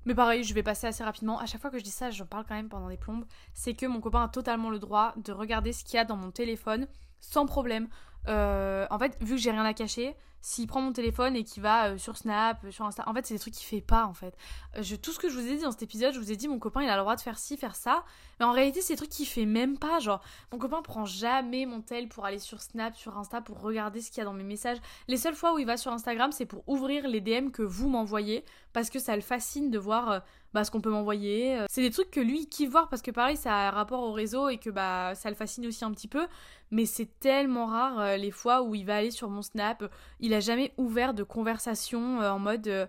Mais 0.05 0.13
pareil, 0.13 0.43
je 0.43 0.53
vais 0.53 0.61
passer 0.61 0.85
assez 0.85 1.03
rapidement. 1.03 1.39
À 1.39 1.47
chaque 1.47 1.61
fois 1.61 1.71
que 1.71 1.79
je 1.79 1.83
dis 1.83 1.89
ça, 1.89 2.11
j'en 2.11 2.27
parle 2.27 2.45
quand 2.47 2.53
même 2.53 2.69
pendant 2.69 2.89
des 2.89 2.97
plombes. 2.97 3.25
C'est 3.55 3.73
que 3.73 3.87
mon 3.87 4.01
copain 4.01 4.23
a 4.23 4.27
totalement 4.27 4.69
le 4.69 4.77
droit 4.77 5.13
de 5.17 5.31
regarder 5.31 5.73
ce 5.73 5.83
qu'il 5.83 5.95
y 5.95 5.97
a 5.97 6.05
dans 6.05 6.15
mon 6.15 6.29
téléphone 6.29 6.87
sans 7.19 7.45
problème. 7.45 7.87
Euh, 8.27 8.85
en 8.89 8.99
fait, 8.99 9.17
vu 9.21 9.35
que 9.35 9.41
j'ai 9.41 9.51
rien 9.51 9.65
à 9.65 9.73
cacher, 9.73 10.15
s'il 10.41 10.67
prend 10.67 10.79
mon 10.79 10.93
téléphone 10.93 11.35
et 11.35 11.43
qu'il 11.43 11.63
va 11.63 11.87
euh, 11.87 11.97
sur 11.97 12.17
Snap, 12.17 12.63
euh, 12.63 12.71
sur 12.71 12.85
Insta, 12.85 13.03
en 13.07 13.13
fait, 13.15 13.25
c'est 13.25 13.33
des 13.33 13.39
trucs 13.39 13.55
qu'il 13.55 13.65
fait 13.65 13.81
pas, 13.81 14.05
en 14.05 14.13
fait. 14.13 14.37
Je, 14.79 14.95
tout 14.95 15.11
ce 15.11 15.17
que 15.17 15.27
je 15.27 15.33
vous 15.33 15.47
ai 15.47 15.55
dit 15.55 15.63
dans 15.63 15.71
cet 15.71 15.81
épisode, 15.81 16.13
je 16.13 16.19
vous 16.19 16.31
ai 16.31 16.35
dit, 16.35 16.47
mon 16.47 16.59
copain, 16.59 16.83
il 16.83 16.89
a 16.89 16.95
le 16.95 17.01
droit 17.01 17.15
de 17.15 17.21
faire 17.21 17.39
ci, 17.39 17.57
faire 17.57 17.75
ça. 17.75 18.03
Mais 18.39 18.45
en 18.45 18.51
réalité, 18.51 18.81
c'est 18.81 18.93
des 18.93 18.97
trucs 18.97 19.09
qu'il 19.09 19.25
fait 19.25 19.47
même 19.47 19.79
pas. 19.79 19.97
Genre, 19.99 20.21
mon 20.51 20.59
copain 20.59 20.83
prend 20.83 21.03
jamais 21.03 21.65
mon 21.65 21.81
tel 21.81 22.07
pour 22.07 22.25
aller 22.25 22.37
sur 22.37 22.61
Snap, 22.61 22.95
sur 22.95 23.17
Insta, 23.17 23.41
pour 23.41 23.59
regarder 23.59 24.01
ce 24.01 24.11
qu'il 24.11 24.19
y 24.19 24.21
a 24.21 24.25
dans 24.25 24.33
mes 24.33 24.43
messages. 24.43 24.77
Les 25.07 25.17
seules 25.17 25.33
fois 25.33 25.55
où 25.55 25.57
il 25.57 25.65
va 25.65 25.77
sur 25.77 25.91
Instagram, 25.91 26.31
c'est 26.31 26.45
pour 26.45 26.63
ouvrir 26.69 27.07
les 27.07 27.21
DM 27.21 27.49
que 27.49 27.63
vous 27.63 27.89
m'envoyez, 27.89 28.45
parce 28.71 28.91
que 28.91 28.99
ça 28.99 29.15
le 29.15 29.23
fascine 29.23 29.71
de 29.71 29.79
voir 29.79 30.21
bah, 30.55 30.63
ce 30.63 30.71
qu'on 30.71 30.81
peut 30.81 30.89
m'envoyer. 30.89 31.59
C'est 31.69 31.81
des 31.81 31.91
trucs 31.91 32.09
que 32.09 32.19
lui, 32.19 32.39
il 32.39 32.47
kiffe 32.47 32.71
voir, 32.71 32.89
parce 32.89 33.03
que 33.03 33.11
pareil, 33.11 33.37
ça 33.37 33.53
a 33.53 33.71
rapport 33.71 34.01
au 34.01 34.11
réseau 34.11 34.49
et 34.49 34.57
que 34.57 34.71
bah, 34.71 35.13
ça 35.13 35.29
le 35.29 35.35
fascine 35.35 35.67
aussi 35.67 35.85
un 35.85 35.91
petit 35.91 36.07
peu 36.07 36.25
mais 36.71 36.85
c'est 36.85 37.19
tellement 37.19 37.67
rare 37.67 37.99
euh, 37.99 38.17
les 38.17 38.31
fois 38.31 38.61
où 38.63 38.75
il 38.75 38.85
va 38.85 38.97
aller 38.97 39.11
sur 39.11 39.29
mon 39.29 39.41
Snap. 39.41 39.89
Il 40.19 40.33
a 40.33 40.39
jamais 40.39 40.73
ouvert 40.77 41.13
de 41.13 41.23
conversation 41.23 42.21
euh, 42.21 42.31
en 42.31 42.39
mode. 42.39 42.67
Euh, 42.67 42.87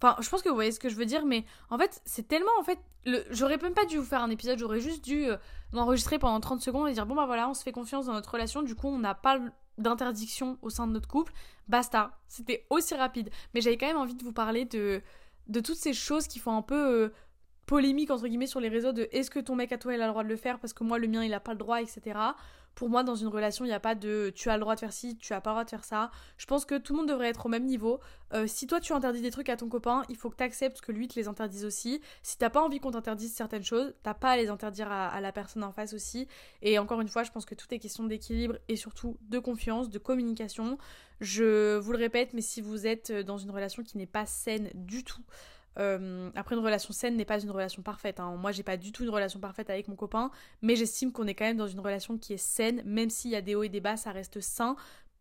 enfin, 0.00 0.16
je 0.20 0.28
pense 0.28 0.42
que 0.42 0.48
vous 0.48 0.54
voyez 0.54 0.72
ce 0.72 0.80
que 0.80 0.88
je 0.88 0.96
veux 0.96 1.06
dire, 1.06 1.26
mais 1.26 1.44
en 1.70 1.78
fait, 1.78 2.00
c'est 2.04 2.28
tellement. 2.28 2.52
En 2.58 2.64
fait, 2.64 2.78
j'aurais 3.30 3.58
même 3.58 3.74
pas 3.74 3.84
dû 3.84 3.98
vous 3.98 4.04
faire 4.04 4.22
un 4.22 4.30
épisode, 4.30 4.58
j'aurais 4.58 4.80
juste 4.80 5.04
dû 5.04 5.26
m'enregistrer 5.72 6.18
pendant 6.18 6.40
30 6.40 6.62
secondes 6.62 6.88
et 6.88 6.92
dire 6.92 7.06
bon 7.06 7.14
bah 7.14 7.26
voilà, 7.26 7.48
on 7.48 7.54
se 7.54 7.62
fait 7.62 7.72
confiance 7.72 8.06
dans 8.06 8.14
notre 8.14 8.30
relation, 8.30 8.62
du 8.62 8.74
coup, 8.74 8.88
on 8.88 8.98
n'a 8.98 9.14
pas 9.14 9.38
d'interdiction 9.76 10.56
au 10.62 10.70
sein 10.70 10.86
de 10.86 10.92
notre 10.92 11.08
couple. 11.08 11.32
Basta. 11.68 12.18
C'était 12.28 12.66
aussi 12.70 12.94
rapide. 12.94 13.30
Mais 13.52 13.60
j'avais 13.60 13.76
quand 13.76 13.86
même 13.86 13.96
envie 13.96 14.14
de 14.14 14.22
vous 14.22 14.32
parler 14.32 14.64
de, 14.64 15.02
de 15.48 15.60
toutes 15.60 15.76
ces 15.76 15.92
choses 15.92 16.26
qui 16.26 16.38
font 16.38 16.56
un 16.56 16.62
peu 16.62 17.12
polémique 17.66 18.10
entre 18.10 18.26
guillemets 18.26 18.46
sur 18.46 18.60
les 18.60 18.68
réseaux 18.68 18.92
de 18.92 19.08
est-ce 19.12 19.30
que 19.30 19.40
ton 19.40 19.56
mec 19.56 19.72
à 19.72 19.78
toi 19.78 19.94
il 19.94 20.00
a 20.00 20.06
le 20.06 20.12
droit 20.12 20.24
de 20.24 20.28
le 20.28 20.36
faire 20.36 20.58
parce 20.58 20.72
que 20.72 20.84
moi 20.84 20.98
le 20.98 21.08
mien 21.08 21.24
il 21.24 21.32
a 21.32 21.40
pas 21.40 21.52
le 21.52 21.58
droit 21.58 21.80
etc 21.80 22.18
pour 22.74 22.88
moi, 22.88 23.02
dans 23.04 23.14
une 23.14 23.28
relation, 23.28 23.64
il 23.64 23.68
n'y 23.68 23.74
a 23.74 23.80
pas 23.80 23.94
de 23.94 24.32
tu 24.34 24.50
as 24.50 24.54
le 24.54 24.60
droit 24.60 24.74
de 24.74 24.80
faire 24.80 24.92
ci, 24.92 25.16
tu 25.16 25.32
as 25.32 25.40
pas 25.40 25.50
le 25.50 25.54
droit 25.54 25.64
de 25.64 25.70
faire 25.70 25.84
ça. 25.84 26.10
Je 26.36 26.46
pense 26.46 26.64
que 26.64 26.76
tout 26.76 26.92
le 26.92 26.98
monde 26.98 27.08
devrait 27.08 27.28
être 27.28 27.46
au 27.46 27.48
même 27.48 27.64
niveau. 27.64 28.00
Euh, 28.32 28.46
si 28.46 28.66
toi 28.66 28.80
tu 28.80 28.92
interdis 28.92 29.20
des 29.20 29.30
trucs 29.30 29.48
à 29.48 29.56
ton 29.56 29.68
copain, 29.68 30.02
il 30.08 30.16
faut 30.16 30.28
que 30.30 30.36
tu 30.36 30.42
acceptes 30.42 30.80
que 30.80 30.90
lui 30.90 31.06
te 31.06 31.14
les 31.14 31.28
interdise 31.28 31.64
aussi. 31.64 32.00
Si 32.22 32.36
t'as 32.36 32.50
pas 32.50 32.60
envie 32.60 32.80
qu'on 32.80 32.90
t'interdise 32.90 33.32
certaines 33.32 33.62
choses, 33.62 33.94
t'as 34.02 34.14
pas 34.14 34.30
à 34.30 34.36
les 34.36 34.48
interdire 34.48 34.90
à, 34.90 35.20
la 35.20 35.32
personne 35.32 35.62
en 35.62 35.72
face 35.72 35.94
aussi. 35.94 36.26
Et 36.62 36.78
encore 36.78 37.00
une 37.00 37.08
fois, 37.08 37.22
je 37.22 37.30
pense 37.30 37.44
que 37.44 37.54
tout 37.54 37.72
est 37.72 37.78
question 37.78 38.04
d'équilibre 38.04 38.56
et 38.68 38.76
surtout 38.76 39.16
de 39.22 39.38
confiance, 39.38 39.88
de 39.88 39.98
communication. 39.98 40.78
Je 41.20 41.76
vous 41.78 41.92
le 41.92 41.98
répète, 41.98 42.32
mais 42.34 42.40
si 42.40 42.60
vous 42.60 42.86
êtes 42.86 43.12
dans 43.12 43.38
une 43.38 43.50
relation 43.50 43.84
qui 43.84 43.98
n'est 43.98 44.06
pas 44.06 44.26
saine 44.26 44.70
du 44.74 45.04
tout, 45.04 45.22
euh, 45.78 46.30
après, 46.34 46.54
une 46.54 46.62
relation 46.62 46.92
saine 46.92 47.16
n'est 47.16 47.24
pas 47.24 47.40
une 47.40 47.50
relation 47.50 47.82
parfaite. 47.82 48.20
Hein. 48.20 48.36
Moi, 48.36 48.52
j'ai 48.52 48.62
pas 48.62 48.76
du 48.76 48.92
tout 48.92 49.02
une 49.02 49.10
relation 49.10 49.40
parfaite 49.40 49.70
avec 49.70 49.88
mon 49.88 49.96
copain, 49.96 50.30
mais 50.62 50.76
j'estime 50.76 51.12
qu'on 51.12 51.26
est 51.26 51.34
quand 51.34 51.44
même 51.44 51.56
dans 51.56 51.66
une 51.66 51.80
relation 51.80 52.18
qui 52.18 52.32
est 52.32 52.38
saine, 52.38 52.82
même 52.84 53.10
s'il 53.10 53.30
y 53.30 53.36
a 53.36 53.40
des 53.40 53.54
hauts 53.54 53.62
et 53.62 53.68
des 53.68 53.80
bas, 53.80 53.96
ça 53.96 54.12
reste 54.12 54.40
sain. 54.40 54.76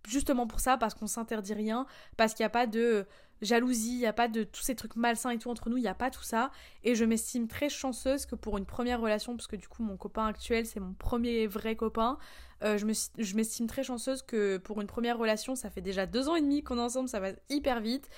Justement 0.08 0.48
pour 0.48 0.60
ça, 0.60 0.78
parce 0.78 0.94
qu'on 0.94 1.08
s'interdit 1.08 1.54
rien, 1.54 1.86
parce 2.18 2.34
qu'il 2.34 2.44
n'y 2.44 2.48
a 2.48 2.52
pas 2.52 2.68
de 2.68 3.06
jalousie, 3.42 3.94
il 3.94 4.00
n'y 4.00 4.06
a 4.06 4.14
pas 4.14 4.28
de 4.28 4.44
tous 4.44 4.62
ces 4.62 4.76
trucs 4.76 4.96
malsains 4.96 5.30
et 5.30 5.38
tout 5.38 5.50
entre 5.50 5.70
nous, 5.70 5.78
il 5.78 5.82
n'y 5.82 5.88
a 5.88 5.94
pas 5.94 6.10
tout 6.10 6.24
ça. 6.24 6.52
Et 6.84 6.94
je 6.94 7.06
m'estime 7.06 7.48
très 7.48 7.70
chanceuse 7.70 8.26
que 8.26 8.36
pour 8.36 8.58
une 8.58 8.66
première 8.66 9.00
relation, 9.00 9.36
parce 9.36 9.48
que 9.48 9.56
du 9.56 9.68
coup, 9.68 9.82
mon 9.82 9.96
copain 9.96 10.26
actuel, 10.28 10.66
c'est 10.66 10.82
mon 10.82 10.94
premier 10.94 11.48
vrai 11.48 11.76
copain, 11.76 12.18
euh, 12.64 12.78
je 12.78 13.36
m'estime 13.36 13.68
très 13.68 13.84
chanceuse 13.84 14.22
que 14.22 14.58
pour 14.58 14.80
une 14.82 14.88
première 14.88 15.18
relation, 15.18 15.56
ça 15.56 15.70
fait 15.70 15.82
déjà 15.82 16.06
deux 16.06 16.30
ans 16.30 16.36
et 16.36 16.42
demi 16.42 16.64
qu'on 16.64 16.78
est 16.78 16.82
ensemble, 16.82 17.10
ça 17.10 17.20
va 17.20 17.30
hyper 17.50 17.82
vite. 17.82 18.10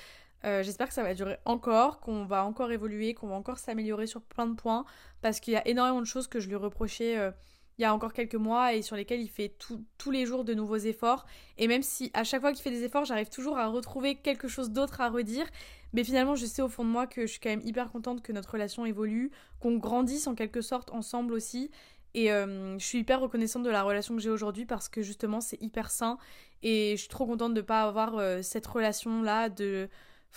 Euh, 0.45 0.61
j'espère 0.61 0.87
que 0.87 0.93
ça 0.93 1.03
va 1.03 1.13
durer 1.13 1.37
encore, 1.45 1.99
qu'on 1.99 2.25
va 2.25 2.45
encore 2.45 2.71
évoluer, 2.71 3.13
qu'on 3.13 3.27
va 3.27 3.35
encore 3.35 3.57
s'améliorer 3.57 4.05
sur 4.05 4.21
plein 4.21 4.45
de 4.45 4.53
points, 4.53 4.85
parce 5.21 5.39
qu'il 5.39 5.53
y 5.53 5.57
a 5.57 5.67
énormément 5.67 6.01
de 6.01 6.05
choses 6.05 6.27
que 6.27 6.39
je 6.39 6.47
lui 6.47 6.55
reprochais 6.55 7.17
euh, 7.17 7.31
il 7.77 7.81
y 7.81 7.85
a 7.85 7.93
encore 7.93 8.13
quelques 8.13 8.35
mois 8.35 8.73
et 8.73 8.81
sur 8.81 8.95
lesquelles 8.95 9.21
il 9.21 9.27
fait 9.27 9.53
tous 9.97 10.11
les 10.11 10.25
jours 10.25 10.45
de 10.45 10.53
nouveaux 10.53 10.77
efforts. 10.77 11.25
Et 11.57 11.67
même 11.67 11.81
si 11.81 12.09
à 12.13 12.23
chaque 12.23 12.39
fois 12.39 12.53
qu'il 12.53 12.61
fait 12.61 12.71
des 12.71 12.83
efforts, 12.83 13.03
j'arrive 13.03 13.29
toujours 13.29 13.57
à 13.57 13.67
retrouver 13.67 14.15
quelque 14.15 14.47
chose 14.47 14.69
d'autre 14.69 15.01
à 15.01 15.09
redire, 15.09 15.45
mais 15.91 16.05
finalement 16.05 16.35
je 16.35 16.45
sais 16.45 16.61
au 16.61 16.69
fond 16.69 16.85
de 16.85 16.89
moi 16.89 17.05
que 17.05 17.21
je 17.23 17.31
suis 17.31 17.39
quand 17.39 17.49
même 17.49 17.65
hyper 17.65 17.91
contente 17.91 18.21
que 18.21 18.31
notre 18.31 18.51
relation 18.51 18.85
évolue, 18.85 19.31
qu'on 19.59 19.77
grandisse 19.77 20.27
en 20.27 20.35
quelque 20.35 20.61
sorte 20.61 20.91
ensemble 20.91 21.33
aussi. 21.33 21.69
Et 22.13 22.31
euh, 22.31 22.79
je 22.79 22.85
suis 22.85 22.99
hyper 22.99 23.19
reconnaissante 23.19 23.63
de 23.63 23.69
la 23.69 23.83
relation 23.83 24.15
que 24.15 24.21
j'ai 24.21 24.29
aujourd'hui 24.29 24.65
parce 24.65 24.87
que 24.87 25.01
justement 25.01 25.41
c'est 25.41 25.61
hyper 25.61 25.91
sain 25.91 26.17
et 26.63 26.91
je 26.91 27.01
suis 27.01 27.09
trop 27.09 27.25
contente 27.25 27.53
de 27.53 27.59
ne 27.59 27.65
pas 27.65 27.81
avoir 27.81 28.41
cette 28.41 28.65
relation 28.67 29.21
là 29.21 29.49
de 29.49 29.89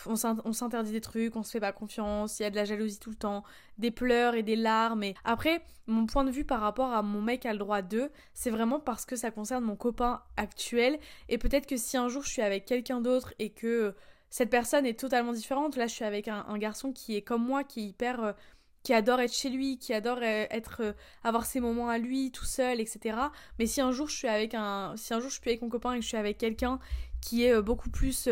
on 0.07 0.53
s'interdit 0.53 0.93
des 0.93 1.01
trucs, 1.01 1.37
on 1.37 1.43
se 1.43 1.51
fait 1.51 1.61
pas 1.61 1.73
confiance, 1.73 2.39
il 2.39 2.43
y 2.43 2.47
a 2.47 2.51
de 2.51 2.57
la 2.57 2.65
jalousie 2.65 2.99
tout 2.99 3.11
le 3.11 3.17
temps, 3.17 3.45
des 3.79 3.91
pleurs 3.91 4.35
et 4.35 4.43
des 4.43 4.57
larmes. 4.57 5.03
Et 5.03 5.15
après, 5.25 5.63
mon 5.87 6.07
point 6.07 6.25
de 6.25 6.31
vue 6.31 6.45
par 6.45 6.61
rapport 6.61 6.93
à 6.93 7.03
mon 7.03 7.23
mec 7.23 7.47
a 7.47 7.53
le 7.53 7.59
droit 7.59 7.83
d'eux, 7.83 8.11
c'est 8.35 8.51
vraiment 8.51 8.81
parce 8.81 9.05
que 9.05 9.17
ça 9.17 9.31
concerne 9.31 9.65
mon 9.65 9.77
copain 9.77 10.23
actuel. 10.37 10.99
Et 11.29 11.39
peut-être 11.39 11.67
que 11.67 11.77
si 11.77 11.97
un 11.97 12.09
jour 12.09 12.23
je 12.23 12.31
suis 12.31 12.43
avec 12.43 12.65
quelqu'un 12.65 13.01
d'autre 13.01 13.35
et 13.39 13.51
que 13.51 13.95
cette 14.31 14.51
personne 14.51 14.87
est 14.87 14.99
totalement 14.99 15.33
différente, 15.33 15.77
là 15.77 15.87
je 15.87 15.95
suis 15.95 16.05
avec 16.05 16.29
un, 16.29 16.59
garçon 16.59 16.93
qui 16.93 17.17
est 17.17 17.23
comme 17.23 17.45
moi, 17.45 17.65
qui 17.65 17.81
est 17.81 17.85
hyper. 17.85 18.23
Euh, 18.23 18.33
qui 18.85 18.95
adore 18.95 19.21
être 19.21 19.35
chez 19.35 19.51
lui, 19.51 19.77
qui 19.79 19.93
adore 19.93 20.19
euh, 20.23 20.47
être 20.51 20.81
euh, 20.81 20.93
avoir 21.25 21.47
ses 21.47 21.61
moments 21.61 21.89
à 21.89 21.99
lui 21.99 22.31
tout 22.31 22.45
seul, 22.45 22.81
etc. 22.81 23.19
Mais 23.59 23.67
si 23.67 23.81
un 23.81 23.93
jour 23.93 24.09
je 24.09 24.17
suis 24.17 24.29
avec 24.29 24.55
un, 24.55 24.95
si 24.97 25.13
un 25.13 25.21
jour 25.21 25.29
je 25.29 25.41
suis 25.41 25.51
avec 25.51 25.63
mon 25.63 25.69
copain 25.69 25.93
et 25.93 25.97
que 25.97 26.03
je 26.03 26.09
suis 26.09 26.17
avec 26.17 26.39
quelqu'un 26.39 26.79
qui 27.21 27.45
est 27.45 27.55
euh, 27.55 27.63
beaucoup 27.63 27.91
plus 27.91 28.29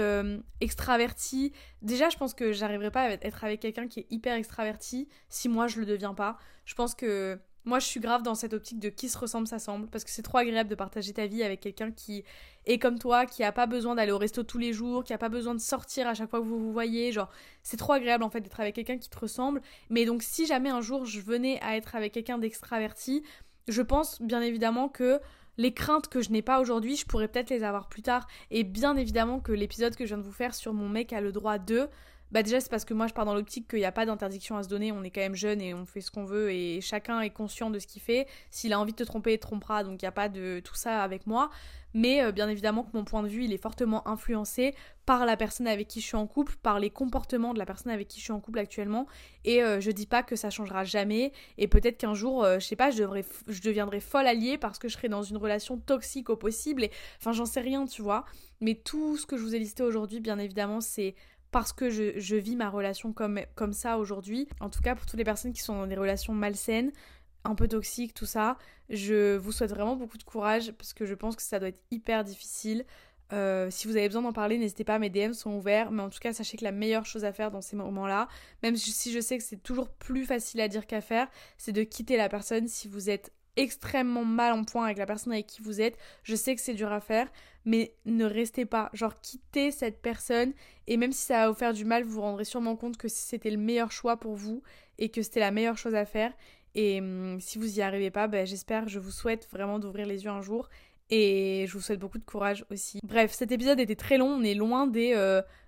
extraverti, 0.60 1.52
déjà 1.82 2.08
je 2.08 2.16
pense 2.16 2.34
que 2.34 2.52
j'arriverai 2.52 2.90
pas 2.90 3.02
à 3.02 3.10
être 3.10 3.44
avec 3.44 3.60
quelqu'un 3.60 3.88
qui 3.88 4.00
est 4.00 4.06
hyper 4.10 4.34
extraverti 4.34 5.08
si 5.28 5.48
moi 5.48 5.66
je 5.66 5.80
le 5.80 5.86
deviens 5.86 6.14
pas. 6.14 6.38
Je 6.64 6.74
pense 6.74 6.94
que 6.94 7.38
moi, 7.66 7.80
je 7.80 7.86
suis 7.86 7.98
grave 7.98 8.22
dans 8.22 8.36
cette 8.36 8.52
optique 8.52 8.78
de 8.78 8.88
qui 8.88 9.08
se 9.08 9.18
ressemble 9.18 9.48
s'assemble 9.48 9.88
parce 9.88 10.04
que 10.04 10.10
c'est 10.10 10.22
trop 10.22 10.38
agréable 10.38 10.70
de 10.70 10.76
partager 10.76 11.12
ta 11.12 11.26
vie 11.26 11.42
avec 11.42 11.60
quelqu'un 11.60 11.90
qui 11.90 12.22
est 12.64 12.78
comme 12.78 12.96
toi, 12.96 13.26
qui 13.26 13.42
a 13.42 13.50
pas 13.50 13.66
besoin 13.66 13.96
d'aller 13.96 14.12
au 14.12 14.18
resto 14.18 14.44
tous 14.44 14.58
les 14.58 14.72
jours, 14.72 15.02
qui 15.02 15.12
a 15.12 15.18
pas 15.18 15.28
besoin 15.28 15.52
de 15.52 15.60
sortir 15.60 16.06
à 16.06 16.14
chaque 16.14 16.30
fois 16.30 16.38
que 16.38 16.44
vous 16.44 16.60
vous 16.60 16.72
voyez. 16.72 17.10
Genre, 17.10 17.28
c'est 17.64 17.76
trop 17.76 17.92
agréable 17.92 18.22
en 18.22 18.30
fait 18.30 18.40
d'être 18.40 18.60
avec 18.60 18.76
quelqu'un 18.76 18.98
qui 18.98 19.10
te 19.10 19.18
ressemble. 19.18 19.60
Mais 19.90 20.04
donc, 20.04 20.22
si 20.22 20.46
jamais 20.46 20.70
un 20.70 20.80
jour 20.80 21.06
je 21.06 21.20
venais 21.20 21.60
à 21.60 21.76
être 21.76 21.96
avec 21.96 22.12
quelqu'un 22.12 22.38
d'extraverti, 22.38 23.24
je 23.66 23.82
pense 23.82 24.22
bien 24.22 24.42
évidemment 24.42 24.88
que 24.88 25.20
les 25.58 25.72
craintes 25.72 26.08
que 26.08 26.20
je 26.20 26.30
n'ai 26.30 26.42
pas 26.42 26.60
aujourd'hui, 26.60 26.96
je 26.96 27.06
pourrais 27.06 27.28
peut-être 27.28 27.50
les 27.50 27.62
avoir 27.62 27.88
plus 27.88 28.02
tard. 28.02 28.26
Et 28.50 28.64
bien 28.64 28.96
évidemment 28.96 29.40
que 29.40 29.52
l'épisode 29.52 29.96
que 29.96 30.04
je 30.04 30.14
viens 30.14 30.18
de 30.18 30.26
vous 30.26 30.32
faire 30.32 30.54
sur 30.54 30.72
mon 30.72 30.88
mec 30.88 31.12
a 31.12 31.20
le 31.20 31.32
droit 31.32 31.58
de, 31.58 31.88
bah 32.32 32.42
déjà 32.42 32.60
c'est 32.60 32.70
parce 32.70 32.84
que 32.84 32.94
moi 32.94 33.06
je 33.06 33.14
pars 33.14 33.24
dans 33.24 33.34
l'optique 33.34 33.68
qu'il 33.68 33.78
n'y 33.78 33.84
a 33.84 33.92
pas 33.92 34.06
d'interdiction 34.06 34.56
à 34.56 34.62
se 34.62 34.68
donner, 34.68 34.92
on 34.92 35.02
est 35.02 35.10
quand 35.10 35.20
même 35.20 35.34
jeune 35.34 35.60
et 35.60 35.74
on 35.74 35.86
fait 35.86 36.00
ce 36.00 36.10
qu'on 36.10 36.24
veut 36.24 36.50
et 36.50 36.80
chacun 36.80 37.20
est 37.20 37.30
conscient 37.30 37.70
de 37.70 37.78
ce 37.78 37.86
qu'il 37.86 38.02
fait. 38.02 38.26
S'il 38.50 38.72
a 38.72 38.80
envie 38.80 38.92
de 38.92 38.96
te 38.96 39.04
tromper, 39.04 39.34
il 39.34 39.38
te 39.38 39.42
trompera, 39.42 39.84
donc 39.84 40.02
il 40.02 40.04
n'y 40.04 40.08
a 40.08 40.12
pas 40.12 40.28
de 40.28 40.60
tout 40.64 40.74
ça 40.74 41.02
avec 41.02 41.26
moi. 41.26 41.50
Mais 41.94 42.22
euh, 42.22 42.30
bien 42.30 42.48
évidemment 42.48 42.82
que 42.82 42.94
mon 42.94 43.04
point 43.04 43.22
de 43.22 43.28
vue 43.28 43.44
il 43.44 43.54
est 43.54 43.62
fortement 43.62 44.06
influencé 44.06 44.74
par 45.06 45.24
la 45.24 45.36
personne 45.36 45.66
avec 45.66 45.88
qui 45.88 46.00
je 46.00 46.06
suis 46.06 46.16
en 46.16 46.26
couple, 46.26 46.56
par 46.62 46.78
les 46.78 46.90
comportements 46.90 47.54
de 47.54 47.58
la 47.58 47.64
personne 47.64 47.90
avec 47.90 48.08
qui 48.08 48.18
je 48.18 48.24
suis 48.24 48.32
en 48.32 48.40
couple 48.40 48.58
actuellement. 48.58 49.06
Et 49.44 49.62
euh, 49.62 49.80
je 49.80 49.90
dis 49.90 50.06
pas 50.06 50.22
que 50.22 50.36
ça 50.36 50.50
changera 50.50 50.84
jamais. 50.84 51.32
Et 51.56 51.68
peut-être 51.68 51.96
qu'un 51.96 52.12
jour, 52.12 52.44
euh, 52.44 52.58
je 52.58 52.66
sais 52.66 52.76
pas, 52.76 52.90
je, 52.90 53.04
je 53.46 53.62
deviendrai 53.62 54.00
folle 54.00 54.26
alliée 54.26 54.58
parce 54.58 54.78
que 54.78 54.88
je 54.88 54.94
serai 54.94 55.08
dans 55.08 55.22
une 55.22 55.38
relation 55.38 55.78
toxique 55.78 56.28
au 56.28 56.36
possible. 56.36 56.84
Et 56.84 56.90
enfin 57.18 57.32
j'en 57.32 57.46
sais 57.46 57.60
rien, 57.60 57.86
tu 57.86 58.02
vois. 58.02 58.26
Mais 58.60 58.74
tout 58.74 59.16
ce 59.16 59.24
que 59.24 59.36
je 59.36 59.42
vous 59.42 59.54
ai 59.54 59.58
listé 59.58 59.82
aujourd'hui, 59.82 60.20
bien 60.20 60.38
évidemment, 60.38 60.80
c'est 60.80 61.14
parce 61.56 61.72
que 61.72 61.88
je, 61.88 62.36
vis 62.36 62.54
ma 62.54 62.68
relation 62.68 63.14
comme, 63.14 63.40
comme 63.54 63.72
ça 63.72 63.96
aujourd'hui. 63.96 64.46
En 64.60 64.68
tout 64.68 64.82
cas, 64.82 64.94
pour 64.94 65.06
toutes 65.06 65.16
les 65.16 65.24
personnes 65.24 65.54
qui 65.54 65.62
sont 65.62 65.74
dans 65.74 65.86
des 65.86 65.96
relations 65.96 66.34
malsaines, 66.34 66.92
un 67.44 67.54
peu 67.54 67.66
toxiques, 67.66 68.12
tout 68.12 68.26
ça, 68.26 68.58
je 68.90 69.38
vous 69.38 69.52
souhaite 69.52 69.70
vraiment 69.70 69.96
beaucoup 69.96 70.18
de 70.18 70.22
courage 70.22 70.72
parce 70.72 70.92
que 70.92 71.06
je 71.06 71.14
pense 71.14 71.34
que 71.34 71.40
ça 71.40 71.58
doit 71.58 71.68
être 71.68 71.80
hyper 71.90 72.24
difficile. 72.24 72.84
Euh, 73.32 73.68
si 73.70 73.88
vous 73.88 73.96
avez 73.96 74.06
besoin 74.06 74.20
d'en 74.20 74.34
parler, 74.34 74.58
n'hésitez 74.58 74.84
pas, 74.84 74.98
mes 74.98 75.08
DM 75.08 75.32
sont 75.32 75.52
ouverts. 75.52 75.90
Mais 75.92 76.02
en 76.02 76.10
tout 76.10 76.18
cas, 76.18 76.34
sachez 76.34 76.58
que 76.58 76.64
la 76.64 76.72
meilleure 76.72 77.06
chose 77.06 77.24
à 77.24 77.32
faire 77.32 77.50
dans 77.50 77.62
ces 77.62 77.74
moments-là, 77.76 78.28
même 78.62 78.76
si 78.76 79.10
je 79.10 79.20
sais 79.20 79.38
que 79.38 79.42
c'est 79.42 79.62
toujours 79.62 79.88
plus 79.88 80.26
facile 80.26 80.60
à 80.60 80.68
dire 80.68 80.86
qu'à 80.86 81.00
faire, 81.00 81.26
c'est 81.56 81.72
de 81.72 81.84
quitter 81.84 82.18
la 82.18 82.28
personne 82.28 82.68
si 82.68 82.86
vous 82.86 83.08
êtes 83.08 83.32
extrêmement 83.56 84.24
mal 84.24 84.52
en 84.52 84.64
point 84.64 84.84
avec 84.84 84.98
la 84.98 85.06
personne 85.06 85.32
avec 85.32 85.46
qui 85.46 85.62
vous 85.62 85.80
êtes. 85.80 85.96
Je 86.22 86.36
sais 86.36 86.54
que 86.54 86.60
c'est 86.60 86.74
dur 86.74 86.92
à 86.92 87.00
faire, 87.00 87.30
mais 87.64 87.94
ne 88.04 88.24
restez 88.24 88.64
pas. 88.64 88.90
Genre, 88.92 89.20
quittez 89.20 89.70
cette 89.70 90.00
personne 90.00 90.52
et 90.86 90.96
même 90.96 91.12
si 91.12 91.24
ça 91.24 91.38
va 91.38 91.48
vous 91.48 91.56
faire 91.56 91.72
du 91.72 91.84
mal, 91.84 92.04
vous 92.04 92.12
vous 92.12 92.20
rendrez 92.20 92.44
sûrement 92.44 92.76
compte 92.76 92.96
que 92.96 93.08
c'était 93.08 93.50
le 93.50 93.58
meilleur 93.58 93.90
choix 93.90 94.18
pour 94.18 94.36
vous 94.36 94.62
et 94.98 95.08
que 95.08 95.22
c'était 95.22 95.40
la 95.40 95.50
meilleure 95.50 95.78
chose 95.78 95.94
à 95.94 96.04
faire. 96.04 96.32
Et 96.74 97.00
hum, 97.00 97.40
si 97.40 97.58
vous 97.58 97.78
y 97.78 97.82
arrivez 97.82 98.10
pas, 98.10 98.28
ben, 98.28 98.46
j'espère, 98.46 98.88
je 98.88 98.98
vous 98.98 99.10
souhaite 99.10 99.48
vraiment 99.50 99.78
d'ouvrir 99.78 100.06
les 100.06 100.24
yeux 100.24 100.30
un 100.30 100.42
jour. 100.42 100.68
Et 101.08 101.64
je 101.68 101.72
vous 101.72 101.80
souhaite 101.80 102.00
beaucoup 102.00 102.18
de 102.18 102.24
courage 102.24 102.64
aussi. 102.70 102.98
Bref, 103.04 103.32
cet 103.32 103.52
épisode 103.52 103.78
était 103.78 103.94
très 103.94 104.18
long, 104.18 104.26
on 104.26 104.42
est 104.42 104.54
loin 104.54 104.88
des 104.88 105.14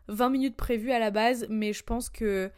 20 0.08 0.26
euh, 0.26 0.30
minutes 0.30 0.56
prévues 0.56 0.90
à 0.90 0.98
la 0.98 1.12
base, 1.12 1.46
mais 1.48 1.72
je 1.72 1.84
pense 1.84 2.10
que 2.10 2.50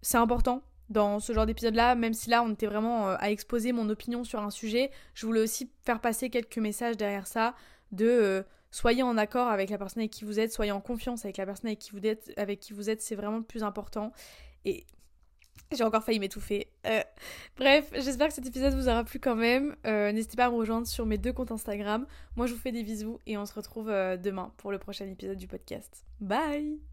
c'est 0.00 0.16
important 0.16 0.62
dans 0.90 1.20
ce 1.20 1.32
genre 1.32 1.46
d'épisode-là, 1.46 1.94
même 1.94 2.12
si 2.12 2.28
là 2.28 2.42
on 2.42 2.52
était 2.52 2.66
vraiment 2.66 3.10
euh, 3.10 3.16
à 3.18 3.30
exposer 3.30 3.72
mon 3.72 3.88
opinion 3.88 4.24
sur 4.24 4.40
un 4.40 4.50
sujet, 4.50 4.90
je 5.14 5.24
voulais 5.24 5.40
aussi 5.40 5.70
faire 5.84 6.00
passer 6.00 6.28
quelques 6.30 6.58
messages 6.58 6.96
derrière 6.96 7.28
ça 7.28 7.54
de 7.92 8.06
euh, 8.06 8.42
soyez 8.72 9.02
en 9.02 9.16
accord 9.16 9.48
avec 9.48 9.70
la 9.70 9.78
personne 9.78 10.00
avec 10.00 10.10
qui 10.10 10.24
vous 10.24 10.40
êtes, 10.40 10.52
soyez 10.52 10.72
en 10.72 10.80
confiance 10.80 11.24
avec 11.24 11.36
la 11.36 11.46
personne 11.46 11.68
avec 11.68 11.78
qui 11.78 11.92
vous 11.92 12.04
êtes, 12.04 12.32
avec 12.36 12.58
qui 12.58 12.72
vous 12.72 12.90
êtes, 12.90 13.00
c'est 13.00 13.14
vraiment 13.14 13.38
le 13.38 13.44
plus 13.44 13.62
important. 13.62 14.12
Et 14.64 14.84
J'ai 15.72 15.84
encore 15.84 16.02
failli 16.02 16.18
m'étouffer. 16.18 16.66
Euh, 16.86 17.02
bref, 17.56 17.88
j'espère 17.94 18.26
que 18.28 18.34
cet 18.34 18.46
épisode 18.46 18.74
vous 18.74 18.88
aura 18.88 19.04
plu 19.04 19.20
quand 19.20 19.36
même. 19.36 19.76
N'hésitez 19.84 20.36
pas 20.36 20.46
à 20.46 20.50
me 20.50 20.56
rejoindre 20.56 20.88
sur 20.88 21.06
mes 21.06 21.18
deux 21.18 21.32
comptes 21.32 21.52
Instagram. 21.52 22.06
Moi, 22.34 22.46
je 22.46 22.54
vous 22.54 22.60
fais 22.60 22.72
des 22.72 22.82
bisous 22.82 23.20
et 23.26 23.38
on 23.38 23.46
se 23.46 23.54
retrouve 23.54 23.86
demain 23.86 24.52
pour 24.56 24.72
le 24.72 24.78
prochain 24.78 25.06
épisode 25.06 25.38
du 25.38 25.46
podcast. 25.46 26.04
Bye 26.20 26.89